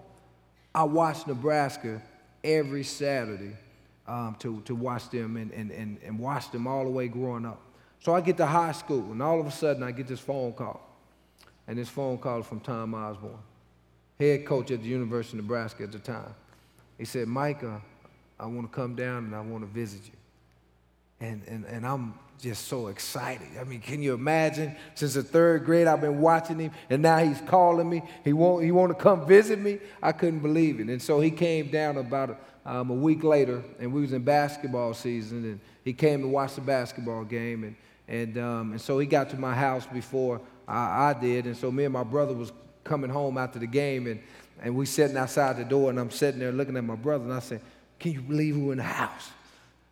I 0.73 0.83
watched 0.83 1.27
Nebraska 1.27 2.01
every 2.43 2.83
Saturday 2.83 3.55
um, 4.07 4.35
to, 4.39 4.61
to 4.61 4.75
watch 4.75 5.09
them 5.09 5.37
and, 5.37 5.51
and, 5.51 5.71
and, 5.71 5.97
and 6.03 6.17
watch 6.17 6.49
them 6.51 6.65
all 6.65 6.85
the 6.85 6.89
way 6.89 7.07
growing 7.07 7.45
up. 7.45 7.61
So 7.99 8.13
I 8.13 8.21
get 8.21 8.37
to 8.37 8.45
high 8.45 8.71
school, 8.71 9.11
and 9.11 9.21
all 9.21 9.39
of 9.39 9.47
a 9.47 9.51
sudden 9.51 9.83
I 9.83 9.91
get 9.91 10.07
this 10.07 10.19
phone 10.19 10.53
call. 10.53 10.81
And 11.67 11.77
this 11.77 11.89
phone 11.89 12.17
call 12.17 12.41
is 12.41 12.45
from 12.45 12.59
Tom 12.59 12.93
Osborne, 12.93 13.39
head 14.19 14.45
coach 14.45 14.71
at 14.71 14.81
the 14.81 14.87
University 14.87 15.37
of 15.39 15.43
Nebraska 15.43 15.83
at 15.83 15.91
the 15.91 15.99
time. 15.99 16.33
He 16.97 17.05
said, 17.05 17.27
Mike, 17.27 17.63
uh, 17.63 17.79
I 18.39 18.45
want 18.45 18.71
to 18.71 18.75
come 18.75 18.95
down 18.95 19.25
and 19.25 19.35
I 19.35 19.41
want 19.41 19.63
to 19.63 19.69
visit 19.69 20.05
you 20.05 20.11
and, 21.19 21.41
and, 21.47 21.65
and 21.65 21.85
I'm 21.85 22.13
just 22.41 22.67
so 22.67 22.87
excited. 22.87 23.47
I 23.59 23.63
mean, 23.63 23.79
can 23.79 24.01
you 24.01 24.13
imagine? 24.13 24.75
Since 24.95 25.13
the 25.13 25.23
third 25.23 25.65
grade, 25.65 25.87
I've 25.87 26.01
been 26.01 26.19
watching 26.19 26.59
him, 26.59 26.71
and 26.89 27.01
now 27.01 27.17
he's 27.19 27.41
calling 27.41 27.89
me. 27.89 28.03
He 28.23 28.33
want, 28.33 28.63
he 28.63 28.71
want 28.71 28.95
to 28.95 29.01
come 29.01 29.25
visit 29.25 29.59
me. 29.59 29.79
I 30.01 30.11
couldn't 30.11 30.39
believe 30.39 30.79
it. 30.79 30.87
And 30.87 31.01
so 31.01 31.19
he 31.21 31.31
came 31.31 31.71
down 31.71 31.97
about 31.97 32.39
um, 32.65 32.89
a 32.89 32.93
week 32.93 33.23
later, 33.23 33.63
and 33.79 33.93
we 33.93 34.01
was 34.01 34.11
in 34.13 34.23
basketball 34.23 34.93
season, 34.93 35.43
and 35.45 35.59
he 35.83 35.93
came 35.93 36.21
to 36.21 36.27
watch 36.27 36.55
the 36.55 36.61
basketball 36.61 37.23
game, 37.23 37.63
and, 37.63 37.75
and, 38.07 38.37
um, 38.37 38.71
and 38.71 38.81
so 38.81 38.99
he 38.99 39.05
got 39.05 39.29
to 39.29 39.37
my 39.37 39.53
house 39.53 39.85
before 39.85 40.41
I, 40.67 41.09
I 41.09 41.13
did, 41.13 41.45
and 41.45 41.55
so 41.55 41.71
me 41.71 41.85
and 41.85 41.93
my 41.93 42.03
brother 42.03 42.33
was 42.33 42.51
coming 42.83 43.09
home 43.09 43.37
after 43.37 43.59
the 43.59 43.67
game, 43.67 44.07
and, 44.07 44.19
and 44.61 44.75
we 44.75 44.85
sitting 44.85 45.15
outside 45.15 45.57
the 45.57 45.63
door, 45.63 45.89
and 45.89 45.99
I'm 45.99 46.11
sitting 46.11 46.39
there 46.39 46.51
looking 46.51 46.75
at 46.75 46.83
my 46.83 46.95
brother, 46.95 47.23
and 47.23 47.33
I 47.33 47.39
said, 47.39 47.61
can 47.99 48.11
you 48.11 48.21
believe 48.21 48.55
who 48.55 48.71
in 48.71 48.77
the 48.77 48.83
house? 48.83 49.29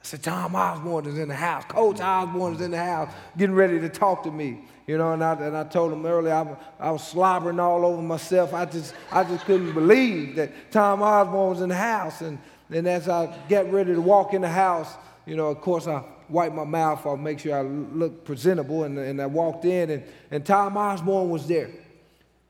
Said, 0.03 0.21
Tom 0.21 0.53
Osborne 0.53 1.05
is 1.05 1.17
in 1.17 1.29
the 1.29 1.35
house. 1.35 1.63
Coach 1.65 2.01
Osborne 2.01 2.55
is 2.55 2.61
in 2.61 2.71
the 2.71 2.77
house, 2.77 3.09
getting 3.37 3.55
ready 3.55 3.79
to 3.79 3.87
talk 3.87 4.23
to 4.23 4.31
me. 4.31 4.65
You 4.85 4.97
know, 4.97 5.13
and 5.13 5.23
I, 5.23 5.33
and 5.35 5.55
I 5.55 5.63
told 5.63 5.93
him 5.93 6.05
earlier 6.05 6.33
I, 6.33 6.87
I 6.87 6.91
was 6.91 7.07
slobbering 7.07 7.57
all 7.57 7.85
over 7.85 8.01
myself. 8.01 8.53
I 8.53 8.65
just, 8.65 8.93
I 9.13 9.23
just 9.23 9.45
couldn't 9.45 9.73
believe 9.73 10.35
that 10.35 10.71
Tom 10.71 11.01
Osborne 11.01 11.49
was 11.51 11.61
in 11.61 11.69
the 11.69 11.75
house. 11.75 12.19
And, 12.19 12.37
and 12.69 12.85
as 12.85 13.07
I 13.07 13.33
get 13.47 13.71
ready 13.71 13.93
to 13.93 14.01
walk 14.01 14.33
in 14.33 14.41
the 14.41 14.49
house, 14.49 14.93
you 15.25 15.37
know, 15.37 15.47
of 15.47 15.61
course, 15.61 15.87
I 15.87 16.03
wipe 16.27 16.51
my 16.51 16.65
mouth 16.65 17.05
off, 17.05 17.17
make 17.17 17.39
sure 17.39 17.57
I 17.57 17.61
look 17.61 18.25
presentable. 18.25 18.83
And, 18.83 18.99
and 18.99 19.21
I 19.21 19.25
walked 19.25 19.63
in, 19.63 19.89
and, 19.89 20.03
and 20.31 20.45
Tom 20.45 20.75
Osborne 20.75 21.29
was 21.29 21.47
there. 21.47 21.69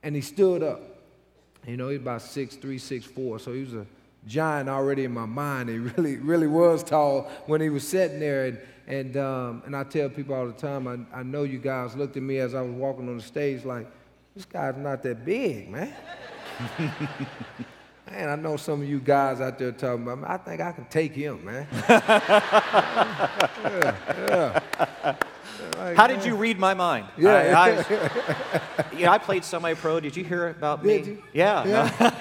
And 0.02 0.16
he 0.16 0.22
stood 0.22 0.64
up. 0.64 0.82
You 1.68 1.78
know, 1.78 1.90
he's 1.90 2.00
about 2.00 2.24
six 2.24 2.56
three, 2.56 2.80
six 2.80 3.06
four, 3.06 3.38
so 3.38 3.54
he 3.54 3.62
was 3.62 3.76
a 3.76 3.86
giant 4.28 4.70
already 4.70 5.04
in 5.06 5.14
my 5.14 5.26
mind. 5.26 5.70
He 5.70 5.78
really, 5.98 6.18
really 6.18 6.48
was 6.48 6.84
tall 6.84 7.32
when 7.46 7.62
he 7.62 7.70
was 7.70 7.88
sitting 7.88 8.20
there. 8.20 8.46
And, 8.46 8.60
and, 8.88 9.18
um, 9.18 9.64
and 9.66 9.76
I 9.76 9.84
tell 9.84 10.10
people 10.10 10.36
all 10.36 10.46
the 10.46 10.54
time, 10.54 10.88
I, 10.88 11.20
I 11.20 11.24
know 11.24 11.44
you 11.44 11.60
guys 11.60 11.96
looked 11.96 12.18
at 12.18 12.24
me 12.24 12.40
as 12.40 12.54
I 12.54 12.62
was 12.62 12.72
walking 12.72 13.08
on 13.10 13.18
the 13.18 13.24
stage 13.24 13.64
like, 13.66 13.88
this 14.36 14.46
guy's 14.46 14.76
not 14.78 15.04
that 15.04 15.24
big, 15.24 15.70
man. 15.70 15.94
man, 18.10 18.30
I 18.30 18.36
know 18.36 18.58
some 18.58 18.82
of 18.82 18.90
you 18.90 19.00
guys 19.00 19.40
out 19.40 19.60
there 19.60 19.72
talking 19.72 20.08
about, 20.08 20.28
I 20.28 20.38
think 20.38 20.60
I 20.60 20.72
can 20.72 20.86
take 20.86 21.14
him, 21.14 21.46
man. 21.46 21.68
yeah, 21.90 22.00
yeah. 24.28 25.16
Like, 25.78 25.96
How 25.96 26.08
did 26.08 26.26
you 26.26 26.36
read 26.36 26.58
my 26.58 26.74
mind? 26.74 27.06
Yeah. 27.18 27.54
I, 27.58 27.70
I, 27.70 28.96
you 28.96 29.06
know, 29.06 29.12
I 29.12 29.18
played 29.18 29.44
semi-pro. 29.44 30.00
Did 30.00 30.18
you 30.18 30.24
hear 30.24 30.50
about 30.50 30.82
did 30.84 31.06
me? 31.06 31.12
You? 31.14 31.24
Yeah. 31.34 31.68
yeah. 31.68 31.92
No. 32.00 32.12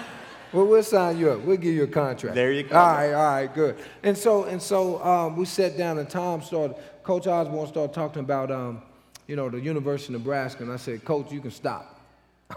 Well, 0.53 0.67
we'll 0.67 0.83
sign 0.83 1.19
you 1.19 1.31
up. 1.31 1.41
We'll 1.41 1.57
give 1.57 1.75
you 1.75 1.85
a 1.85 1.89
contract. 1.89 2.35
There 2.35 2.53
you 2.53 2.65
go. 2.65 2.77
All 2.77 2.93
right, 2.93 3.13
all 3.13 3.35
right, 3.35 3.55
good. 3.55 3.77
And 4.03 4.17
so, 4.17 4.45
and 4.45 4.61
so, 4.61 5.03
um, 5.03 5.37
we 5.37 5.45
sat 5.47 5.79
down, 5.79 5.99
and 5.99 6.09
Tom 6.09 6.43
started. 6.43 6.77
Coach 7.03 7.27
Osborne 7.27 7.67
started 7.67 7.95
talking 7.95 8.21
about, 8.21 8.51
um, 8.51 8.83
you 9.27 9.35
know, 9.35 9.49
the 9.49 9.59
University 9.59 10.15
of 10.15 10.21
Nebraska, 10.21 10.63
and 10.63 10.73
I 10.73 10.77
said, 10.77 11.05
Coach, 11.05 11.33
you 11.33 11.41
can 11.41 11.51
stop. 11.51 12.01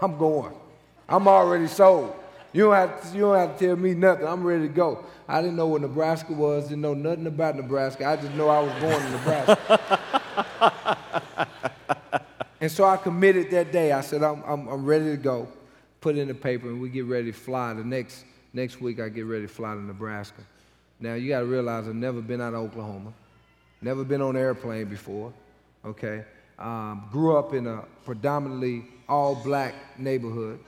I'm 0.00 0.18
going. 0.18 0.54
I'm 1.08 1.26
already 1.26 1.66
sold. 1.66 2.14
You 2.52 2.64
don't, 2.64 2.74
have 2.74 3.02
to, 3.02 3.14
you 3.14 3.20
don't 3.22 3.36
have 3.36 3.58
to 3.58 3.66
tell 3.66 3.76
me 3.76 3.94
nothing. 3.94 4.26
I'm 4.26 4.44
ready 4.44 4.68
to 4.68 4.72
go. 4.72 5.04
I 5.28 5.40
didn't 5.42 5.56
know 5.56 5.66
what 5.66 5.82
Nebraska 5.82 6.32
was, 6.32 6.64
didn't 6.68 6.80
know 6.80 6.94
nothing 6.94 7.26
about 7.26 7.56
Nebraska. 7.56 8.06
I 8.06 8.16
just 8.16 8.32
know 8.32 8.48
I 8.48 8.60
was 8.60 8.72
going 8.80 9.00
to 9.00 9.10
Nebraska. 9.10 9.90
and 12.60 12.70
so 12.70 12.84
I 12.84 12.96
committed 12.96 13.50
that 13.50 13.72
day. 13.72 13.92
I 13.92 14.00
said, 14.00 14.22
I'm, 14.22 14.42
I'm, 14.46 14.68
I'm 14.68 14.84
ready 14.84 15.06
to 15.06 15.16
go. 15.16 15.48
Put 16.06 16.16
it 16.16 16.20
in 16.20 16.28
the 16.28 16.34
paper, 16.34 16.68
and 16.68 16.80
we 16.80 16.88
get 16.88 17.06
ready 17.06 17.32
to 17.32 17.36
fly. 17.36 17.72
The 17.72 17.82
next, 17.82 18.26
next 18.52 18.80
week, 18.80 19.00
I 19.00 19.08
get 19.08 19.26
ready 19.26 19.42
to 19.42 19.52
fly 19.52 19.74
to 19.74 19.80
Nebraska. 19.80 20.40
Now, 21.00 21.14
you 21.14 21.30
got 21.30 21.40
to 21.40 21.46
realize 21.46 21.88
I've 21.88 21.96
never 21.96 22.20
been 22.20 22.40
out 22.40 22.54
of 22.54 22.60
Oklahoma, 22.60 23.12
never 23.82 24.04
been 24.04 24.22
on 24.22 24.36
an 24.36 24.40
airplane 24.40 24.84
before, 24.84 25.32
okay? 25.84 26.22
Um, 26.60 27.08
grew 27.10 27.36
up 27.36 27.54
in 27.54 27.66
a 27.66 27.82
predominantly 28.04 28.84
all 29.08 29.34
black 29.34 29.74
neighborhood. 29.98 30.60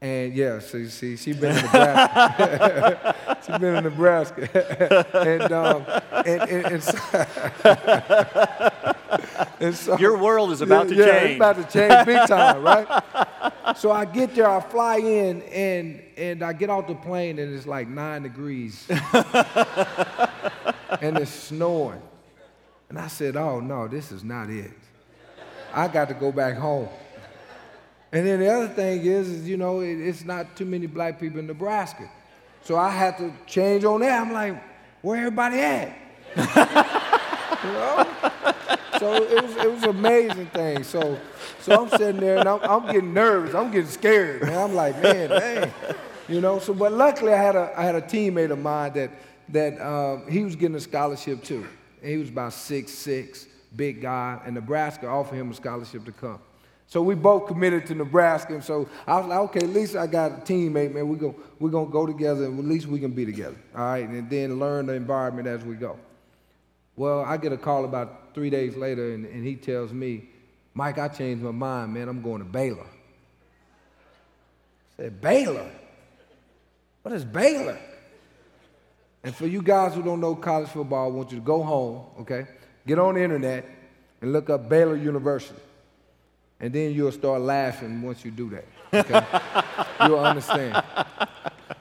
And 0.00 0.34
yeah, 0.34 0.60
so 0.60 0.78
you 0.78 0.88
see, 0.88 1.16
she 1.16 1.32
been 1.32 1.56
in 1.56 1.62
Nebraska. 1.64 3.16
she 3.44 3.58
been 3.58 3.74
in 3.74 3.82
Nebraska. 3.82 5.06
and, 5.18 5.52
um, 5.52 5.84
and, 6.24 6.42
and, 6.42 6.66
and, 6.66 6.82
so, 6.82 7.26
and, 9.58 9.74
so, 9.74 9.98
your 9.98 10.16
world 10.16 10.52
is 10.52 10.60
about 10.60 10.86
to 10.86 10.94
yeah, 10.94 11.06
change. 11.06 11.30
it's 11.30 11.36
about 11.36 11.56
to 11.56 11.64
change 11.64 12.06
big 12.06 12.28
time, 12.28 12.62
right? 12.62 13.21
So 13.76 13.90
I 13.90 14.04
get 14.04 14.34
there, 14.34 14.48
I 14.48 14.60
fly 14.60 14.98
in, 14.98 15.42
and 15.42 16.02
and 16.16 16.42
I 16.42 16.52
get 16.52 16.70
off 16.70 16.86
the 16.86 16.94
plane, 16.94 17.38
and 17.38 17.54
it's 17.54 17.66
like 17.66 17.88
nine 17.88 18.22
degrees, 18.22 18.86
and 21.00 21.18
it's 21.18 21.30
snowing. 21.30 22.02
And 22.88 22.98
I 22.98 23.08
said, 23.08 23.36
"Oh 23.36 23.60
no, 23.60 23.88
this 23.88 24.12
is 24.12 24.22
not 24.22 24.50
it. 24.50 24.72
I 25.72 25.88
got 25.88 26.08
to 26.08 26.14
go 26.14 26.32
back 26.32 26.56
home." 26.56 26.88
And 28.12 28.26
then 28.26 28.40
the 28.40 28.52
other 28.52 28.68
thing 28.68 29.04
is, 29.06 29.28
is 29.30 29.48
you 29.48 29.56
know, 29.56 29.80
it, 29.80 29.94
it's 29.94 30.24
not 30.24 30.54
too 30.54 30.66
many 30.66 30.86
black 30.86 31.18
people 31.18 31.38
in 31.38 31.46
Nebraska. 31.46 32.10
So 32.62 32.76
I 32.76 32.90
had 32.90 33.16
to 33.18 33.32
change 33.46 33.84
on 33.84 34.00
that. 34.00 34.20
I'm 34.20 34.32
like, 34.32 34.62
where 35.00 35.16
everybody 35.16 35.58
at? 35.58 35.96
you 37.64 37.72
know? 37.72 38.11
So 39.02 39.14
it 39.14 39.42
was, 39.42 39.56
it 39.56 39.72
was 39.72 39.82
amazing 39.82 40.46
thing. 40.46 40.84
So, 40.84 41.18
so 41.58 41.82
I'm 41.82 41.88
sitting 41.88 42.20
there 42.20 42.36
and 42.36 42.48
I'm, 42.48 42.60
I'm 42.62 42.86
getting 42.86 43.12
nervous. 43.12 43.52
I'm 43.52 43.72
getting 43.72 43.90
scared, 43.90 44.42
man. 44.42 44.56
I'm 44.56 44.76
like, 44.76 45.02
man, 45.02 45.28
dang. 45.28 45.72
You 46.28 46.40
know, 46.40 46.60
so 46.60 46.72
but 46.72 46.92
luckily 46.92 47.32
I 47.32 47.42
had 47.42 47.56
a, 47.56 47.72
I 47.76 47.82
had 47.82 47.96
a 47.96 48.00
teammate 48.00 48.52
of 48.52 48.60
mine 48.60 48.92
that, 48.92 49.10
that 49.48 49.84
um, 49.84 50.30
he 50.30 50.44
was 50.44 50.54
getting 50.54 50.76
a 50.76 50.80
scholarship 50.80 51.42
too. 51.42 51.66
And 52.00 52.12
he 52.12 52.16
was 52.16 52.28
about 52.28 52.52
six 52.52 52.92
six, 52.92 53.48
big 53.74 54.02
guy, 54.02 54.40
and 54.46 54.54
Nebraska 54.54 55.08
offered 55.08 55.34
him 55.34 55.50
a 55.50 55.54
scholarship 55.54 56.04
to 56.04 56.12
come. 56.12 56.38
So 56.86 57.02
we 57.02 57.16
both 57.16 57.48
committed 57.48 57.86
to 57.86 57.96
Nebraska. 57.96 58.54
And 58.54 58.62
so 58.62 58.88
I 59.04 59.18
was 59.18 59.26
like, 59.26 59.38
okay, 59.38 59.66
at 59.66 59.70
least 59.70 59.96
I 59.96 60.06
got 60.06 60.30
a 60.30 60.34
teammate, 60.42 60.94
man. 60.94 61.08
We're 61.08 61.16
going 61.16 61.34
we're 61.58 61.70
gonna 61.70 61.90
go 61.90 62.06
together 62.06 62.44
and 62.44 62.56
at 62.56 62.66
least 62.66 62.86
we 62.86 63.00
can 63.00 63.10
be 63.10 63.26
together. 63.26 63.56
All 63.74 63.82
right, 63.82 64.08
and 64.08 64.30
then 64.30 64.60
learn 64.60 64.86
the 64.86 64.92
environment 64.92 65.48
as 65.48 65.64
we 65.64 65.74
go. 65.74 65.98
Well, 66.94 67.24
I 67.24 67.36
get 67.36 67.52
a 67.52 67.56
call 67.56 67.84
about 67.84 68.21
three 68.34 68.50
days 68.50 68.76
later, 68.76 69.14
and, 69.14 69.24
and 69.26 69.44
he 69.44 69.56
tells 69.56 69.92
me, 69.92 70.28
Mike, 70.74 70.98
I 70.98 71.08
changed 71.08 71.42
my 71.42 71.50
mind, 71.50 71.94
man. 71.94 72.08
I'm 72.08 72.22
going 72.22 72.38
to 72.38 72.44
Baylor. 72.44 72.86
I 74.98 75.02
said, 75.02 75.20
Baylor? 75.20 75.70
What 77.02 77.14
is 77.14 77.24
Baylor? 77.24 77.78
And 79.24 79.34
for 79.34 79.46
you 79.46 79.62
guys 79.62 79.94
who 79.94 80.02
don't 80.02 80.20
know 80.20 80.34
college 80.34 80.68
football, 80.70 81.06
I 81.06 81.10
want 81.12 81.30
you 81.30 81.38
to 81.38 81.44
go 81.44 81.62
home, 81.62 82.06
okay? 82.20 82.46
Get 82.86 82.98
on 82.98 83.14
the 83.14 83.22
internet 83.22 83.68
and 84.20 84.32
look 84.32 84.50
up 84.50 84.68
Baylor 84.68 84.96
University 84.96 85.60
and 86.62 86.72
then 86.72 86.94
you'll 86.94 87.12
start 87.12 87.42
laughing 87.42 88.00
once 88.00 88.24
you 88.24 88.30
do 88.30 88.48
that. 88.50 88.64
Okay? 88.94 89.26
you'll 90.06 90.20
understand. 90.20 90.82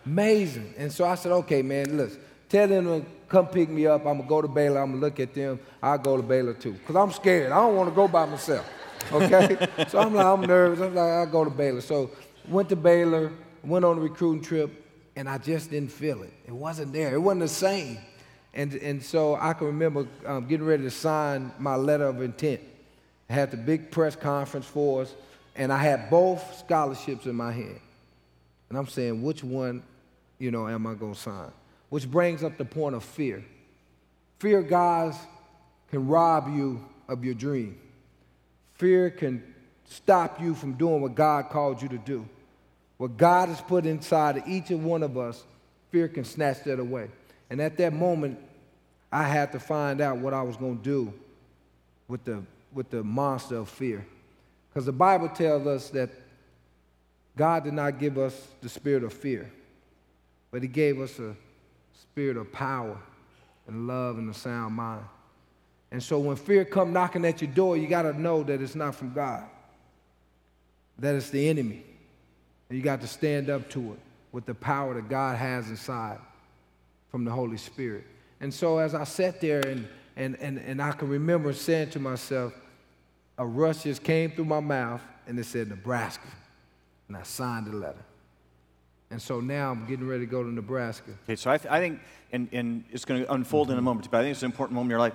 Amazing. 0.06 0.74
And 0.76 0.92
so 0.92 1.06
I 1.06 1.14
said, 1.14 1.32
okay, 1.34 1.62
man, 1.62 1.96
listen, 1.96 2.20
tell 2.50 2.68
them 2.68 2.86
to 2.86 3.06
come 3.32 3.48
pick 3.48 3.70
me 3.70 3.88
up. 3.88 4.06
I'm 4.06 4.17
gonna 4.17 4.30
go 4.30 4.41
to 4.41 4.48
Baylor. 4.48 4.82
I'm 4.82 4.91
gonna 4.91 5.02
look 5.02 5.20
at 5.20 5.34
them. 5.34 5.60
I'll 5.82 5.98
go 5.98 6.17
to 6.17 6.24
Baylor 6.24 6.54
too, 6.54 6.76
cause 6.86 6.96
I'm 6.96 7.12
scared. 7.12 7.52
I 7.52 7.62
don't 7.62 7.76
want 7.76 7.89
to 7.89 7.96
go 7.96 8.08
by 8.08 8.26
myself. 8.26 8.70
Okay? 9.12 9.67
so 9.88 10.00
I'm 10.00 10.13
like, 10.13 10.26
I'm 10.26 10.41
nervous. 10.41 10.80
I'm 10.80 10.94
like, 10.94 11.10
I'll 11.10 11.26
go 11.26 11.44
to 11.44 11.50
Baylor. 11.50 11.82
So 11.82 12.12
went 12.48 12.70
to 12.70 12.76
Baylor, 12.76 13.32
went 13.63 13.86
on 13.86 13.98
a 13.98 14.02
recruiting 14.02 14.44
trip, 14.44 14.70
and 15.15 15.30
I 15.30 15.38
just 15.38 15.72
didn't 15.72 15.91
feel 15.91 16.22
it. 16.24 16.34
It 16.46 16.54
wasn't 16.54 16.94
there. 16.94 17.13
It 17.13 17.20
wasn't 17.20 17.41
the 17.41 17.48
same. 17.48 17.98
And, 18.54 18.74
and 18.76 19.02
so 19.02 19.36
I 19.36 19.54
can 19.54 19.67
remember 19.67 20.08
um, 20.26 20.46
getting 20.46 20.65
ready 20.65 20.84
to 20.84 20.91
sign 20.91 21.54
my 21.58 21.76
letter 21.76 22.06
of 22.06 22.22
intent 22.22 22.60
had 23.32 23.50
the 23.50 23.58
big 23.58 23.91
press 23.91 24.15
conference 24.15 24.65
for 24.65 25.04
us, 25.04 25.15
and 25.56 25.72
I 25.72 25.78
had 25.78 26.10
both 26.10 26.60
scholarships 26.60 27.26
in 27.26 27.36
my 27.36 27.52
hand. 27.52 27.80
And 28.70 28.78
I'm 28.78 28.88
saying, 28.88 29.22
which 29.24 29.44
one, 29.44 29.84
you 30.38 30.52
know, 30.52 30.67
am 30.67 30.86
I 30.86 30.94
going 30.94 31.13
to 31.13 31.20
sign? 31.20 31.52
Which 31.91 32.10
brings 32.10 32.43
up 32.43 32.58
the 32.58 32.65
point 32.65 32.95
of 32.95 33.04
fear. 33.04 33.43
Fear, 34.39 34.63
guys, 34.63 35.15
can 35.89 36.08
rob 36.08 36.47
you 36.47 36.84
of 37.08 37.23
your 37.23 37.36
dream. 37.36 37.77
Fear 38.75 39.12
can 39.12 39.43
stop 39.86 40.41
you 40.41 40.56
from 40.56 40.73
doing 40.73 41.01
what 41.01 41.15
God 41.15 41.49
called 41.49 41.82
you 41.82 41.89
to 41.89 41.97
do. 41.97 42.27
What 42.97 43.17
God 43.17 43.49
has 43.49 43.60
put 43.62 43.86
inside 43.86 44.38
of 44.38 44.47
each 44.47 44.69
and 44.69 44.86
one 44.86 45.04
of 45.04 45.17
us, 45.17 45.43
fear 45.91 46.08
can 46.08 46.23
snatch 46.23 46.63
that 46.63 46.80
away. 46.80 47.10
And 47.49 47.62
at 47.62 47.77
that 47.77 47.91
moment, 47.91 48.39
I 49.12 49.23
had 49.23 49.51
to 49.51 49.60
find 49.60 49.99
out 49.99 50.17
what 50.17 50.34
I 50.34 50.41
was 50.43 50.56
going 50.56 50.77
to 50.77 50.84
do 50.84 51.13
with 52.08 52.23
the 52.23 52.41
with 52.73 52.89
the 52.89 53.04
monster 53.04 53.58
of 53.58 53.67
fear. 53.67 54.06
Because 54.69 54.86
the 54.86 54.93
Bible 54.93 55.27
tells 55.27 55.67
us 55.67 55.89
that 55.89 56.10
God 57.36 57.65
did 57.65 57.73
not 57.73 57.99
give 57.99 58.17
us 58.17 58.47
the 58.62 58.69
spirit 58.69 59.04
of 59.04 59.12
fear, 59.12 59.51
but 60.51 60.62
He 60.62 60.69
gave 60.69 61.01
us 61.01 61.19
a 61.19 61.36
spirit 62.02 62.38
of 62.38 62.52
power 62.52 62.98
and 63.68 63.88
love 63.88 64.18
and 64.18 64.30
a 64.30 64.34
sound 64.34 64.76
mind. 64.76 65.06
And 65.92 66.02
so 66.02 66.20
when 66.20 66.36
fear 66.36 66.64
come 66.66 66.94
knocking 66.94 67.26
at 67.26 67.42
your 67.42 67.52
door, 67.52 67.78
you 67.78 67.88
got 67.88 68.04
to 68.04 68.20
know 68.20 68.44
that 68.44 68.62
it's 68.62 68.76
not 68.76 68.96
from 68.96 69.14
God, 69.14 69.44
that 71.00 71.16
it's 71.16 71.30
the 71.30 71.50
enemy. 71.50 71.84
And 72.70 72.78
you 72.78 72.84
got 72.84 73.02
to 73.02 73.08
stand 73.08 73.50
up 73.50 73.70
to 73.72 73.94
it 73.94 74.00
with 74.32 74.46
the 74.46 74.54
power 74.54 74.94
that 74.94 75.10
God 75.10 75.38
has 75.38 75.70
inside 75.70 76.18
from 77.10 77.26
the 77.26 77.32
Holy 77.32 77.58
Spirit. 77.58 78.06
And 78.40 78.54
so 78.54 78.78
as 78.78 78.96
I 78.96 79.04
sat 79.04 79.42
there 79.42 79.60
and, 79.68 79.88
and, 80.16 80.38
and, 80.40 80.58
and 80.58 80.82
I 80.82 80.94
can 80.94 81.10
remember 81.10 81.52
saying 81.54 81.90
to 81.92 82.00
myself, 82.00 82.54
a 83.38 83.46
rush 83.46 83.84
just 83.84 84.04
came 84.04 84.32
through 84.32 84.46
my 84.46 84.62
mouth 84.62 85.02
and 85.28 85.38
it 85.38 85.46
said 85.46 85.68
Nebraska. 85.68 86.28
And 87.08 87.18
I 87.18 87.24
signed 87.24 87.68
the 87.68 87.76
letter. 87.76 88.04
And 89.12 89.21
so 89.21 89.41
now 89.41 89.71
I'm 89.71 89.86
getting 89.86 90.08
ready 90.08 90.26
to 90.26 90.32
go 90.32 90.41
to 90.41 90.50
Nebraska. 90.50 91.12
Okay, 91.26 91.36
so 91.36 91.52
I, 91.52 91.58
th- 91.58 91.71
I 91.71 91.80
think, 91.80 92.00
and, 92.32 92.47
and 92.54 92.86
it's 92.91 93.04
going 93.04 93.24
to 93.24 93.34
unfold 93.34 93.67
mm-hmm. 93.67 93.74
in 93.74 93.80
a 93.80 93.82
moment, 93.82 94.10
but 94.10 94.19
I 94.19 94.21
think 94.24 94.32
it's 94.32 94.41
an 94.41 94.47
important 94.47 94.76
moment 94.76 94.88
in 94.88 94.91
your 94.91 95.00
life. 95.00 95.13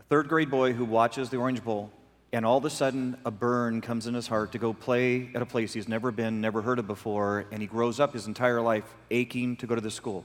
A 0.00 0.02
third 0.02 0.28
grade 0.28 0.50
boy 0.50 0.72
who 0.72 0.84
watches 0.84 1.30
the 1.30 1.36
Orange 1.36 1.62
Bowl, 1.62 1.92
and 2.32 2.44
all 2.44 2.58
of 2.58 2.64
a 2.64 2.70
sudden 2.70 3.16
a 3.24 3.30
burn 3.30 3.80
comes 3.80 4.08
in 4.08 4.14
his 4.14 4.26
heart 4.26 4.50
to 4.52 4.58
go 4.58 4.72
play 4.72 5.30
at 5.32 5.42
a 5.42 5.46
place 5.46 5.72
he's 5.72 5.88
never 5.88 6.10
been, 6.10 6.40
never 6.40 6.60
heard 6.60 6.80
of 6.80 6.88
before, 6.88 7.46
and 7.52 7.60
he 7.60 7.68
grows 7.68 8.00
up 8.00 8.12
his 8.12 8.26
entire 8.26 8.60
life 8.60 8.84
aching 9.12 9.56
to 9.56 9.66
go 9.66 9.76
to 9.76 9.80
the 9.80 9.90
school. 9.90 10.24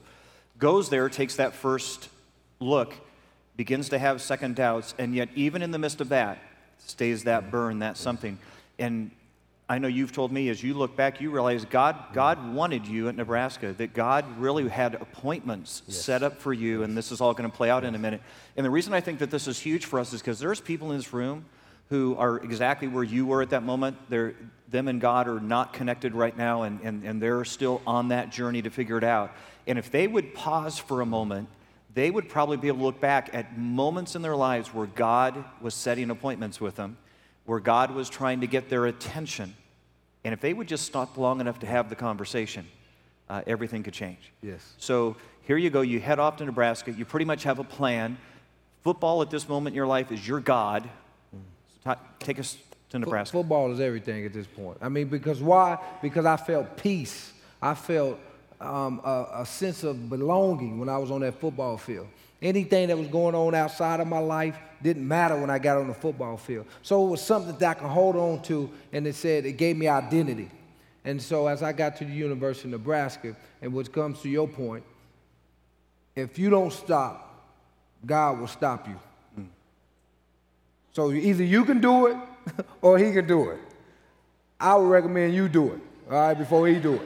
Goes 0.58 0.88
there, 0.88 1.08
takes 1.08 1.36
that 1.36 1.54
first 1.54 2.08
look, 2.58 2.94
begins 3.56 3.88
to 3.90 3.98
have 3.98 4.20
second 4.20 4.56
doubts, 4.56 4.94
and 4.98 5.14
yet, 5.14 5.28
even 5.36 5.62
in 5.62 5.70
the 5.70 5.78
midst 5.78 6.00
of 6.00 6.08
that, 6.08 6.38
stays 6.78 7.24
that 7.24 7.52
burn, 7.52 7.78
that 7.78 7.96
something. 7.96 8.38
And 8.78 9.10
I 9.68 9.78
know 9.78 9.88
you've 9.88 10.12
told 10.12 10.30
me 10.30 10.48
as 10.48 10.62
you 10.62 10.74
look 10.74 10.94
back, 10.94 11.20
you 11.20 11.30
realize 11.30 11.64
God, 11.64 11.96
mm. 11.96 12.12
God 12.14 12.54
wanted 12.54 12.86
you 12.86 13.08
at 13.08 13.16
Nebraska, 13.16 13.72
that 13.74 13.94
God 13.94 14.24
really 14.38 14.68
had 14.68 14.94
appointments 14.94 15.82
yes. 15.86 16.00
set 16.00 16.22
up 16.22 16.38
for 16.40 16.52
you, 16.52 16.84
and 16.84 16.96
this 16.96 17.10
is 17.10 17.20
all 17.20 17.34
going 17.34 17.50
to 17.50 17.56
play 17.56 17.68
out 17.68 17.82
in 17.82 17.94
a 17.94 17.98
minute. 17.98 18.20
And 18.56 18.64
the 18.64 18.70
reason 18.70 18.94
I 18.94 19.00
think 19.00 19.18
that 19.18 19.30
this 19.30 19.48
is 19.48 19.58
huge 19.58 19.84
for 19.84 19.98
us 19.98 20.12
is 20.12 20.20
because 20.20 20.38
there's 20.38 20.60
people 20.60 20.92
in 20.92 20.96
this 20.96 21.12
room 21.12 21.46
who 21.88 22.16
are 22.16 22.38
exactly 22.38 22.86
where 22.86 23.04
you 23.04 23.26
were 23.26 23.42
at 23.42 23.50
that 23.50 23.64
moment. 23.64 23.96
They're, 24.08 24.34
them 24.68 24.86
and 24.88 25.00
God 25.00 25.26
are 25.28 25.40
not 25.40 25.72
connected 25.72 26.14
right 26.14 26.36
now, 26.36 26.62
and, 26.62 26.80
and, 26.82 27.04
and 27.04 27.20
they're 27.20 27.44
still 27.44 27.82
on 27.86 28.08
that 28.08 28.30
journey 28.30 28.62
to 28.62 28.70
figure 28.70 28.98
it 28.98 29.04
out. 29.04 29.32
And 29.66 29.78
if 29.78 29.90
they 29.90 30.06
would 30.06 30.32
pause 30.34 30.78
for 30.78 31.00
a 31.00 31.06
moment, 31.06 31.48
they 31.92 32.10
would 32.10 32.28
probably 32.28 32.56
be 32.56 32.68
able 32.68 32.78
to 32.78 32.84
look 32.84 33.00
back 33.00 33.30
at 33.32 33.58
moments 33.58 34.14
in 34.14 34.22
their 34.22 34.36
lives 34.36 34.72
where 34.72 34.86
God 34.86 35.44
was 35.60 35.74
setting 35.74 36.10
appointments 36.10 36.60
with 36.60 36.76
them 36.76 36.98
where 37.46 37.60
God 37.60 37.92
was 37.92 38.08
trying 38.08 38.40
to 38.40 38.46
get 38.46 38.68
their 38.68 38.86
attention. 38.86 39.54
And 40.24 40.34
if 40.34 40.40
they 40.40 40.52
would 40.52 40.68
just 40.68 40.84
stop 40.84 41.16
long 41.16 41.40
enough 41.40 41.60
to 41.60 41.66
have 41.66 41.88
the 41.88 41.96
conversation, 41.96 42.66
uh, 43.28 43.42
everything 43.46 43.82
could 43.82 43.94
change. 43.94 44.32
Yes. 44.42 44.74
So 44.78 45.16
here 45.42 45.56
you 45.56 45.70
go. 45.70 45.80
You 45.80 46.00
head 46.00 46.18
off 46.18 46.36
to 46.38 46.44
Nebraska. 46.44 46.92
You 46.92 47.04
pretty 47.04 47.24
much 47.24 47.44
have 47.44 47.58
a 47.58 47.64
plan. 47.64 48.18
Football 48.82 49.22
at 49.22 49.30
this 49.30 49.48
moment 49.48 49.74
in 49.74 49.76
your 49.76 49.86
life 49.86 50.12
is 50.12 50.26
your 50.26 50.40
God. 50.40 50.88
So 51.84 51.94
t- 51.94 52.00
take 52.18 52.38
us 52.38 52.58
to 52.90 52.98
Nebraska. 52.98 53.36
football 53.36 53.72
is 53.72 53.80
everything 53.80 54.24
at 54.26 54.32
this 54.32 54.46
point. 54.46 54.78
I 54.80 54.88
mean, 54.88 55.08
because 55.08 55.40
why? 55.40 55.78
Because 56.02 56.24
I 56.24 56.36
felt 56.36 56.76
peace. 56.76 57.32
I 57.60 57.74
felt 57.74 58.18
um, 58.60 59.00
a, 59.04 59.28
a 59.38 59.46
sense 59.46 59.82
of 59.84 60.08
belonging 60.08 60.78
when 60.78 60.88
I 60.88 60.98
was 60.98 61.10
on 61.10 61.20
that 61.20 61.40
football 61.40 61.76
field. 61.78 62.08
Anything 62.42 62.88
that 62.88 62.98
was 62.98 63.08
going 63.08 63.34
on 63.34 63.54
outside 63.54 64.00
of 64.00 64.06
my 64.06 64.18
life 64.18 64.58
didn't 64.82 65.06
matter 65.06 65.40
when 65.40 65.48
I 65.48 65.58
got 65.58 65.78
on 65.78 65.88
the 65.88 65.94
football 65.94 66.36
field. 66.36 66.66
So 66.82 67.06
it 67.06 67.10
was 67.10 67.22
something 67.22 67.56
that 67.56 67.76
I 67.78 67.80
could 67.80 67.88
hold 67.88 68.16
on 68.16 68.42
to, 68.42 68.70
and 68.92 69.06
it 69.06 69.14
said 69.14 69.46
it 69.46 69.52
gave 69.52 69.76
me 69.76 69.88
identity. 69.88 70.50
And 71.04 71.20
so 71.22 71.46
as 71.46 71.62
I 71.62 71.72
got 71.72 71.96
to 71.98 72.04
the 72.04 72.12
University 72.12 72.68
of 72.68 72.72
Nebraska, 72.72 73.34
and 73.62 73.72
which 73.72 73.90
comes 73.90 74.20
to 74.20 74.28
your 74.28 74.46
point, 74.46 74.84
if 76.14 76.38
you 76.38 76.50
don't 76.50 76.72
stop, 76.72 77.44
God 78.04 78.38
will 78.38 78.48
stop 78.48 78.86
you. 78.88 78.98
Mm. 79.38 79.46
So 80.92 81.12
either 81.12 81.44
you 81.44 81.64
can 81.64 81.80
do 81.80 82.06
it 82.08 82.16
or 82.82 82.98
he 82.98 83.12
can 83.12 83.26
do 83.26 83.50
it. 83.50 83.60
I 84.58 84.74
would 84.74 84.88
recommend 84.88 85.34
you 85.34 85.48
do 85.48 85.72
it, 85.72 85.80
all 86.10 86.16
right, 86.16 86.34
before 86.34 86.66
he 86.66 86.76
do 86.76 86.94
it. 86.94 87.02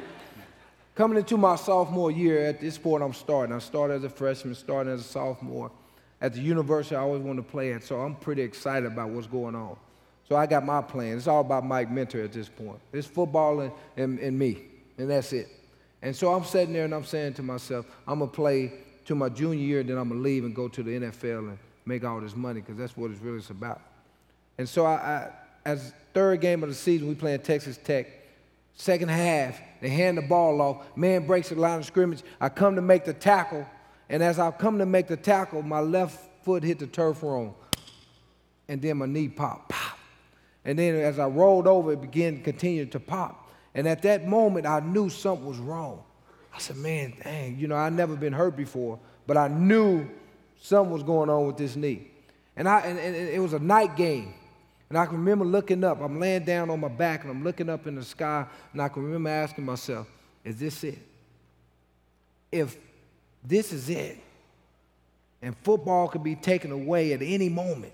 Coming 1.01 1.17
into 1.17 1.39
my 1.39 1.57
sophomore 1.57 2.11
year 2.11 2.45
at 2.45 2.61
this 2.61 2.77
point, 2.77 3.03
I'm 3.03 3.15
starting. 3.15 3.57
I 3.57 3.59
started 3.59 3.95
as 3.95 4.05
a 4.05 4.11
freshman, 4.11 4.55
starting 4.55 4.93
as 4.93 5.01
a 5.01 5.03
sophomore. 5.03 5.71
At 6.21 6.35
the 6.35 6.43
university, 6.43 6.95
I 6.95 6.99
always 6.99 7.23
wanted 7.23 7.47
to 7.47 7.51
play 7.51 7.73
at, 7.73 7.83
so 7.83 8.03
I'm 8.03 8.17
pretty 8.17 8.43
excited 8.43 8.85
about 8.85 9.09
what's 9.09 9.27
going 9.27 9.55
on. 9.55 9.79
So 10.29 10.37
I 10.37 10.45
got 10.45 10.67
my 10.67 10.83
plan. 10.83 11.17
It's 11.17 11.27
all 11.27 11.41
about 11.41 11.65
Mike 11.65 11.91
Minter 11.91 12.23
at 12.23 12.35
this 12.35 12.51
point. 12.51 12.81
It's 12.93 13.07
football 13.07 13.61
and, 13.61 13.73
and, 13.97 14.19
and 14.19 14.39
me, 14.39 14.65
and 14.99 15.09
that's 15.09 15.33
it. 15.33 15.49
And 16.03 16.15
so 16.15 16.35
I'm 16.35 16.45
sitting 16.45 16.75
there 16.75 16.85
and 16.85 16.95
I'm 16.95 17.07
saying 17.07 17.33
to 17.33 17.43
myself, 17.43 17.87
I'm 18.07 18.19
going 18.19 18.31
to 18.31 18.37
play 18.37 18.71
to 19.07 19.15
my 19.15 19.31
junior 19.31 19.65
year, 19.65 19.83
then 19.83 19.97
I'm 19.97 20.11
going 20.11 20.21
to 20.21 20.23
leave 20.23 20.45
and 20.45 20.55
go 20.55 20.69
to 20.69 20.83
the 20.83 20.91
NFL 20.91 21.49
and 21.49 21.59
make 21.87 22.05
all 22.05 22.21
this 22.21 22.37
money 22.37 22.61
because 22.61 22.77
that's 22.77 22.95
what 22.95 23.11
it's 23.11 23.23
really 23.23 23.43
about. 23.49 23.81
And 24.59 24.69
so 24.69 24.85
I, 24.85 24.97
I, 24.97 25.31
as 25.65 25.95
third 26.13 26.43
game 26.43 26.63
of 26.63 26.69
the 26.69 26.75
season, 26.75 27.09
we 27.09 27.15
playing 27.15 27.41
Texas 27.41 27.79
Tech. 27.83 28.20
Second 28.81 29.11
half, 29.11 29.61
they 29.83 29.91
hand 29.91 30.17
the 30.17 30.23
ball 30.23 30.59
off. 30.63 30.97
Man 30.97 31.27
breaks 31.27 31.51
the 31.51 31.55
line 31.55 31.81
of 31.81 31.85
scrimmage. 31.85 32.23
I 32.41 32.49
come 32.49 32.77
to 32.77 32.81
make 32.81 33.05
the 33.05 33.13
tackle. 33.13 33.67
And 34.09 34.23
as 34.23 34.39
I 34.39 34.51
come 34.53 34.79
to 34.79 34.87
make 34.87 35.07
the 35.07 35.19
tackle, 35.19 35.61
my 35.61 35.81
left 35.81 36.19
foot 36.43 36.63
hit 36.63 36.79
the 36.79 36.87
turf 36.87 37.23
wrong. 37.23 37.55
And 38.69 38.81
then 38.81 38.97
my 38.97 39.05
knee 39.05 39.29
popped. 39.29 39.69
Pop. 39.69 39.99
And 40.65 40.79
then 40.79 40.95
as 40.95 41.19
I 41.19 41.27
rolled 41.27 41.67
over, 41.67 41.93
it 41.93 42.01
began 42.01 42.37
to 42.37 42.43
continue 42.43 42.87
to 42.87 42.99
pop. 42.99 43.51
And 43.75 43.87
at 43.87 44.01
that 44.01 44.27
moment, 44.27 44.65
I 44.65 44.81
knew 44.81 45.11
something 45.11 45.47
was 45.47 45.59
wrong. 45.59 46.03
I 46.55 46.59
said, 46.59 46.77
man, 46.77 47.13
dang, 47.23 47.59
you 47.59 47.69
know, 47.69 47.77
I'd 47.77 47.93
never 47.93 48.17
been 48.17 48.33
hurt 48.33 48.57
before, 48.57 48.99
but 49.27 49.37
I 49.37 49.49
knew 49.49 50.09
something 50.59 50.91
was 50.91 51.03
going 51.03 51.29
on 51.29 51.47
with 51.47 51.59
this 51.59 51.77
knee. 51.77 52.11
And, 52.57 52.67
I, 52.67 52.81
and, 52.81 52.99
and 52.99 53.15
it 53.15 53.41
was 53.41 53.53
a 53.53 53.59
night 53.59 53.95
game. 53.95 54.33
And 54.91 54.99
I 54.99 55.07
can 55.07 55.17
remember 55.19 55.45
looking 55.45 55.85
up. 55.85 56.01
I'm 56.01 56.19
laying 56.19 56.45
down 56.45 56.69
on 56.69 56.81
my 56.81 56.89
back 56.89 57.23
and 57.23 57.31
I'm 57.31 57.45
looking 57.45 57.71
up 57.71 57.87
in 57.87 57.95
the 57.95 58.03
sky. 58.03 58.45
And 58.73 58.83
I 58.83 58.89
can 58.89 59.05
remember 59.05 59.31
asking 59.31 59.65
myself, 59.65 60.09
is 60.45 60.59
this 60.59 60.83
it? 60.83 60.99
If 62.51 62.77
this 63.45 63.73
is 63.73 63.89
it, 63.89 64.19
and 65.41 65.57
football 65.59 66.09
could 66.09 66.25
be 66.25 66.35
taken 66.35 66.73
away 66.73 67.13
at 67.13 67.23
any 67.23 67.49
moment, 67.49 67.93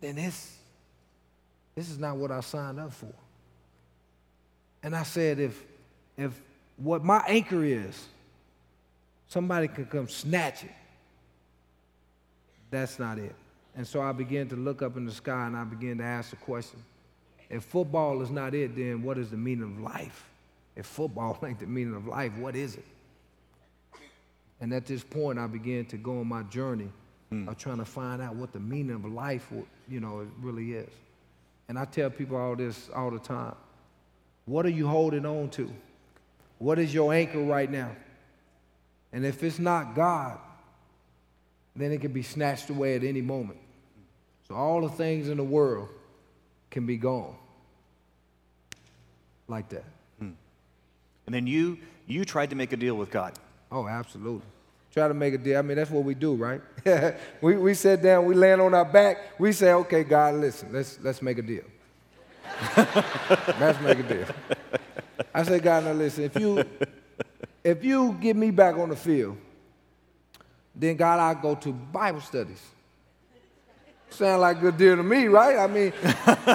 then 0.00 0.16
this, 0.16 0.56
this 1.74 1.90
is 1.90 1.98
not 1.98 2.16
what 2.16 2.30
I 2.30 2.40
signed 2.40 2.80
up 2.80 2.92
for. 2.92 3.12
And 4.82 4.96
I 4.96 5.02
said, 5.02 5.38
if, 5.38 5.62
if 6.16 6.32
what 6.78 7.04
my 7.04 7.22
anchor 7.28 7.62
is, 7.62 8.06
somebody 9.28 9.68
could 9.68 9.90
come 9.90 10.08
snatch 10.08 10.64
it 10.64 10.70
that's 12.70 12.98
not 12.98 13.18
it. 13.18 13.34
And 13.76 13.86
so 13.86 14.00
I 14.00 14.12
began 14.12 14.48
to 14.48 14.56
look 14.56 14.82
up 14.82 14.96
in 14.96 15.04
the 15.04 15.12
sky 15.12 15.46
and 15.46 15.56
I 15.56 15.64
began 15.64 15.98
to 15.98 16.04
ask 16.04 16.30
the 16.30 16.36
question 16.36 16.82
if 17.50 17.64
football 17.64 18.20
is 18.20 18.30
not 18.30 18.54
it, 18.54 18.76
then 18.76 19.02
what 19.02 19.16
is 19.16 19.30
the 19.30 19.36
meaning 19.36 19.64
of 19.64 19.80
life? 19.80 20.26
If 20.76 20.86
football 20.86 21.38
ain't 21.46 21.58
the 21.58 21.66
meaning 21.66 21.94
of 21.94 22.06
life, 22.06 22.36
what 22.36 22.54
is 22.56 22.76
it? 22.76 22.84
And 24.60 24.72
at 24.72 24.86
this 24.86 25.04
point, 25.04 25.38
I 25.38 25.46
began 25.46 25.84
to 25.86 25.96
go 25.96 26.18
on 26.20 26.26
my 26.26 26.42
journey 26.44 26.90
mm. 27.32 27.48
of 27.48 27.56
trying 27.56 27.78
to 27.78 27.84
find 27.84 28.20
out 28.20 28.34
what 28.34 28.52
the 28.52 28.60
meaning 28.60 28.96
of 28.96 29.04
life, 29.04 29.50
you 29.88 30.00
know, 30.00 30.26
really 30.40 30.72
is. 30.72 30.90
And 31.68 31.78
I 31.78 31.84
tell 31.84 32.10
people 32.10 32.36
all 32.36 32.56
this 32.56 32.90
all 32.94 33.10
the 33.10 33.18
time. 33.18 33.54
What 34.46 34.66
are 34.66 34.70
you 34.70 34.88
holding 34.88 35.26
on 35.26 35.50
to? 35.50 35.70
What 36.58 36.78
is 36.78 36.92
your 36.92 37.12
anchor 37.12 37.42
right 37.42 37.70
now? 37.70 37.94
And 39.12 39.24
if 39.24 39.42
it's 39.42 39.58
not 39.58 39.94
God, 39.94 40.38
then 41.78 41.92
it 41.92 42.00
can 42.00 42.12
be 42.12 42.22
snatched 42.22 42.70
away 42.70 42.96
at 42.96 43.04
any 43.04 43.22
moment. 43.22 43.58
So 44.48 44.54
all 44.54 44.80
the 44.80 44.88
things 44.88 45.28
in 45.28 45.36
the 45.36 45.44
world 45.44 45.88
can 46.70 46.86
be 46.86 46.96
gone 46.96 47.34
like 49.46 49.68
that. 49.70 49.84
Hmm. 50.18 50.30
And 51.26 51.34
then 51.34 51.46
you 51.46 51.78
you 52.06 52.24
tried 52.24 52.50
to 52.50 52.56
make 52.56 52.72
a 52.72 52.76
deal 52.76 52.94
with 52.94 53.10
God. 53.10 53.34
Oh, 53.70 53.86
absolutely. 53.86 54.46
Try 54.92 55.08
to 55.08 55.14
make 55.14 55.34
a 55.34 55.38
deal. 55.38 55.58
I 55.58 55.62
mean, 55.62 55.76
that's 55.76 55.90
what 55.90 56.04
we 56.04 56.14
do, 56.14 56.34
right? 56.34 56.62
we, 57.42 57.56
we 57.56 57.74
sit 57.74 58.02
down, 58.02 58.24
we 58.24 58.34
land 58.34 58.62
on 58.62 58.72
our 58.72 58.84
back, 58.84 59.38
we 59.38 59.52
say, 59.52 59.72
okay, 59.72 60.02
God, 60.02 60.36
listen, 60.36 60.70
let's, 60.72 60.98
let's 61.02 61.20
make 61.20 61.36
a 61.36 61.42
deal. 61.42 61.64
let's 62.76 63.80
make 63.80 63.98
a 63.98 64.02
deal. 64.02 64.26
I 65.34 65.42
say, 65.42 65.58
God, 65.58 65.84
now 65.84 65.92
listen, 65.92 66.24
if 66.24 66.40
you, 66.40 66.64
if 67.62 67.84
you 67.84 68.16
get 68.20 68.34
me 68.34 68.50
back 68.50 68.76
on 68.76 68.88
the 68.88 68.96
field, 68.96 69.36
then 70.78 70.96
God, 70.96 71.18
I 71.18 71.40
go 71.40 71.56
to 71.56 71.72
Bible 71.72 72.20
studies. 72.20 72.62
Sound 74.10 74.40
like 74.40 74.58
a 74.58 74.60
good 74.60 74.76
deal 74.78 74.96
to 74.96 75.02
me, 75.02 75.26
right? 75.26 75.58
I 75.58 75.66
mean, 75.66 75.92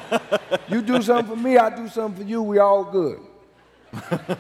you 0.70 0.82
do 0.82 1.02
something 1.02 1.36
for 1.36 1.42
me, 1.42 1.58
I 1.58 1.76
do 1.76 1.88
something 1.88 2.24
for 2.24 2.30
you, 2.30 2.42
we 2.42 2.58
all 2.58 2.86
good. 2.86 3.20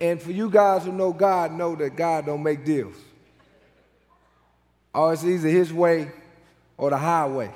and 0.00 0.22
for 0.22 0.30
you 0.30 0.48
guys 0.48 0.84
who 0.84 0.92
know 0.92 1.12
God, 1.12 1.52
know 1.52 1.74
that 1.76 1.94
God 1.94 2.26
don't 2.26 2.42
make 2.42 2.64
deals. 2.64 2.96
Or 4.94 5.12
it's 5.12 5.24
either 5.24 5.48
his 5.48 5.72
way 5.72 6.10
or 6.78 6.90
the 6.90 6.96
highway. 6.96 7.50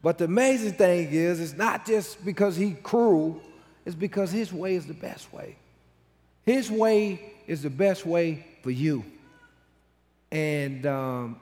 But 0.00 0.18
the 0.18 0.24
amazing 0.24 0.72
thing 0.72 1.08
is, 1.10 1.40
it's 1.40 1.56
not 1.56 1.86
just 1.86 2.24
because 2.24 2.56
he's 2.56 2.76
cruel, 2.82 3.40
it's 3.84 3.94
because 3.94 4.30
his 4.30 4.52
way 4.52 4.74
is 4.74 4.86
the 4.86 4.94
best 4.94 5.32
way. 5.32 5.56
His 6.44 6.70
way 6.70 7.34
is 7.46 7.62
the 7.62 7.70
best 7.70 8.06
way 8.06 8.46
for 8.62 8.70
you. 8.70 9.04
And 10.32 10.86
um, 10.86 11.40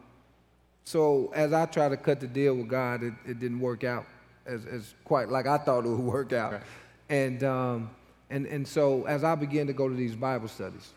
so 0.85 1.31
as 1.33 1.53
I 1.53 1.64
tried 1.66 1.90
to 1.90 1.96
cut 1.96 2.18
the 2.18 2.26
deal 2.26 2.57
with 2.57 2.68
God, 2.68 3.05
it, 3.05 3.14
it 3.24 3.38
didn't 3.38 3.61
work 3.61 3.85
out 3.85 4.05
as, 4.44 4.66
as, 4.66 4.94
quite 5.05 5.29
like 5.29 5.46
I 5.46 5.59
thought 5.59 5.85
it 5.85 5.88
would 5.88 6.00
work 6.00 6.33
out. 6.33 6.55
Right. 6.55 6.62
And, 7.09 7.44
um, 7.44 7.90
and, 8.31 8.46
and 8.46 8.66
so 8.66 9.05
as 9.07 9.22
I 9.22 9.37
began 9.37 9.68
to 9.68 9.72
go 9.72 9.88
to 9.88 9.94
these 9.94 10.16
Bible 10.16 10.48
studies, 10.48 10.92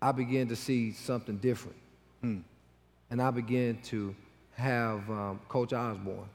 I 0.00 0.12
began 0.12 0.48
to 0.48 0.56
see 0.56 0.92
something 0.92 1.36
different. 1.36 1.76
Hmm. 2.22 2.38
And 3.10 3.20
I 3.20 3.30
began 3.30 3.78
to 3.84 4.14
have 4.54 5.08
um, 5.10 5.40
Coach 5.48 5.74
Osborne 5.74 6.28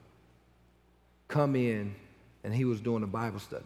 come 1.27 1.55
in, 1.55 1.95
and 2.43 2.53
he 2.53 2.65
was 2.65 2.81
doing 2.81 3.01
the 3.01 3.07
Bible 3.07 3.39
studies. 3.39 3.65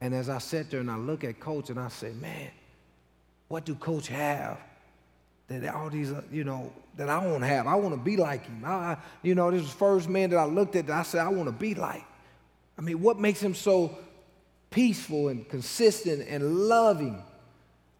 And 0.00 0.14
as 0.14 0.30
I 0.30 0.38
sat 0.38 0.70
there 0.70 0.80
and 0.80 0.90
I 0.90 0.96
look 0.96 1.24
at 1.24 1.40
Coach 1.40 1.68
and 1.68 1.78
I 1.78 1.88
say, 1.88 2.12
man, 2.12 2.50
what 3.54 3.64
do 3.64 3.76
coach 3.76 4.08
have 4.08 4.58
that 5.46 5.72
all 5.72 5.88
these, 5.88 6.10
uh, 6.10 6.20
you 6.32 6.42
know, 6.42 6.72
that 6.96 7.08
I 7.08 7.22
to 7.22 7.46
have? 7.46 7.68
I 7.68 7.76
want 7.76 7.94
to 7.94 8.00
be 8.00 8.16
like 8.16 8.44
him. 8.44 8.64
I, 8.66 8.96
you 9.22 9.36
know, 9.36 9.48
this 9.52 9.60
was 9.60 9.70
the 9.70 9.78
first 9.78 10.08
man 10.08 10.30
that 10.30 10.38
I 10.38 10.44
looked 10.44 10.74
at 10.74 10.88
that 10.88 10.96
I 10.98 11.02
said, 11.04 11.20
I 11.20 11.28
want 11.28 11.46
to 11.46 11.52
be 11.52 11.76
like. 11.76 12.02
I 12.76 12.80
mean, 12.80 13.00
what 13.00 13.20
makes 13.20 13.40
him 13.40 13.54
so 13.54 13.96
peaceful 14.70 15.28
and 15.28 15.48
consistent 15.48 16.26
and 16.28 16.66
loving? 16.66 17.22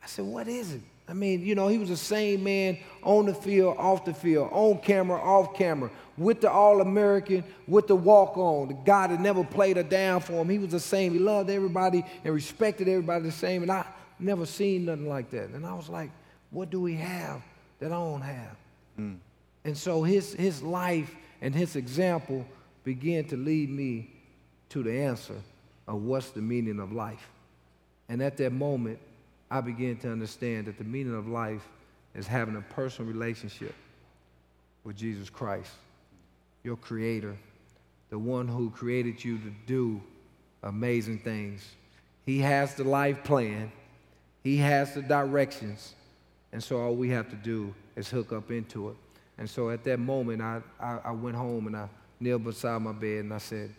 I 0.02 0.06
said, 0.08 0.24
what 0.24 0.48
is 0.48 0.72
it? 0.72 0.80
I 1.08 1.12
mean, 1.12 1.46
you 1.46 1.54
know, 1.54 1.68
he 1.68 1.78
was 1.78 1.88
the 1.88 1.96
same 1.96 2.42
man 2.42 2.78
on 3.04 3.26
the 3.26 3.34
field, 3.34 3.76
off 3.78 4.04
the 4.04 4.12
field, 4.12 4.48
on 4.50 4.78
camera, 4.78 5.20
off 5.20 5.54
camera, 5.54 5.88
with 6.18 6.40
the 6.40 6.50
All 6.50 6.80
American, 6.80 7.44
with 7.68 7.86
the 7.86 7.94
walk 7.94 8.36
on, 8.36 8.66
the 8.66 8.74
guy 8.74 9.06
that 9.06 9.20
never 9.20 9.44
played 9.44 9.76
a 9.76 9.84
down 9.84 10.20
for 10.20 10.32
him. 10.32 10.48
He 10.48 10.58
was 10.58 10.70
the 10.70 10.80
same. 10.80 11.12
He 11.12 11.20
loved 11.20 11.48
everybody 11.48 12.04
and 12.24 12.34
respected 12.34 12.88
everybody 12.88 13.22
the 13.22 13.30
same. 13.30 13.62
And 13.62 13.70
I 13.70 13.86
never 14.18 14.46
seen 14.46 14.84
nothing 14.86 15.08
like 15.08 15.30
that. 15.30 15.50
And 15.50 15.66
I 15.66 15.74
was 15.74 15.88
like, 15.88 16.10
what 16.50 16.70
do 16.70 16.80
we 16.80 16.94
have 16.94 17.42
that 17.80 17.92
I 17.92 17.96
don't 17.96 18.20
have? 18.22 18.56
Mm. 18.98 19.16
And 19.64 19.76
so 19.76 20.02
his, 20.02 20.34
his 20.34 20.62
life 20.62 21.14
and 21.40 21.54
his 21.54 21.76
example 21.76 22.44
began 22.84 23.24
to 23.26 23.36
lead 23.36 23.70
me 23.70 24.10
to 24.70 24.82
the 24.82 24.92
answer 24.92 25.36
of 25.86 26.02
what's 26.02 26.30
the 26.30 26.40
meaning 26.40 26.80
of 26.80 26.92
life. 26.92 27.28
And 28.08 28.22
at 28.22 28.36
that 28.38 28.52
moment, 28.52 28.98
I 29.50 29.60
began 29.60 29.96
to 29.98 30.10
understand 30.10 30.66
that 30.66 30.78
the 30.78 30.84
meaning 30.84 31.14
of 31.14 31.28
life 31.28 31.66
is 32.14 32.26
having 32.26 32.56
a 32.56 32.60
personal 32.60 33.10
relationship 33.10 33.74
with 34.84 34.96
Jesus 34.96 35.30
Christ, 35.30 35.70
your 36.62 36.76
creator, 36.76 37.36
the 38.10 38.18
one 38.18 38.46
who 38.46 38.70
created 38.70 39.24
you 39.24 39.38
to 39.38 39.52
do 39.66 40.00
amazing 40.62 41.18
things. 41.18 41.64
He 42.26 42.38
has 42.40 42.74
the 42.74 42.84
life 42.84 43.24
plan, 43.24 43.72
He 44.44 44.58
has 44.58 44.92
the 44.92 45.00
directions, 45.00 45.94
and 46.52 46.62
so 46.62 46.78
all 46.78 46.94
we 46.94 47.08
have 47.08 47.30
to 47.30 47.36
do 47.36 47.74
is 47.96 48.10
hook 48.10 48.32
up 48.32 48.50
into 48.50 48.90
it. 48.90 48.96
And 49.38 49.48
so 49.48 49.70
at 49.70 49.82
that 49.84 49.98
moment, 49.98 50.42
I, 50.42 50.60
I, 50.78 50.98
I 51.06 51.10
went 51.12 51.34
home 51.34 51.66
and 51.66 51.76
I 51.76 51.88
kneeled 52.20 52.44
beside 52.44 52.82
my 52.82 52.92
bed 52.92 53.24
and 53.24 53.32
I 53.32 53.38
said, 53.38 53.74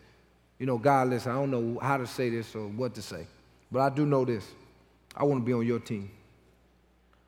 You 0.59 0.65
know, 0.65 0.79
God, 0.79 1.09
listen, 1.09 1.31
I 1.31 1.35
don't 1.35 1.51
know 1.51 1.79
how 1.79 1.97
to 1.97 2.07
say 2.07 2.31
this 2.31 2.53
or 2.55 2.67
what 2.67 2.95
to 2.95 3.01
say, 3.01 3.27
but 3.71 3.79
I 3.79 3.89
do 3.89 4.07
know 4.07 4.25
this. 4.25 4.45
I 5.15 5.23
want 5.23 5.41
to 5.41 5.45
be 5.45 5.53
on 5.53 5.65
your 5.65 5.79
team. 5.79 6.09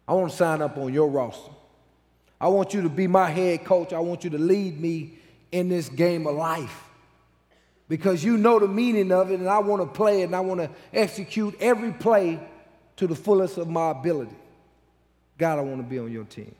I 0.08 0.14
want 0.14 0.32
to 0.32 0.36
sign 0.36 0.62
up 0.62 0.78
on 0.78 0.94
your 0.94 1.08
roster. 1.08 1.52
I 2.42 2.48
want 2.48 2.74
you 2.74 2.82
to 2.82 2.90
be 2.90 3.08
my 3.08 3.30
head 3.30 3.64
coach. 3.64 3.94
I 3.94 4.00
want 4.00 4.24
you 4.24 4.32
to 4.32 4.38
lead 4.38 4.80
me 4.80 5.14
in 5.52 5.70
this 5.70 5.90
game 5.90 6.28
of 6.28 6.36
life 6.36 6.84
because 7.88 8.24
you 8.24 8.38
know 8.38 8.60
the 8.60 8.68
meaning 8.68 9.12
of 9.12 9.32
it, 9.32 9.40
and 9.40 9.48
I 9.48 9.60
want 9.60 9.82
to 9.82 9.88
play 9.88 10.22
it 10.22 10.26
and 10.26 10.36
I 10.36 10.40
want 10.42 10.60
to 10.60 10.70
execute 10.92 11.56
every 11.60 11.94
play 11.94 12.40
to 12.98 13.08
the 13.08 13.16
fullest 13.16 13.58
of 13.58 13.68
my 13.68 13.92
ability. 13.92 14.36
God, 15.38 15.60
I 15.60 15.62
want 15.62 15.78
to 15.78 15.84
be 15.84 16.00
on 16.00 16.12
your 16.12 16.26
team. 16.26 16.54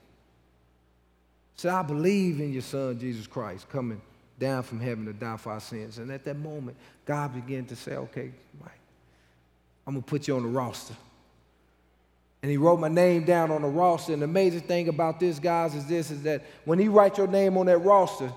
So 1.56 1.68
I 1.68 1.82
believe 1.82 2.40
in 2.40 2.52
your 2.52 2.62
son, 2.62 2.98
Jesus 2.98 3.26
Christ, 3.26 3.68
coming 3.68 4.00
down 4.38 4.62
from 4.62 4.78
heaven 4.78 5.04
to 5.06 5.12
die 5.12 5.36
for 5.36 5.52
our 5.52 5.60
sins. 5.60 5.98
And 5.98 6.10
at 6.12 6.24
that 6.24 6.38
moment, 6.38 6.76
God 7.04 7.34
began 7.34 7.64
to 7.66 7.76
say, 7.76 7.96
okay, 7.96 8.30
Mike, 8.60 8.70
I'm 9.86 9.94
going 9.94 10.04
to 10.04 10.08
put 10.08 10.28
you 10.28 10.36
on 10.36 10.44
the 10.44 10.48
roster. 10.48 10.94
And 12.40 12.50
he 12.50 12.56
wrote 12.56 12.78
my 12.78 12.88
name 12.88 13.24
down 13.24 13.50
on 13.50 13.62
the 13.62 13.68
roster. 13.68 14.12
And 14.12 14.22
the 14.22 14.26
amazing 14.26 14.60
thing 14.60 14.88
about 14.88 15.18
this, 15.18 15.40
guys, 15.40 15.74
is 15.74 15.86
this, 15.86 16.12
is 16.12 16.22
that 16.22 16.44
when 16.64 16.78
he 16.78 16.86
writes 16.86 17.18
your 17.18 17.26
name 17.26 17.58
on 17.58 17.66
that 17.66 17.78
roster, 17.78 18.32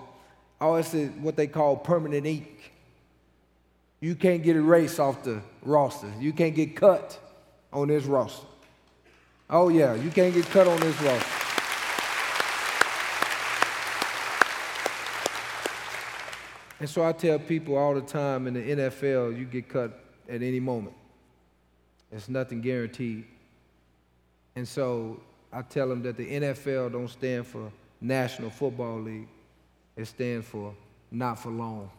oh, 0.60 0.76
it's 0.76 0.94
what 1.20 1.36
they 1.36 1.46
call 1.46 1.78
permanent 1.78 2.26
ink. 2.26 2.72
You 4.00 4.16
can't 4.16 4.42
get 4.42 4.56
erased 4.56 5.00
off 5.00 5.24
the 5.24 5.44
roster. 5.62 6.12
You 6.20 6.34
can't 6.34 6.56
get 6.56 6.76
cut 6.76 7.20
on 7.72 7.88
this 7.88 8.06
roster. 8.06 8.46
Oh, 9.50 9.70
yeah, 9.70 9.96
you 9.96 10.10
can't 10.10 10.34
get 10.34 10.46
cut 10.46 10.68
on 10.68 10.80
this 10.80 11.00
roster. 11.02 11.42
And 16.80 16.90
so 16.90 17.06
I 17.06 17.12
tell 17.12 17.38
people 17.38 17.78
all 17.78 17.94
the 17.94 18.02
time 18.02 18.48
in 18.48 18.56
the 18.56 18.62
NFL, 18.62 19.38
you 19.38 19.46
get 19.46 19.70
cut 19.70 20.04
at 20.28 20.42
any 20.42 20.60
moment. 20.60 20.96
It's 22.12 22.28
nothing 22.28 22.60
guaranteed. 22.60 23.26
And 24.56 24.68
so 24.68 25.22
I 25.54 25.62
tell 25.62 25.88
them 25.88 26.02
that 26.04 26.18
the 26.18 26.26
NFL 26.26 26.94
don't 26.94 27.08
stand 27.08 27.46
for 27.46 27.72
National 28.02 28.50
Football 28.50 29.02
League. 29.02 29.28
It 29.96 30.06
stands 30.06 30.48
for 30.48 30.74
not 31.12 31.38
for 31.38 31.50
long 31.50 31.92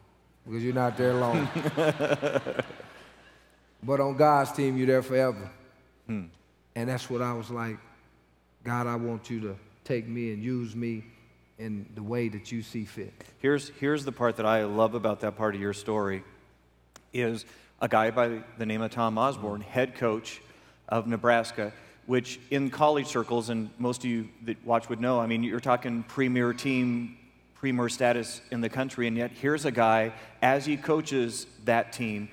because 0.45 0.65
you're 0.65 0.75
not 0.75 0.97
there 0.97 1.15
long. 1.15 1.49
but 3.85 4.01
on 4.01 4.17
God's 4.17 4.51
team, 4.53 4.77
you're 4.77 4.87
there 4.89 5.03
forever. 5.03 5.49
Hmm. 6.13 6.27
And 6.75 6.89
that's 6.89 7.09
what 7.09 7.23
I 7.23 7.33
was 7.33 7.51
like 7.51 7.79
God, 8.65 8.87
I 8.87 8.97
want 8.97 9.29
you 9.29 9.41
to 9.41 9.57
take 9.85 10.07
me 10.07 10.33
and 10.33 10.43
use 10.43 10.77
me 10.77 11.05
in 11.59 11.87
the 11.95 12.03
way 12.03 12.29
that 12.29 12.53
you 12.53 12.63
see 12.63 12.85
fit. 12.85 13.13
Here's, 13.39 13.71
here's 13.81 14.05
the 14.05 14.13
part 14.13 14.37
that 14.37 14.47
I 14.47 14.65
love 14.65 14.95
about 14.95 15.21
that 15.21 15.37
part 15.37 15.55
of 15.55 15.61
your 15.61 15.73
story 15.73 16.23
is 17.13 17.45
a 17.81 17.89
guy 17.89 18.11
by 18.11 18.43
the 18.59 18.67
name 18.67 18.83
of 18.83 18.93
Tom 18.93 19.19
Osborne, 19.19 19.61
head 19.61 19.97
coach 19.97 20.41
of 20.89 21.07
Nebraska 21.07 21.73
which 22.07 22.41
in 22.51 22.71
college 22.71 23.07
circles, 23.07 23.49
and 23.49 23.71
most 23.79 24.05
of 24.05 24.11
you 24.11 24.29
that 24.45 24.65
watch 24.65 24.89
would 24.89 25.01
know, 25.01 25.21
I 25.21 25.27
mean, 25.27 25.43
you're 25.43 25.61
talking 25.61 26.03
premier 26.03 26.53
team, 26.53 27.17
premier 27.55 27.89
status 27.89 28.41
in 28.51 28.61
the 28.61 28.69
country, 28.69 29.07
and 29.07 29.17
yet 29.17 29.31
here's 29.31 29.65
a 29.65 29.71
guy, 29.71 30.13
as 30.41 30.67
he 30.67 30.77
coaches 30.77 31.47
that 31.65 31.93
team, 31.93 32.29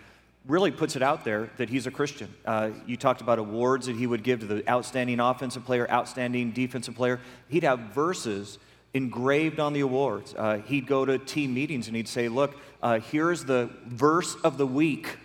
really 0.50 0.72
puts 0.72 0.96
it 0.96 1.04
out 1.04 1.24
there 1.24 1.50
that 1.58 1.70
he's 1.70 1.86
a 1.86 1.92
Christian. 1.92 2.34
Uh, 2.44 2.72
you 2.88 2.98
talked 2.98 3.22
about 3.22 3.38
awards 3.38 3.86
that 3.86 3.96
he 3.96 4.08
would 4.08 4.24
give 4.24 4.40
to 4.40 4.48
the 4.48 4.68
outstanding 4.70 5.20
offensive 5.20 5.64
player, 5.64 5.90
outstanding 5.90 6.52
defensive 6.52 6.96
player. 6.96 7.20
He'd 7.48 7.64
have 7.64 7.80
verses 7.94 8.58
engraved 8.96 9.60
on 9.60 9.74
the 9.74 9.82
awards. 9.82 10.34
Uh, 10.36 10.58
he'd 10.66 10.88
go 10.88 11.06
to 11.06 11.20
team 11.20 11.54
meetings 11.54 11.88
and 11.88 11.96
he'd 11.96 12.08
say, 12.08 12.28
Look, 12.28 12.58
uh, 12.82 13.00
here's 13.00 13.46
the 13.46 13.70
verse 13.86 14.36
of 14.44 14.58
the 14.58 14.66
week. 14.66 15.18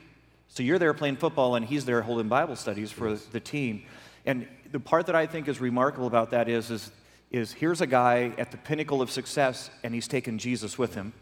So 0.49 0.63
you're 0.63 0.79
there 0.79 0.95
playing 0.95 1.17
football, 1.17 1.57
and 1.57 1.67
he's 1.67 1.85
there 1.85 2.01
holding 2.03 2.29
Bible 2.29 2.55
studies 2.55 2.93
for 2.93 3.11
yes. 3.11 3.25
the 3.25 3.41
team. 3.41 3.83
And 4.25 4.47
the 4.71 4.79
part 4.79 5.07
that 5.07 5.17
I 5.17 5.27
think 5.27 5.49
is 5.49 5.61
remarkable 5.61 6.07
about 6.07 6.31
that 6.31 6.49
is, 6.49 6.71
is, 6.71 6.93
is 7.33 7.53
here's 7.53 7.81
a 7.81 7.89
guy 7.89 8.33
at 8.39 8.53
the 8.53 8.57
pinnacle 8.59 9.03
of 9.03 9.11
success, 9.11 9.71
and 9.83 9.93
he's 9.93 10.07
taken 10.07 10.39
Jesus 10.39 10.79
with 10.79 10.95
him 10.95 11.13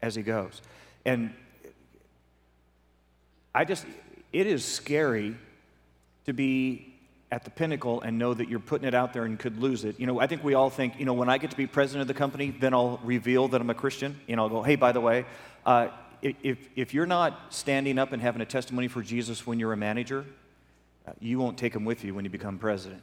as 0.00 0.14
he 0.14 0.22
goes. 0.22 0.62
And 1.04 1.34
I 3.58 3.64
just, 3.64 3.84
it 4.32 4.46
is 4.46 4.64
scary 4.64 5.34
to 6.26 6.32
be 6.32 6.94
at 7.32 7.42
the 7.42 7.50
pinnacle 7.50 8.00
and 8.02 8.16
know 8.16 8.32
that 8.32 8.48
you're 8.48 8.60
putting 8.60 8.86
it 8.86 8.94
out 8.94 9.12
there 9.12 9.24
and 9.24 9.36
could 9.36 9.60
lose 9.60 9.84
it. 9.84 9.98
You 9.98 10.06
know, 10.06 10.20
I 10.20 10.28
think 10.28 10.44
we 10.44 10.54
all 10.54 10.70
think, 10.70 10.96
you 11.00 11.04
know, 11.04 11.12
when 11.12 11.28
I 11.28 11.38
get 11.38 11.50
to 11.50 11.56
be 11.56 11.66
president 11.66 12.02
of 12.02 12.06
the 12.06 12.14
company, 12.14 12.50
then 12.52 12.72
I'll 12.72 13.00
reveal 13.02 13.48
that 13.48 13.60
I'm 13.60 13.68
a 13.68 13.74
Christian. 13.74 14.20
Know, 14.28 14.42
I'll 14.44 14.48
go, 14.48 14.62
hey, 14.62 14.76
by 14.76 14.92
the 14.92 15.00
way, 15.00 15.26
uh, 15.66 15.88
if, 16.22 16.68
if 16.76 16.94
you're 16.94 17.04
not 17.04 17.52
standing 17.52 17.98
up 17.98 18.12
and 18.12 18.22
having 18.22 18.42
a 18.42 18.46
testimony 18.46 18.86
for 18.86 19.02
Jesus 19.02 19.44
when 19.44 19.58
you're 19.58 19.72
a 19.72 19.76
manager, 19.76 20.24
you 21.18 21.40
won't 21.40 21.58
take 21.58 21.72
them 21.72 21.84
with 21.84 22.04
you 22.04 22.14
when 22.14 22.24
you 22.24 22.30
become 22.30 22.58
president. 22.60 23.02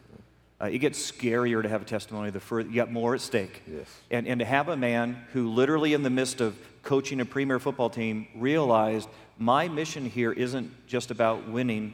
Uh, 0.62 0.66
it 0.66 0.78
gets 0.78 1.12
scarier 1.12 1.62
to 1.62 1.68
have 1.68 1.82
a 1.82 1.86
testimony 1.86 2.30
the 2.30 2.40
further 2.40 2.70
you 2.70 2.76
got 2.76 2.92
more 2.92 3.14
at 3.14 3.22
stake. 3.22 3.62
Yes. 3.68 3.88
And, 4.10 4.26
and 4.28 4.40
to 4.40 4.46
have 4.46 4.70
a 4.70 4.78
man 4.78 5.26
who 5.34 5.50
literally 5.50 5.94
in 5.94 6.02
the 6.02 6.10
midst 6.10 6.40
of 6.40 6.58
coaching 6.82 7.20
a 7.20 7.26
premier 7.26 7.60
football 7.60 7.90
team 7.90 8.28
realized 8.36 9.10
my 9.38 9.68
mission 9.68 10.06
here 10.06 10.32
isn't 10.32 10.72
just 10.88 11.12
about 11.12 11.50
winning 11.50 11.94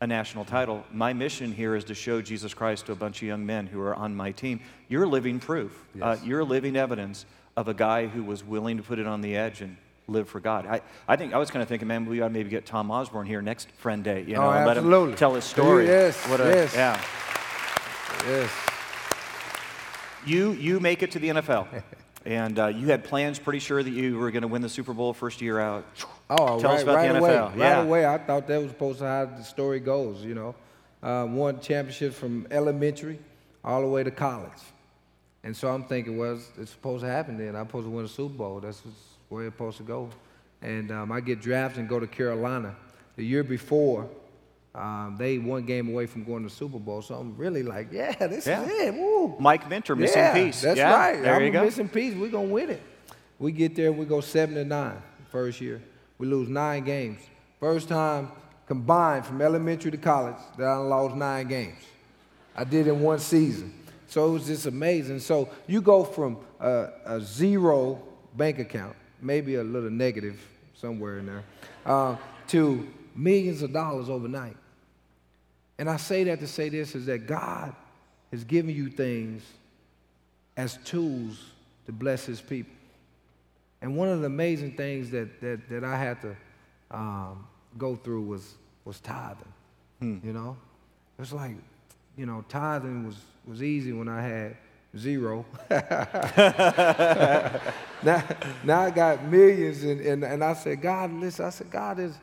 a 0.00 0.06
national 0.06 0.44
title. 0.44 0.84
My 0.90 1.12
mission 1.12 1.52
here 1.52 1.76
is 1.76 1.84
to 1.84 1.94
show 1.94 2.22
Jesus 2.22 2.54
Christ 2.54 2.86
to 2.86 2.92
a 2.92 2.96
bunch 2.96 3.20
of 3.20 3.28
young 3.28 3.44
men 3.44 3.66
who 3.66 3.80
are 3.80 3.94
on 3.94 4.14
my 4.14 4.32
team. 4.32 4.60
You're 4.88 5.06
living 5.06 5.38
proof. 5.38 5.72
Uh, 5.94 5.98
yes. 5.98 6.22
Uh, 6.22 6.24
you're 6.24 6.44
living 6.44 6.76
evidence 6.76 7.26
of 7.56 7.68
a 7.68 7.74
guy 7.74 8.06
who 8.06 8.22
was 8.22 8.42
willing 8.42 8.78
to 8.78 8.82
put 8.82 8.98
it 8.98 9.06
on 9.06 9.20
the 9.20 9.36
edge 9.36 9.60
and 9.60 9.76
live 10.06 10.28
for 10.28 10.40
God. 10.40 10.66
I, 10.66 10.80
I 11.06 11.16
think 11.16 11.32
I 11.32 11.38
was 11.38 11.50
kind 11.50 11.62
of 11.62 11.68
thinking, 11.68 11.88
man, 11.88 12.06
we 12.06 12.20
ought 12.20 12.28
to 12.28 12.32
maybe 12.32 12.50
get 12.50 12.66
Tom 12.66 12.90
Osborne 12.90 13.26
here 13.26 13.40
next 13.40 13.70
Friend 13.72 14.02
Day, 14.02 14.24
you 14.26 14.34
know, 14.34 14.44
oh, 14.44 14.50
and 14.50 14.66
let 14.66 14.76
him 14.76 15.14
tell 15.14 15.34
his 15.34 15.44
story. 15.44 15.86
Yes, 15.86 16.16
what 16.28 16.40
a, 16.40 16.44
yes. 16.44 16.74
Yeah. 16.74 17.02
Yes. 18.26 18.50
You, 20.26 20.52
you 20.52 20.80
make 20.80 21.02
it 21.02 21.10
to 21.12 21.18
the 21.18 21.28
NFL. 21.28 21.82
and 22.26 22.58
uh, 22.58 22.66
you 22.68 22.86
had 22.86 23.04
plans, 23.04 23.38
pretty 23.38 23.58
sure 23.58 23.82
that 23.82 23.90
you 23.90 24.18
were 24.18 24.30
going 24.30 24.42
to 24.42 24.48
win 24.48 24.62
the 24.62 24.68
Super 24.68 24.92
Bowl 24.92 25.12
first 25.12 25.42
year 25.42 25.60
out. 25.60 25.84
Oh, 26.30 26.58
Tell 26.58 26.70
right, 26.70 26.76
us 26.76 26.82
about 26.82 26.96
right 26.96 27.12
the 27.12 27.18
away. 27.18 27.30
NFL. 27.30 27.48
Right 27.50 27.58
yeah. 27.58 27.82
away, 27.82 28.06
I 28.06 28.18
thought 28.18 28.46
that 28.46 28.60
was 28.60 28.70
supposed 28.70 28.98
to 29.00 29.04
how 29.04 29.26
the 29.26 29.42
story 29.42 29.80
goes, 29.80 30.24
you 30.24 30.34
know. 30.34 30.54
Uh, 31.02 31.26
won 31.28 31.60
championships 31.60 32.16
from 32.16 32.46
elementary 32.50 33.18
all 33.62 33.82
the 33.82 33.88
way 33.88 34.02
to 34.02 34.10
college. 34.10 34.50
And 35.42 35.54
so 35.54 35.68
I'm 35.68 35.84
thinking, 35.84 36.16
well, 36.16 36.36
it's, 36.36 36.50
it's 36.58 36.70
supposed 36.70 37.04
to 37.04 37.10
happen 37.10 37.36
then. 37.36 37.54
I'm 37.54 37.66
supposed 37.66 37.86
to 37.86 37.90
win 37.90 38.06
a 38.06 38.08
Super 38.08 38.34
Bowl. 38.34 38.60
That's 38.60 38.82
where 39.28 39.44
it's 39.46 39.54
supposed 39.54 39.76
to 39.76 39.82
go 39.82 40.08
and 40.64 40.90
um, 40.90 41.12
I 41.12 41.20
get 41.20 41.40
drafted 41.40 41.80
and 41.80 41.88
go 41.88 42.00
to 42.00 42.06
Carolina. 42.06 42.74
The 43.16 43.24
year 43.24 43.44
before, 43.44 44.08
um, 44.74 45.16
they 45.16 45.38
one 45.38 45.64
game 45.64 45.88
away 45.88 46.06
from 46.06 46.24
going 46.24 46.42
to 46.42 46.48
the 46.48 46.54
Super 46.54 46.78
Bowl. 46.78 47.00
So 47.00 47.14
I'm 47.14 47.36
really 47.36 47.62
like, 47.62 47.88
yeah, 47.92 48.14
this 48.26 48.46
yeah. 48.46 48.62
is 48.64 48.70
it. 48.70 48.94
Woo. 48.94 49.36
Mike 49.38 49.68
Minter, 49.68 49.94
missing 49.94 50.18
yeah, 50.18 50.34
piece. 50.34 50.62
That's 50.62 50.78
yeah, 50.78 50.92
right. 50.94 51.22
There 51.22 51.34
I'm 51.34 51.42
you 51.42 51.50
go. 51.50 51.64
missing 51.64 51.88
piece. 51.88 52.14
We're 52.14 52.30
gonna 52.30 52.48
win 52.48 52.70
it. 52.70 52.82
We 53.38 53.52
get 53.52 53.76
there, 53.76 53.92
we 53.92 54.04
go 54.04 54.20
seven 54.20 54.54
to 54.56 54.64
nine 54.64 55.00
first 55.30 55.60
year. 55.60 55.82
We 56.18 56.26
lose 56.26 56.48
nine 56.48 56.84
games. 56.84 57.20
First 57.60 57.88
time 57.88 58.30
combined 58.66 59.26
from 59.26 59.42
elementary 59.42 59.90
to 59.90 59.96
college 59.96 60.36
that 60.56 60.66
I 60.66 60.76
lost 60.76 61.16
nine 61.16 61.48
games. 61.48 61.82
I 62.56 62.64
did 62.64 62.86
in 62.86 63.00
one 63.00 63.18
season. 63.18 63.74
So 64.06 64.28
it 64.28 64.32
was 64.32 64.46
just 64.46 64.66
amazing. 64.66 65.18
So 65.20 65.48
you 65.66 65.80
go 65.80 66.04
from 66.04 66.38
a, 66.60 66.88
a 67.04 67.20
zero 67.20 68.00
bank 68.36 68.58
account, 68.58 68.94
maybe 69.20 69.56
a 69.56 69.64
little 69.64 69.90
negative 69.90 70.40
somewhere 70.74 71.18
in 71.18 71.26
there, 71.26 71.44
uh, 71.84 72.16
to 72.48 72.88
millions 73.14 73.62
of 73.62 73.72
dollars 73.72 74.08
overnight. 74.08 74.56
And 75.78 75.90
I 75.90 75.96
say 75.96 76.24
that 76.24 76.40
to 76.40 76.46
say 76.46 76.68
this 76.68 76.94
is 76.94 77.06
that 77.06 77.26
God 77.26 77.74
has 78.30 78.44
given 78.44 78.74
you 78.74 78.88
things 78.88 79.42
as 80.56 80.78
tools 80.84 81.50
to 81.86 81.92
bless 81.92 82.26
his 82.26 82.40
people. 82.40 82.72
And 83.82 83.96
one 83.96 84.08
of 84.08 84.20
the 84.20 84.26
amazing 84.26 84.72
things 84.72 85.10
that, 85.10 85.40
that, 85.40 85.68
that 85.68 85.84
I 85.84 85.98
had 85.98 86.20
to 86.22 86.36
um, 86.90 87.46
go 87.76 87.96
through 87.96 88.22
was, 88.22 88.54
was 88.84 89.00
tithing. 89.00 89.52
Hmm. 90.00 90.18
You 90.24 90.32
know? 90.32 90.56
It 91.18 91.20
was 91.20 91.32
like, 91.32 91.56
you 92.16 92.26
know, 92.26 92.44
tithing 92.48 93.06
was, 93.06 93.16
was 93.46 93.62
easy 93.62 93.92
when 93.92 94.08
I 94.08 94.22
had 94.22 94.56
zero. 94.96 95.44
now, 95.70 95.84
now 98.64 98.80
I 98.80 98.90
got 98.90 99.24
millions, 99.24 99.82
and, 99.82 100.00
and, 100.00 100.24
and 100.24 100.42
I 100.42 100.54
said, 100.54 100.80
God, 100.80 101.12
listen, 101.12 101.44
I 101.44 101.50
said, 101.50 101.70
God, 101.70 101.98
is, 101.98 102.16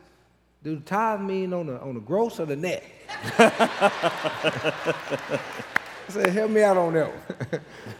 do 0.63 0.75
the 0.75 0.81
tithe 0.81 1.21
mean 1.21 1.53
on 1.53 1.67
the, 1.67 1.81
on 1.81 1.95
the 1.95 1.99
gross 1.99 2.39
or 2.39 2.45
the 2.45 2.55
net? 2.55 2.83
I 3.39 5.39
said, 6.07 6.29
help 6.29 6.51
me 6.51 6.61
out 6.61 6.77
on 6.77 6.93
that 6.93 7.11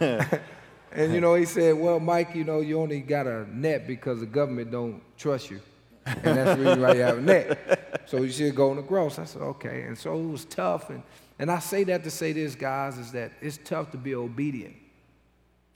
one. 0.00 0.40
and 0.92 1.12
you 1.12 1.20
know, 1.20 1.34
he 1.34 1.44
said, 1.44 1.76
well, 1.76 1.98
Mike, 1.98 2.34
you 2.34 2.44
know, 2.44 2.60
you 2.60 2.80
only 2.80 3.00
got 3.00 3.26
a 3.26 3.46
net 3.56 3.86
because 3.86 4.20
the 4.20 4.26
government 4.26 4.70
don't 4.70 5.02
trust 5.16 5.50
you. 5.50 5.60
And 6.06 6.36
that's 6.36 6.58
the 6.58 6.64
reason 6.64 6.82
why 6.82 6.94
you 6.94 7.00
have 7.00 7.18
a 7.18 7.20
net. 7.20 8.02
So 8.06 8.18
you 8.18 8.30
should 8.30 8.54
go 8.54 8.70
on 8.70 8.76
the 8.76 8.82
gross. 8.82 9.18
I 9.18 9.24
said, 9.24 9.42
okay. 9.42 9.82
And 9.82 9.96
so 9.96 10.18
it 10.18 10.26
was 10.26 10.44
tough. 10.44 10.90
And, 10.90 11.02
and 11.38 11.50
I 11.50 11.58
say 11.58 11.84
that 11.84 12.04
to 12.04 12.10
say 12.10 12.32
this, 12.32 12.54
guys, 12.54 12.98
is 12.98 13.12
that 13.12 13.32
it's 13.40 13.58
tough 13.64 13.90
to 13.92 13.96
be 13.96 14.14
obedient. 14.14 14.74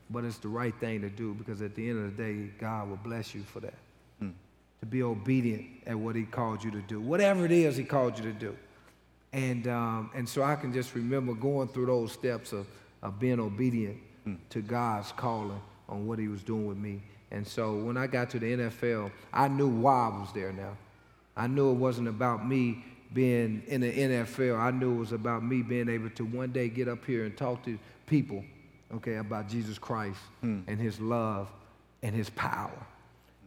But 0.08 0.24
it's 0.24 0.38
the 0.38 0.48
right 0.48 0.74
thing 0.78 1.00
to 1.00 1.10
do 1.10 1.34
because 1.34 1.62
at 1.62 1.74
the 1.74 1.88
end 1.88 2.04
of 2.04 2.16
the 2.16 2.22
day, 2.22 2.50
God 2.60 2.88
will 2.88 2.96
bless 2.96 3.34
you 3.34 3.42
for 3.42 3.60
that. 3.60 3.74
To 4.86 4.90
be 4.90 5.02
obedient 5.02 5.66
at 5.86 5.98
what 5.98 6.14
he 6.14 6.22
called 6.22 6.62
you 6.62 6.70
to 6.70 6.80
do. 6.80 7.00
Whatever 7.00 7.44
it 7.44 7.52
is 7.52 7.76
he 7.76 7.84
called 7.84 8.18
you 8.18 8.24
to 8.24 8.32
do. 8.32 8.56
And, 9.32 9.66
um, 9.66 10.10
and 10.14 10.28
so 10.28 10.42
I 10.42 10.54
can 10.54 10.72
just 10.72 10.94
remember 10.94 11.34
going 11.34 11.68
through 11.68 11.86
those 11.86 12.12
steps 12.12 12.52
of, 12.52 12.66
of 13.02 13.18
being 13.18 13.40
obedient 13.40 13.98
mm. 14.26 14.36
to 14.50 14.60
God's 14.60 15.12
calling 15.12 15.60
on 15.88 16.06
what 16.06 16.18
he 16.18 16.28
was 16.28 16.42
doing 16.42 16.66
with 16.66 16.78
me. 16.78 17.02
And 17.30 17.46
so 17.46 17.74
when 17.74 17.96
I 17.96 18.06
got 18.06 18.30
to 18.30 18.38
the 18.38 18.56
NFL, 18.56 19.10
I 19.32 19.48
knew 19.48 19.68
why 19.68 20.10
I 20.10 20.20
was 20.20 20.32
there 20.32 20.52
now. 20.52 20.76
I 21.36 21.48
knew 21.48 21.70
it 21.70 21.74
wasn't 21.74 22.08
about 22.08 22.46
me 22.46 22.84
being 23.12 23.62
in 23.66 23.80
the 23.80 23.92
NFL. 23.92 24.58
I 24.58 24.70
knew 24.70 24.94
it 24.94 24.98
was 24.98 25.12
about 25.12 25.44
me 25.44 25.62
being 25.62 25.88
able 25.88 26.10
to 26.10 26.24
one 26.24 26.52
day 26.52 26.68
get 26.68 26.88
up 26.88 27.04
here 27.04 27.24
and 27.24 27.36
talk 27.36 27.64
to 27.64 27.78
people, 28.06 28.44
okay, 28.94 29.16
about 29.16 29.48
Jesus 29.48 29.78
Christ 29.78 30.20
mm. 30.42 30.62
and 30.66 30.80
his 30.80 31.00
love 31.00 31.48
and 32.02 32.14
his 32.14 32.30
power. 32.30 32.86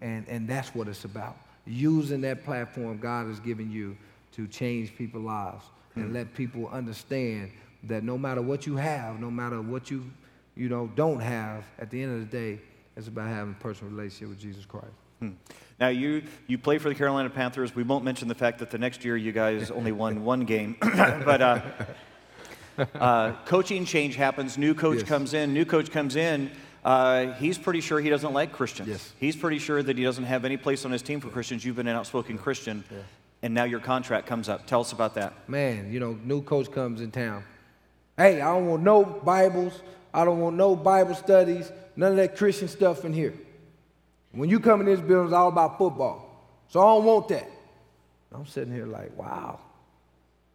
And, 0.02 0.28
and 0.28 0.48
that's 0.48 0.74
what 0.74 0.88
it's 0.88 1.06
about. 1.06 1.38
Using 1.66 2.22
that 2.22 2.44
platform 2.46 2.98
God 2.98 3.28
has 3.28 3.40
given 3.40 3.72
you 3.72 3.98
to 4.34 4.48
change 4.48 4.96
people's 4.96 5.26
lives 5.26 5.66
and 5.96 6.06
hmm. 6.06 6.14
let 6.14 6.34
people 6.34 6.68
understand 6.70 7.52
that 7.84 8.04
no 8.04 8.18
matter 8.18 8.42
what 8.42 8.66
you 8.66 8.76
have, 8.76 9.20
no 9.20 9.32
matter 9.32 9.62
what 9.62 9.90
you, 9.90 10.10
you 10.56 10.70
know, 10.70 10.90
don't 10.96 11.20
have, 11.20 11.64
at 11.78 11.90
the 11.90 12.02
end 12.02 12.14
of 12.14 12.20
the 12.20 12.38
day, 12.38 12.62
it's 12.96 13.08
about 13.08 13.28
having 13.28 13.56
a 13.58 13.64
personal 13.64 13.94
relationship 13.94 14.30
with 14.30 14.40
Jesus 14.40 14.66
Christ. 14.66 14.88
Hmm. 15.20 15.32
Now, 15.80 15.88
you, 15.88 16.24
you 16.48 16.58
play 16.58 16.78
for 16.78 16.90
the 16.90 16.96
Carolina 16.96 17.30
Panthers. 17.30 17.74
We 17.74 17.84
won't 17.84 18.04
mention 18.04 18.28
the 18.28 18.36
fact 18.36 18.60
that 18.60 18.70
the 18.70 18.78
next 18.78 19.06
year 19.06 19.16
you 19.16 19.32
guys 19.32 19.72
only 19.72 19.92
won 19.92 20.24
one 20.26 20.42
game. 20.42 20.76
but 20.82 21.42
uh, 21.42 21.62
uh, 22.96 23.34
coaching 23.46 23.86
change 23.86 24.16
happens. 24.16 24.58
New 24.58 24.74
coach 24.74 25.00
yes. 25.00 25.08
comes 25.08 25.34
in. 25.34 25.54
New 25.54 25.66
coach 25.66 25.92
comes 25.92 26.16
in. 26.16 26.52
Uh, 26.84 27.34
he's 27.34 27.58
pretty 27.58 27.82
sure 27.82 28.00
he 28.00 28.10
doesn't 28.10 28.34
like 28.34 28.54
Christians. 28.54 28.90
Yes. 28.90 29.14
He's 29.20 29.36
pretty 29.36 29.60
sure 29.60 29.84
that 29.84 29.98
he 29.98 30.04
doesn't 30.04 30.24
have 30.24 30.46
any 30.46 30.58
place 30.58 30.86
on 30.86 30.92
his 30.92 31.02
team 31.02 31.20
for 31.20 31.30
Christians. 31.30 31.66
You've 31.66 31.76
been 31.76 31.88
an 31.88 31.96
outspoken 31.96 32.38
Christian. 32.38 32.84
Yeah 32.92 32.98
and 33.42 33.54
now 33.54 33.64
your 33.64 33.80
contract 33.80 34.28
comes 34.28 34.50
up. 34.50 34.68
Tell 34.68 34.82
us 34.82 34.92
about 34.92 35.16
that. 35.16 35.34
Man, 35.48 35.92
you 35.92 36.00
know, 36.00 36.18
new 36.24 36.42
coach 36.42 36.72
comes 36.72 37.02
in 37.02 37.12
town. 37.12 37.44
Hey, 38.18 38.42
I 38.42 38.54
don't 38.54 38.68
want 38.68 38.84
no 38.84 39.04
Bibles. 39.04 39.82
I 40.14 40.26
don't 40.26 40.40
want 40.40 40.56
no 40.56 40.76
Bible 40.76 41.16
studies, 41.16 41.72
none 41.96 42.12
of 42.12 42.18
that 42.18 42.36
Christian 42.36 42.68
stuff 42.68 43.06
in 43.06 43.14
here. 43.14 43.34
When 44.32 44.50
you 44.50 44.60
come 44.60 44.82
in 44.82 44.88
this 44.88 45.00
building, 45.00 45.26
it's 45.26 45.34
all 45.34 45.50
about 45.50 45.78
football. 45.78 46.26
So 46.70 46.80
I 46.80 46.84
don't 46.84 47.06
want 47.06 47.28
that. 47.30 47.50
I'm 48.32 48.46
sitting 48.46 48.74
here 48.74 48.86
like, 48.86 49.16
wow, 49.18 49.60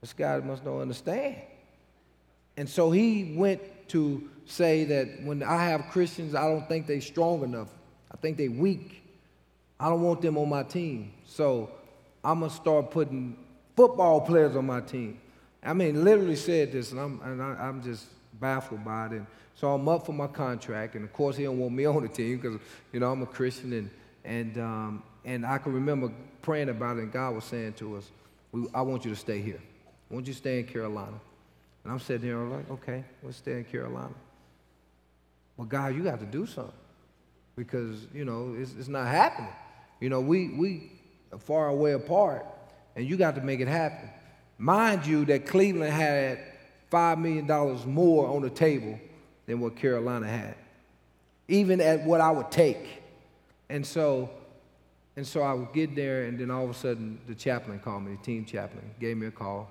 this 0.00 0.12
guy 0.12 0.38
must 0.38 0.64
not 0.64 0.80
understand. 0.80 1.36
And 2.56 2.68
so 2.68 2.90
he 2.90 3.34
went 3.36 3.60
to 3.88 4.28
say 4.46 4.84
that 4.84 5.22
when 5.22 5.42
I 5.42 5.64
have 5.64 5.88
Christians, 5.90 6.34
I 6.34 6.48
don't 6.48 6.68
think 6.68 6.86
they're 6.86 7.00
strong 7.00 7.42
enough. 7.42 7.68
I 8.12 8.16
think 8.16 8.36
they're 8.36 8.50
weak. 8.50 9.02
I 9.78 9.88
don't 9.88 10.02
want 10.02 10.22
them 10.22 10.38
on 10.38 10.48
my 10.48 10.62
team. 10.62 11.12
So 11.26 11.70
I'm 12.22 12.40
gonna 12.40 12.52
start 12.52 12.90
putting 12.90 13.36
football 13.76 14.20
players 14.20 14.56
on 14.56 14.66
my 14.66 14.80
team. 14.80 15.20
I 15.62 15.72
mean, 15.72 16.04
literally 16.04 16.36
said 16.36 16.72
this, 16.72 16.92
and 16.92 17.00
I'm 17.00 17.20
and 17.22 17.42
I, 17.42 17.68
am 17.68 17.82
just 17.82 18.06
baffled 18.40 18.84
by 18.84 19.06
it. 19.06 19.12
And 19.12 19.26
so 19.54 19.72
I'm 19.72 19.88
up 19.88 20.06
for 20.06 20.12
my 20.12 20.26
contract, 20.26 20.94
and 20.94 21.04
of 21.04 21.12
course 21.12 21.36
he 21.36 21.44
don't 21.44 21.58
want 21.58 21.74
me 21.74 21.84
on 21.86 22.02
the 22.02 22.08
team 22.08 22.36
because 22.36 22.60
you 22.92 23.00
know 23.00 23.10
I'm 23.10 23.22
a 23.22 23.26
Christian, 23.26 23.72
and 23.72 23.90
and 24.24 24.58
um, 24.58 25.02
and 25.24 25.44
I 25.44 25.58
can 25.58 25.72
remember 25.72 26.12
praying 26.42 26.68
about 26.68 26.98
it, 26.98 27.04
and 27.04 27.12
God 27.12 27.34
was 27.34 27.44
saying 27.44 27.74
to 27.74 27.96
us, 27.96 28.10
"I 28.72 28.82
want 28.82 29.04
you 29.04 29.10
to 29.10 29.16
stay 29.16 29.40
here. 29.40 29.60
I 30.10 30.14
want 30.14 30.26
you 30.26 30.32
to 30.34 30.38
stay 30.38 30.60
in 30.60 30.66
Carolina." 30.66 31.18
And 31.84 31.92
I'm 31.92 32.00
sitting 32.00 32.26
here, 32.26 32.40
I'm 32.40 32.50
like, 32.50 32.70
"Okay, 32.70 33.04
we'll 33.22 33.32
stay 33.32 33.58
in 33.58 33.64
Carolina." 33.64 34.14
Well, 35.56 35.66
God, 35.66 35.94
you 35.94 36.02
got 36.02 36.18
to 36.20 36.26
do 36.26 36.46
something 36.46 36.72
because 37.56 38.06
you 38.12 38.24
know 38.24 38.56
it's, 38.58 38.74
it's 38.78 38.88
not 38.88 39.06
happening. 39.06 39.52
You 40.00 40.08
know, 40.08 40.20
we 40.20 40.48
we 40.48 40.92
are 41.32 41.38
far 41.38 41.68
away 41.68 41.92
apart, 41.92 42.46
and 42.96 43.06
you 43.06 43.16
got 43.16 43.34
to 43.36 43.40
make 43.40 43.60
it 43.60 43.68
happen. 43.68 44.08
Mind 44.58 45.06
you, 45.06 45.24
that 45.26 45.46
Cleveland 45.46 45.92
had 45.92 46.38
$5 46.90 47.18
million 47.18 47.90
more 47.90 48.28
on 48.28 48.42
the 48.42 48.50
table 48.50 48.98
than 49.46 49.60
what 49.60 49.76
Carolina 49.76 50.28
had, 50.28 50.54
even 51.48 51.80
at 51.80 52.04
what 52.04 52.20
I 52.20 52.30
would 52.30 52.50
take. 52.52 53.02
And 53.68 53.84
so, 53.84 54.30
and 55.16 55.26
so 55.26 55.42
I 55.42 55.52
would 55.54 55.72
get 55.72 55.96
there, 55.96 56.24
and 56.24 56.38
then 56.38 56.50
all 56.50 56.64
of 56.64 56.70
a 56.70 56.74
sudden, 56.74 57.18
the 57.26 57.34
chaplain 57.34 57.80
called 57.80 58.04
me, 58.04 58.12
the 58.12 58.22
team 58.22 58.44
chaplain, 58.44 58.88
gave 59.00 59.16
me 59.16 59.26
a 59.26 59.32
call. 59.32 59.68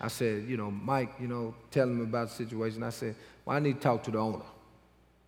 I 0.00 0.08
said, 0.08 0.44
you 0.48 0.56
know, 0.56 0.70
Mike, 0.70 1.14
you 1.20 1.28
know, 1.28 1.54
tell 1.70 1.86
him 1.86 2.00
about 2.00 2.28
the 2.28 2.34
situation. 2.34 2.82
I 2.82 2.90
said, 2.90 3.14
well, 3.44 3.56
I 3.56 3.60
need 3.60 3.76
to 3.76 3.80
talk 3.80 4.02
to 4.04 4.10
the 4.10 4.18
owner. 4.18 4.44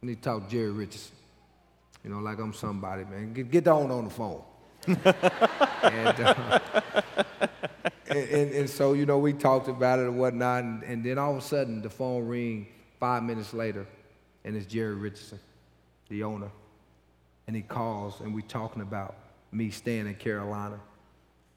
I 0.03 0.07
need 0.07 0.17
to 0.17 0.23
talk 0.23 0.45
to 0.45 0.51
Jerry 0.51 0.71
Richardson. 0.71 1.15
You 2.03 2.11
know, 2.11 2.19
like 2.19 2.39
I'm 2.39 2.53
somebody, 2.53 3.05
man. 3.05 3.33
Get, 3.33 3.51
get 3.51 3.65
the 3.65 3.71
owner 3.71 3.95
on 3.95 4.05
the 4.05 4.11
phone 4.11 4.43
and, 4.87 5.05
uh, 5.05 6.59
and, 8.09 8.19
and, 8.19 8.53
and, 8.53 8.71
so, 8.71 8.95
you 8.95 9.07
know, 9.07 9.19
we 9.19 9.33
talked 9.33 9.69
about 9.69 10.01
it 10.01 10.07
and 10.07 10.19
whatnot, 10.19 10.65
and, 10.65 10.83
and 10.83 11.05
then 11.05 11.19
all 11.19 11.31
of 11.31 11.37
a 11.37 11.41
sudden 11.41 11.81
the 11.83 11.91
phone 11.91 12.27
ring 12.27 12.67
five 12.99 13.23
minutes 13.23 13.55
later, 13.55 13.87
and 14.45 14.57
it's 14.57 14.67
Jerry 14.67 14.95
Richardson, 14.95 15.39
the 16.09 16.25
owner. 16.25 16.51
And 17.47 17.55
he 17.55 17.63
calls, 17.63 18.21
and 18.21 18.35
we're 18.35 18.41
talking 18.41 18.83
about 18.83 19.15
me 19.53 19.71
staying 19.71 20.09
in 20.09 20.15
Carolina. 20.17 20.81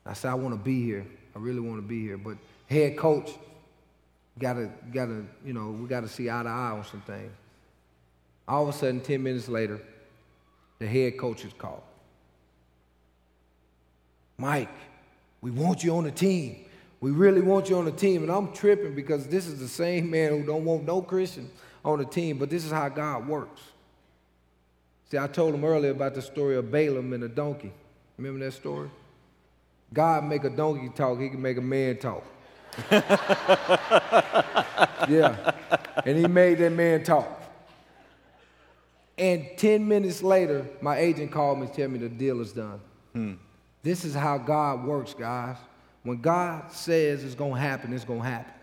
I 0.05 0.13
said, 0.13 0.29
I 0.29 0.35
want 0.35 0.53
to 0.53 0.63
be 0.63 0.83
here. 0.83 1.05
I 1.35 1.39
really 1.39 1.61
want 1.61 1.79
to 1.79 1.87
be 1.87 2.01
here. 2.01 2.17
But 2.17 2.37
head 2.67 2.97
coach, 2.97 3.31
gotta, 4.39 4.69
gotta, 4.91 5.23
you 5.45 5.53
know, 5.53 5.71
we 5.71 5.87
gotta 5.87 6.07
see 6.07 6.29
eye 6.29 6.43
to 6.43 6.49
eye 6.49 6.71
on 6.71 6.85
some 6.85 7.01
things. 7.01 7.31
All 8.47 8.67
of 8.67 8.75
a 8.75 8.77
sudden, 8.77 9.01
10 9.01 9.23
minutes 9.23 9.47
later, 9.47 9.81
the 10.79 10.87
head 10.87 11.17
coach 11.17 11.45
is 11.45 11.53
called. 11.53 11.81
Mike, 14.37 14.69
we 15.41 15.51
want 15.51 15.83
you 15.83 15.95
on 15.95 16.03
the 16.03 16.11
team. 16.11 16.65
We 16.99 17.11
really 17.11 17.41
want 17.41 17.69
you 17.69 17.77
on 17.77 17.85
the 17.85 17.91
team. 17.91 18.23
And 18.23 18.31
I'm 18.31 18.51
tripping 18.51 18.95
because 18.95 19.27
this 19.27 19.47
is 19.47 19.59
the 19.59 19.67
same 19.67 20.09
man 20.09 20.31
who 20.31 20.43
don't 20.43 20.65
want 20.65 20.85
no 20.85 21.01
Christian 21.01 21.49
on 21.83 21.99
the 21.99 22.05
team, 22.05 22.37
but 22.37 22.49
this 22.49 22.65
is 22.65 22.71
how 22.71 22.89
God 22.89 23.27
works. 23.27 23.61
See, 25.09 25.17
I 25.17 25.27
told 25.27 25.53
him 25.53 25.63
earlier 25.63 25.91
about 25.91 26.15
the 26.15 26.21
story 26.21 26.55
of 26.55 26.71
Balaam 26.71 27.13
and 27.13 27.21
the 27.21 27.29
donkey. 27.29 27.71
Remember 28.17 28.43
that 28.43 28.53
story? 28.53 28.89
God 29.93 30.25
make 30.25 30.43
a 30.43 30.49
donkey 30.49 30.89
talk, 30.89 31.19
he 31.19 31.29
can 31.29 31.41
make 31.41 31.57
a 31.57 31.61
man 31.61 31.97
talk. 31.97 32.23
yeah. 35.09 35.51
And 36.05 36.17
he 36.17 36.27
made 36.27 36.57
that 36.59 36.71
man 36.71 37.03
talk. 37.03 37.41
And 39.17 39.47
10 39.57 39.87
minutes 39.87 40.21
later, 40.21 40.65
my 40.81 40.97
agent 40.97 41.31
called 41.31 41.59
me 41.59 41.67
to 41.67 41.73
tell 41.73 41.89
me 41.89 41.99
the 41.99 42.09
deal 42.09 42.41
is 42.41 42.51
done. 42.51 42.81
Hmm. 43.13 43.33
This 43.81 44.03
is 44.03 44.13
how 44.13 44.37
God 44.37 44.83
works, 44.83 45.13
guys. 45.13 45.57
When 46.03 46.17
God 46.17 46.71
says 46.71 47.23
it's 47.23 47.35
going 47.35 47.53
to 47.53 47.59
happen, 47.59 47.93
it's 47.93 48.03
going 48.03 48.21
to 48.21 48.27
happen. 48.27 48.53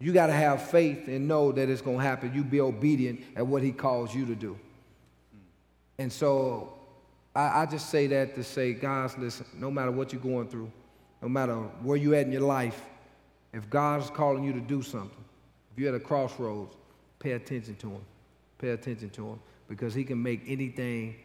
You 0.00 0.12
got 0.12 0.26
to 0.26 0.32
have 0.32 0.62
faith 0.70 1.08
and 1.08 1.26
know 1.26 1.50
that 1.52 1.68
it's 1.68 1.82
going 1.82 1.98
to 1.98 2.02
happen. 2.02 2.32
You 2.34 2.44
be 2.44 2.60
obedient 2.60 3.20
at 3.34 3.46
what 3.46 3.62
He 3.62 3.72
calls 3.72 4.14
you 4.14 4.26
to 4.26 4.34
do. 4.34 4.58
And 5.98 6.12
so 6.12 6.74
I, 7.34 7.62
I, 7.62 7.66
just 7.66 7.90
say 7.90 8.06
that 8.08 8.36
to 8.36 8.44
say, 8.44 8.72
guys, 8.72 9.18
listen, 9.18 9.46
no 9.56 9.70
matter 9.70 9.90
what 9.90 10.12
you're 10.12 10.22
going 10.22 10.48
through, 10.48 10.70
no 11.20 11.28
matter 11.28 11.54
where 11.54 11.96
you're 11.96 12.14
at 12.14 12.26
in 12.26 12.32
your 12.32 12.42
life, 12.42 12.80
if 13.52 13.68
God's 13.70 14.10
calling 14.10 14.44
you 14.44 14.52
to 14.52 14.60
do 14.60 14.82
something, 14.82 15.24
if 15.72 15.78
you're 15.78 15.94
at 15.94 16.00
a 16.00 16.04
crossroads, 16.04 16.74
pay 17.18 17.32
attention 17.32 17.76
to 17.76 17.90
Him. 17.90 18.00
Pay 18.58 18.70
attention 18.70 19.10
to 19.10 19.26
Him 19.28 19.40
because 19.68 19.94
He 19.94 20.04
can 20.04 20.22
make 20.22 20.42
anything 20.46 21.16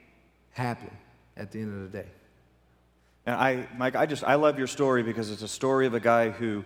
happen 0.52 0.92
at 1.38 1.52
the 1.52 1.60
end 1.60 1.74
of 1.74 1.92
the 1.92 1.98
day. 1.98 2.08
And 3.26 3.36
I, 3.36 3.68
Mike, 3.78 3.96
I 3.96 4.06
just, 4.06 4.24
I 4.24 4.36
love 4.36 4.58
your 4.58 4.68
story 4.68 5.02
because 5.04 5.32
it's 5.32 5.42
a 5.42 5.48
story 5.48 5.88
of 5.88 5.94
a 5.94 6.00
guy 6.00 6.30
who 6.30 6.64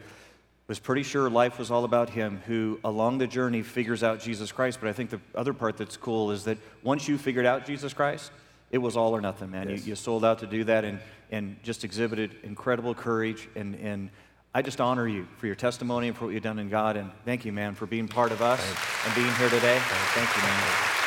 was 0.67 0.79
pretty 0.79 1.03
sure 1.03 1.29
life 1.29 1.57
was 1.57 1.71
all 1.71 1.85
about 1.85 2.09
him, 2.09 2.41
who 2.45 2.79
along 2.83 3.19
the 3.19 3.27
journey 3.27 3.61
figures 3.61 4.03
out 4.03 4.19
Jesus 4.19 4.51
Christ. 4.51 4.79
But 4.81 4.89
I 4.89 4.93
think 4.93 5.11
the 5.11 5.21
other 5.33 5.53
part 5.53 5.77
that's 5.77 5.95
cool 5.95 6.31
is 6.31 6.43
that 6.45 6.57
once 6.83 7.07
you 7.07 7.17
figured 7.17 7.45
out 7.45 7.65
Jesus 7.65 7.93
Christ, 7.93 8.31
it 8.71 8.79
was 8.79 8.97
all 8.97 9.15
or 9.15 9.21
nothing, 9.21 9.51
man. 9.51 9.69
Yes. 9.69 9.85
You, 9.85 9.91
you 9.91 9.95
sold 9.95 10.25
out 10.25 10.39
to 10.39 10.47
do 10.47 10.65
that 10.65 10.83
and, 10.83 10.99
and 11.31 11.55
just 11.63 11.85
exhibited 11.85 12.35
incredible 12.43 12.93
courage. 12.93 13.47
And, 13.55 13.75
and 13.75 14.09
I 14.57 14.63
just 14.63 14.81
honor 14.81 15.07
you 15.07 15.27
for 15.37 15.45
your 15.45 15.53
testimony 15.53 16.07
and 16.07 16.17
for 16.17 16.25
what 16.25 16.33
you've 16.33 16.41
done 16.41 16.57
in 16.57 16.67
God. 16.67 16.97
And 16.97 17.11
thank 17.25 17.45
you, 17.45 17.51
man, 17.51 17.75
for 17.75 17.85
being 17.85 18.07
part 18.07 18.31
of 18.31 18.41
us 18.41 18.59
and 19.05 19.13
being 19.13 19.31
here 19.35 19.49
today. 19.49 19.77
Thank 20.15 20.35
you, 20.35 20.41
man. 20.41 20.63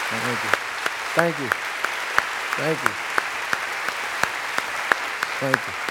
Thank 0.07 0.39
you. 0.45 0.51
Thank 1.17 1.39
you. 1.41 1.49
Thank 2.55 2.81
you. 2.85 2.91
Thank 5.41 5.67
you. 5.67 5.90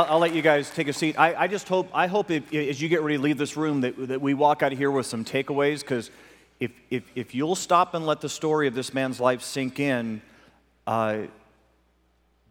I'll, 0.00 0.14
I'll 0.14 0.18
let 0.18 0.34
you 0.34 0.40
guys 0.40 0.70
take 0.70 0.88
a 0.88 0.94
seat. 0.94 1.18
I, 1.18 1.34
I 1.34 1.46
just 1.46 1.68
hope, 1.68 1.90
I 1.92 2.06
hope 2.06 2.30
if, 2.30 2.54
as 2.54 2.80
you 2.80 2.88
get 2.88 3.02
ready 3.02 3.18
to 3.18 3.22
leave 3.22 3.36
this 3.36 3.54
room 3.54 3.82
that, 3.82 4.08
that 4.08 4.20
we 4.20 4.32
walk 4.32 4.62
out 4.62 4.72
of 4.72 4.78
here 4.78 4.90
with 4.90 5.04
some 5.04 5.26
takeaways 5.26 5.80
because 5.80 6.10
if, 6.58 6.70
if, 6.88 7.02
if 7.14 7.34
you'll 7.34 7.54
stop 7.54 7.92
and 7.92 8.06
let 8.06 8.22
the 8.22 8.28
story 8.28 8.66
of 8.66 8.72
this 8.74 8.94
man's 8.94 9.20
life 9.20 9.42
sink 9.42 9.78
in, 9.78 10.22
uh, 10.86 11.24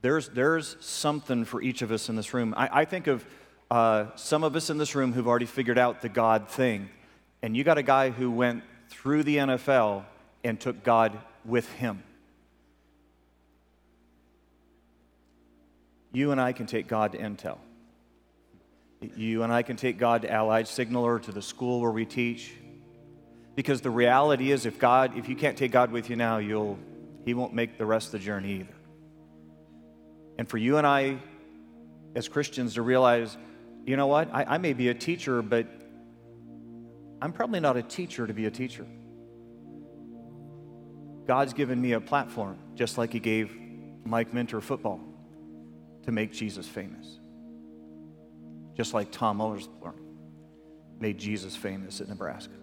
there's, 0.01 0.29
there's 0.29 0.77
something 0.79 1.43
for 1.43 1.59
each 1.59 1.81
of 1.81 1.91
us 1.91 2.07
in 2.07 2.15
this 2.15 2.35
room. 2.35 2.53
I, 2.55 2.81
I 2.81 2.85
think 2.85 3.07
of 3.07 3.25
uh, 3.71 4.05
some 4.15 4.43
of 4.43 4.55
us 4.55 4.69
in 4.69 4.77
this 4.77 4.93
room 4.93 5.11
who've 5.11 5.27
already 5.27 5.47
figured 5.47 5.79
out 5.79 6.03
the 6.03 6.09
God 6.09 6.49
thing. 6.49 6.87
And 7.41 7.57
you 7.57 7.63
got 7.63 7.79
a 7.79 7.83
guy 7.83 8.11
who 8.11 8.29
went 8.29 8.63
through 8.89 9.23
the 9.23 9.37
NFL 9.37 10.03
and 10.43 10.59
took 10.59 10.83
God 10.83 11.17
with 11.45 11.67
him. 11.73 12.03
You 16.11 16.31
and 16.31 16.41
I 16.41 16.53
can 16.53 16.65
take 16.65 16.87
God 16.87 17.11
to 17.11 17.17
Intel. 17.19 17.57
You 19.15 19.43
and 19.43 19.53
I 19.53 19.61
can 19.61 19.77
take 19.77 19.97
God 19.97 20.23
to 20.23 20.31
Allied 20.31 20.67
Signal 20.67 21.03
or 21.03 21.19
to 21.19 21.31
the 21.31 21.41
school 21.41 21.81
where 21.81 21.91
we 21.91 22.05
teach. 22.05 22.51
Because 23.55 23.81
the 23.81 23.89
reality 23.89 24.51
is, 24.51 24.65
if 24.65 24.79
God, 24.79 25.17
if 25.17 25.29
you 25.29 25.35
can't 25.35 25.57
take 25.57 25.71
God 25.71 25.91
with 25.91 26.09
you 26.09 26.15
now, 26.15 26.37
you'll, 26.37 26.77
He 27.25 27.33
won't 27.33 27.53
make 27.53 27.77
the 27.77 27.85
rest 27.85 28.07
of 28.07 28.11
the 28.13 28.19
journey 28.19 28.59
either. 28.61 28.73
And 30.37 30.49
for 30.49 30.57
you 30.57 30.77
and 30.77 30.87
I, 30.87 31.17
as 32.15 32.27
Christians, 32.27 32.75
to 32.75 32.81
realize, 32.81 33.37
you 33.85 33.95
know 33.95 34.07
what, 34.07 34.29
I, 34.33 34.43
I 34.43 34.57
may 34.57 34.73
be 34.73 34.89
a 34.89 34.93
teacher, 34.93 35.41
but 35.41 35.67
I'm 37.21 37.33
probably 37.33 37.59
not 37.59 37.77
a 37.77 37.83
teacher 37.83 38.25
to 38.25 38.33
be 38.33 38.45
a 38.45 38.51
teacher. 38.51 38.85
God's 41.27 41.53
given 41.53 41.79
me 41.79 41.91
a 41.91 42.01
platform, 42.01 42.57
just 42.75 42.97
like 42.97 43.13
He 43.13 43.19
gave 43.19 43.55
Mike 44.05 44.33
Minter 44.33 44.61
football 44.61 45.08
to 46.03 46.11
make 46.11 46.31
Jesus 46.31 46.67
famous. 46.67 47.19
Just 48.75 48.93
like 48.93 49.11
Tom 49.11 49.39
Mullersborn 49.39 49.95
made 50.99 51.17
Jesus 51.17 51.55
famous 51.55 52.01
at 52.01 52.07
Nebraska. 52.07 52.53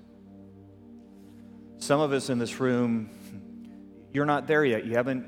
Some 1.79 2.01
of 2.01 2.13
us 2.13 2.31
in 2.31 2.39
this 2.39 2.59
room, 2.59 3.11
you're 4.13 4.25
not 4.25 4.47
there 4.47 4.65
yet. 4.65 4.85
You 4.85 4.95
haven't 4.95 5.27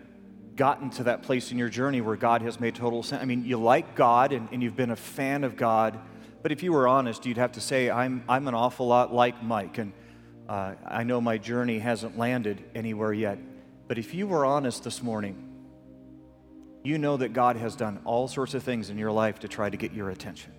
gotten 0.56 0.90
to 0.90 1.04
that 1.04 1.22
place 1.22 1.52
in 1.52 1.58
your 1.58 1.68
journey 1.68 2.00
where 2.00 2.16
God 2.16 2.42
has 2.42 2.58
made 2.58 2.74
total 2.74 3.02
sense. 3.02 3.22
I 3.22 3.26
mean, 3.26 3.44
you 3.44 3.58
like 3.58 3.94
God 3.94 4.32
and, 4.32 4.48
and 4.50 4.62
you've 4.62 4.76
been 4.76 4.90
a 4.90 4.96
fan 4.96 5.44
of 5.44 5.56
God, 5.56 5.98
but 6.42 6.52
if 6.52 6.62
you 6.62 6.72
were 6.72 6.88
honest, 6.88 7.26
you'd 7.26 7.36
have 7.36 7.52
to 7.52 7.60
say, 7.60 7.90
I'm, 7.90 8.24
I'm 8.28 8.48
an 8.48 8.54
awful 8.54 8.86
lot 8.86 9.12
like 9.12 9.42
Mike, 9.42 9.78
and 9.78 9.92
uh, 10.48 10.74
I 10.84 11.04
know 11.04 11.20
my 11.20 11.38
journey 11.38 11.78
hasn't 11.78 12.18
landed 12.18 12.64
anywhere 12.74 13.12
yet. 13.12 13.38
But 13.86 13.98
if 13.98 14.14
you 14.14 14.26
were 14.26 14.44
honest 14.44 14.84
this 14.84 15.02
morning, 15.02 15.47
you 16.88 16.96
know 16.96 17.18
that 17.18 17.34
God 17.34 17.56
has 17.56 17.76
done 17.76 18.00
all 18.06 18.28
sorts 18.28 18.54
of 18.54 18.62
things 18.62 18.88
in 18.88 18.96
your 18.96 19.12
life 19.12 19.40
to 19.40 19.48
try 19.48 19.68
to 19.68 19.76
get 19.76 19.92
your 19.92 20.08
attention. 20.08 20.52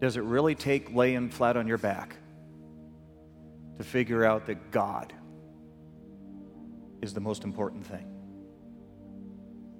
Does 0.00 0.16
it 0.16 0.22
really 0.22 0.54
take 0.54 0.94
laying 0.94 1.28
flat 1.28 1.56
on 1.56 1.66
your 1.66 1.78
back 1.78 2.14
to 3.78 3.84
figure 3.84 4.24
out 4.24 4.46
that 4.46 4.70
God 4.70 5.12
is 7.02 7.14
the 7.14 7.20
most 7.20 7.42
important 7.42 7.84
thing? 7.84 8.06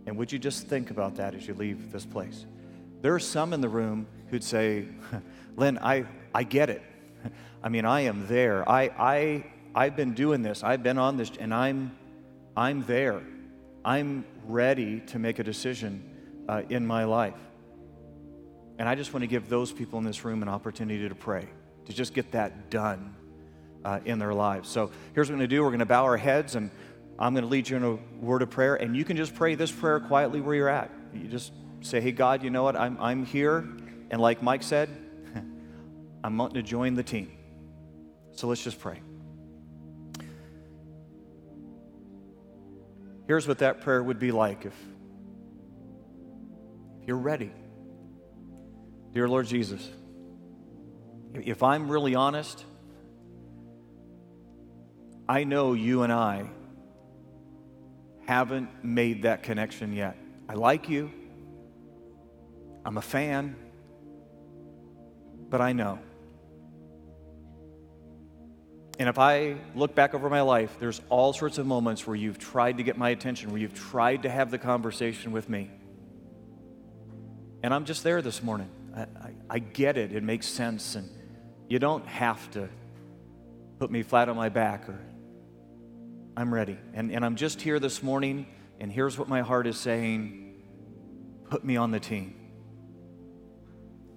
And 0.06 0.16
would 0.16 0.32
you 0.32 0.38
just 0.40 0.66
think 0.66 0.90
about 0.90 1.14
that 1.16 1.36
as 1.36 1.46
you 1.46 1.54
leave 1.54 1.92
this 1.92 2.04
place? 2.04 2.46
There 3.00 3.14
are 3.14 3.20
some 3.20 3.52
in 3.52 3.60
the 3.60 3.68
room 3.68 4.08
who'd 4.28 4.42
say, 4.42 4.88
Lynn, 5.56 5.78
I, 5.78 6.06
I 6.34 6.42
get 6.42 6.70
it. 6.70 6.82
I 7.62 7.68
mean, 7.68 7.84
I 7.84 8.00
am 8.02 8.26
there. 8.26 8.68
I, 8.68 8.82
I, 8.98 9.46
I've 9.72 9.94
been 9.94 10.14
doing 10.14 10.42
this. 10.42 10.64
I've 10.64 10.82
been 10.82 10.98
on 10.98 11.16
this, 11.16 11.30
and 11.38 11.54
I'm 11.54 11.92
I'm 12.56 12.84
there. 12.84 13.22
I'm 13.84 14.24
ready 14.46 15.00
to 15.08 15.18
make 15.18 15.38
a 15.38 15.44
decision 15.44 16.44
uh, 16.48 16.62
in 16.70 16.86
my 16.86 17.04
life. 17.04 17.34
And 18.78 18.88
I 18.88 18.94
just 18.94 19.12
want 19.12 19.22
to 19.22 19.26
give 19.26 19.48
those 19.48 19.72
people 19.72 19.98
in 19.98 20.04
this 20.04 20.24
room 20.24 20.42
an 20.42 20.48
opportunity 20.48 21.08
to 21.08 21.14
pray, 21.14 21.48
to 21.86 21.92
just 21.92 22.14
get 22.14 22.32
that 22.32 22.70
done 22.70 23.14
uh, 23.84 24.00
in 24.04 24.18
their 24.18 24.34
lives. 24.34 24.68
So 24.68 24.90
here's 25.14 25.28
what 25.28 25.34
we're 25.34 25.38
going 25.38 25.48
to 25.50 25.56
do 25.56 25.62
we're 25.62 25.70
going 25.70 25.78
to 25.80 25.86
bow 25.86 26.04
our 26.04 26.16
heads, 26.16 26.56
and 26.56 26.70
I'm 27.18 27.34
going 27.34 27.44
to 27.44 27.50
lead 27.50 27.68
you 27.68 27.76
in 27.76 27.84
a 27.84 27.94
word 28.24 28.42
of 28.42 28.50
prayer. 28.50 28.74
And 28.74 28.96
you 28.96 29.04
can 29.04 29.16
just 29.16 29.34
pray 29.34 29.54
this 29.54 29.70
prayer 29.70 30.00
quietly 30.00 30.40
where 30.40 30.54
you're 30.54 30.68
at. 30.68 30.90
You 31.14 31.28
just 31.28 31.52
say, 31.82 32.00
Hey, 32.00 32.12
God, 32.12 32.42
you 32.42 32.50
know 32.50 32.62
what? 32.62 32.76
I'm, 32.76 32.98
I'm 33.00 33.24
here. 33.24 33.58
And 34.10 34.20
like 34.20 34.42
Mike 34.42 34.62
said, 34.62 34.88
I'm 36.24 36.36
wanting 36.36 36.56
to 36.56 36.62
join 36.62 36.94
the 36.94 37.02
team. 37.02 37.30
So 38.32 38.48
let's 38.48 38.62
just 38.62 38.80
pray. 38.80 39.00
Here's 43.26 43.48
what 43.48 43.58
that 43.58 43.80
prayer 43.80 44.02
would 44.02 44.18
be 44.18 44.30
like 44.30 44.66
if, 44.66 44.74
you're 47.06 47.16
ready. 47.16 47.52
Dear 49.12 49.28
Lord 49.28 49.46
Jesus, 49.46 49.88
if 51.34 51.62
I'm 51.62 51.90
really 51.90 52.14
honest, 52.14 52.64
I 55.28 55.44
know 55.44 55.72
you 55.72 56.02
and 56.02 56.12
I 56.12 56.48
haven't 58.26 58.84
made 58.84 59.22
that 59.22 59.42
connection 59.42 59.92
yet. 59.92 60.16
I 60.48 60.54
like 60.54 60.88
you, 60.88 61.10
I'm 62.84 62.96
a 62.98 63.02
fan, 63.02 63.56
but 65.48 65.60
I 65.60 65.72
know. 65.72 65.98
And 68.98 69.08
if 69.08 69.18
I 69.18 69.56
look 69.74 69.94
back 69.94 70.14
over 70.14 70.30
my 70.30 70.40
life, 70.40 70.76
there's 70.80 71.02
all 71.10 71.32
sorts 71.32 71.58
of 71.58 71.66
moments 71.66 72.06
where 72.06 72.16
you've 72.16 72.38
tried 72.38 72.78
to 72.78 72.82
get 72.82 72.96
my 72.96 73.10
attention, 73.10 73.50
where 73.50 73.60
you've 73.60 73.74
tried 73.74 74.22
to 74.22 74.30
have 74.30 74.50
the 74.50 74.58
conversation 74.58 75.32
with 75.32 75.48
me. 75.48 75.70
And 77.62 77.74
I'm 77.74 77.84
just 77.84 78.02
there 78.02 78.22
this 78.22 78.42
morning. 78.42 78.70
I, 78.94 79.00
I, 79.02 79.32
I 79.50 79.58
get 79.58 79.98
it, 79.98 80.12
it 80.12 80.22
makes 80.22 80.46
sense. 80.46 80.94
And 80.94 81.10
you 81.68 81.78
don't 81.78 82.06
have 82.06 82.50
to 82.52 82.68
put 83.78 83.90
me 83.90 84.02
flat 84.02 84.28
on 84.28 84.36
my 84.36 84.48
back 84.48 84.88
or 84.88 84.98
I'm 86.36 86.52
ready. 86.52 86.78
And, 86.94 87.10
and 87.10 87.24
I'm 87.24 87.36
just 87.36 87.60
here 87.62 87.78
this 87.78 88.02
morning, 88.02 88.46
and 88.78 88.92
here's 88.92 89.18
what 89.18 89.28
my 89.28 89.40
heart 89.40 89.66
is 89.66 89.78
saying 89.78 90.54
put 91.48 91.64
me 91.64 91.76
on 91.76 91.92
the 91.92 92.00
team. 92.00 92.34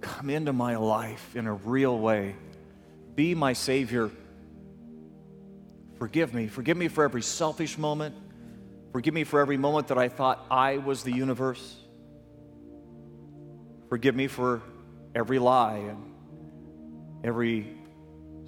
Come 0.00 0.30
into 0.30 0.52
my 0.52 0.76
life 0.76 1.36
in 1.36 1.46
a 1.46 1.54
real 1.54 1.98
way. 1.98 2.34
Be 3.14 3.34
my 3.34 3.52
Savior. 3.52 4.10
Forgive 6.00 6.32
me. 6.32 6.48
Forgive 6.48 6.78
me 6.78 6.88
for 6.88 7.04
every 7.04 7.20
selfish 7.20 7.76
moment. 7.76 8.14
Forgive 8.90 9.12
me 9.12 9.22
for 9.22 9.38
every 9.38 9.58
moment 9.58 9.88
that 9.88 9.98
I 9.98 10.08
thought 10.08 10.46
I 10.50 10.78
was 10.78 11.02
the 11.02 11.12
universe. 11.12 11.76
Forgive 13.90 14.16
me 14.16 14.26
for 14.26 14.62
every 15.14 15.38
lie 15.38 15.76
and 15.76 16.02
every 17.22 17.76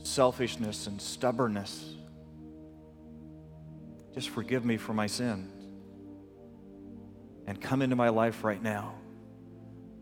selfishness 0.03 0.86
and 0.86 1.00
stubbornness. 1.00 1.94
Just 4.14 4.30
forgive 4.30 4.64
me 4.64 4.78
for 4.78 4.94
my 4.94 5.07
sins. 5.07 5.53
And 7.46 7.61
come 7.61 7.82
into 7.82 7.96
my 7.96 8.09
life 8.09 8.44
right 8.44 8.62
now. 8.62 8.94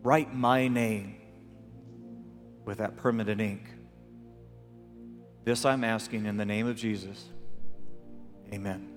Write 0.03 0.33
my 0.33 0.69
name 0.69 1.17
with 2.63 2.77
that 2.77 2.95
permanent 2.95 3.41
ink. 3.41 3.63
This 5.43 5.65
I'm 5.65 5.83
asking 5.83 6.25
in 6.25 6.37
the 6.37 6.45
name 6.45 6.65
of 6.65 6.77
Jesus. 6.77 7.25
Amen. 8.53 8.90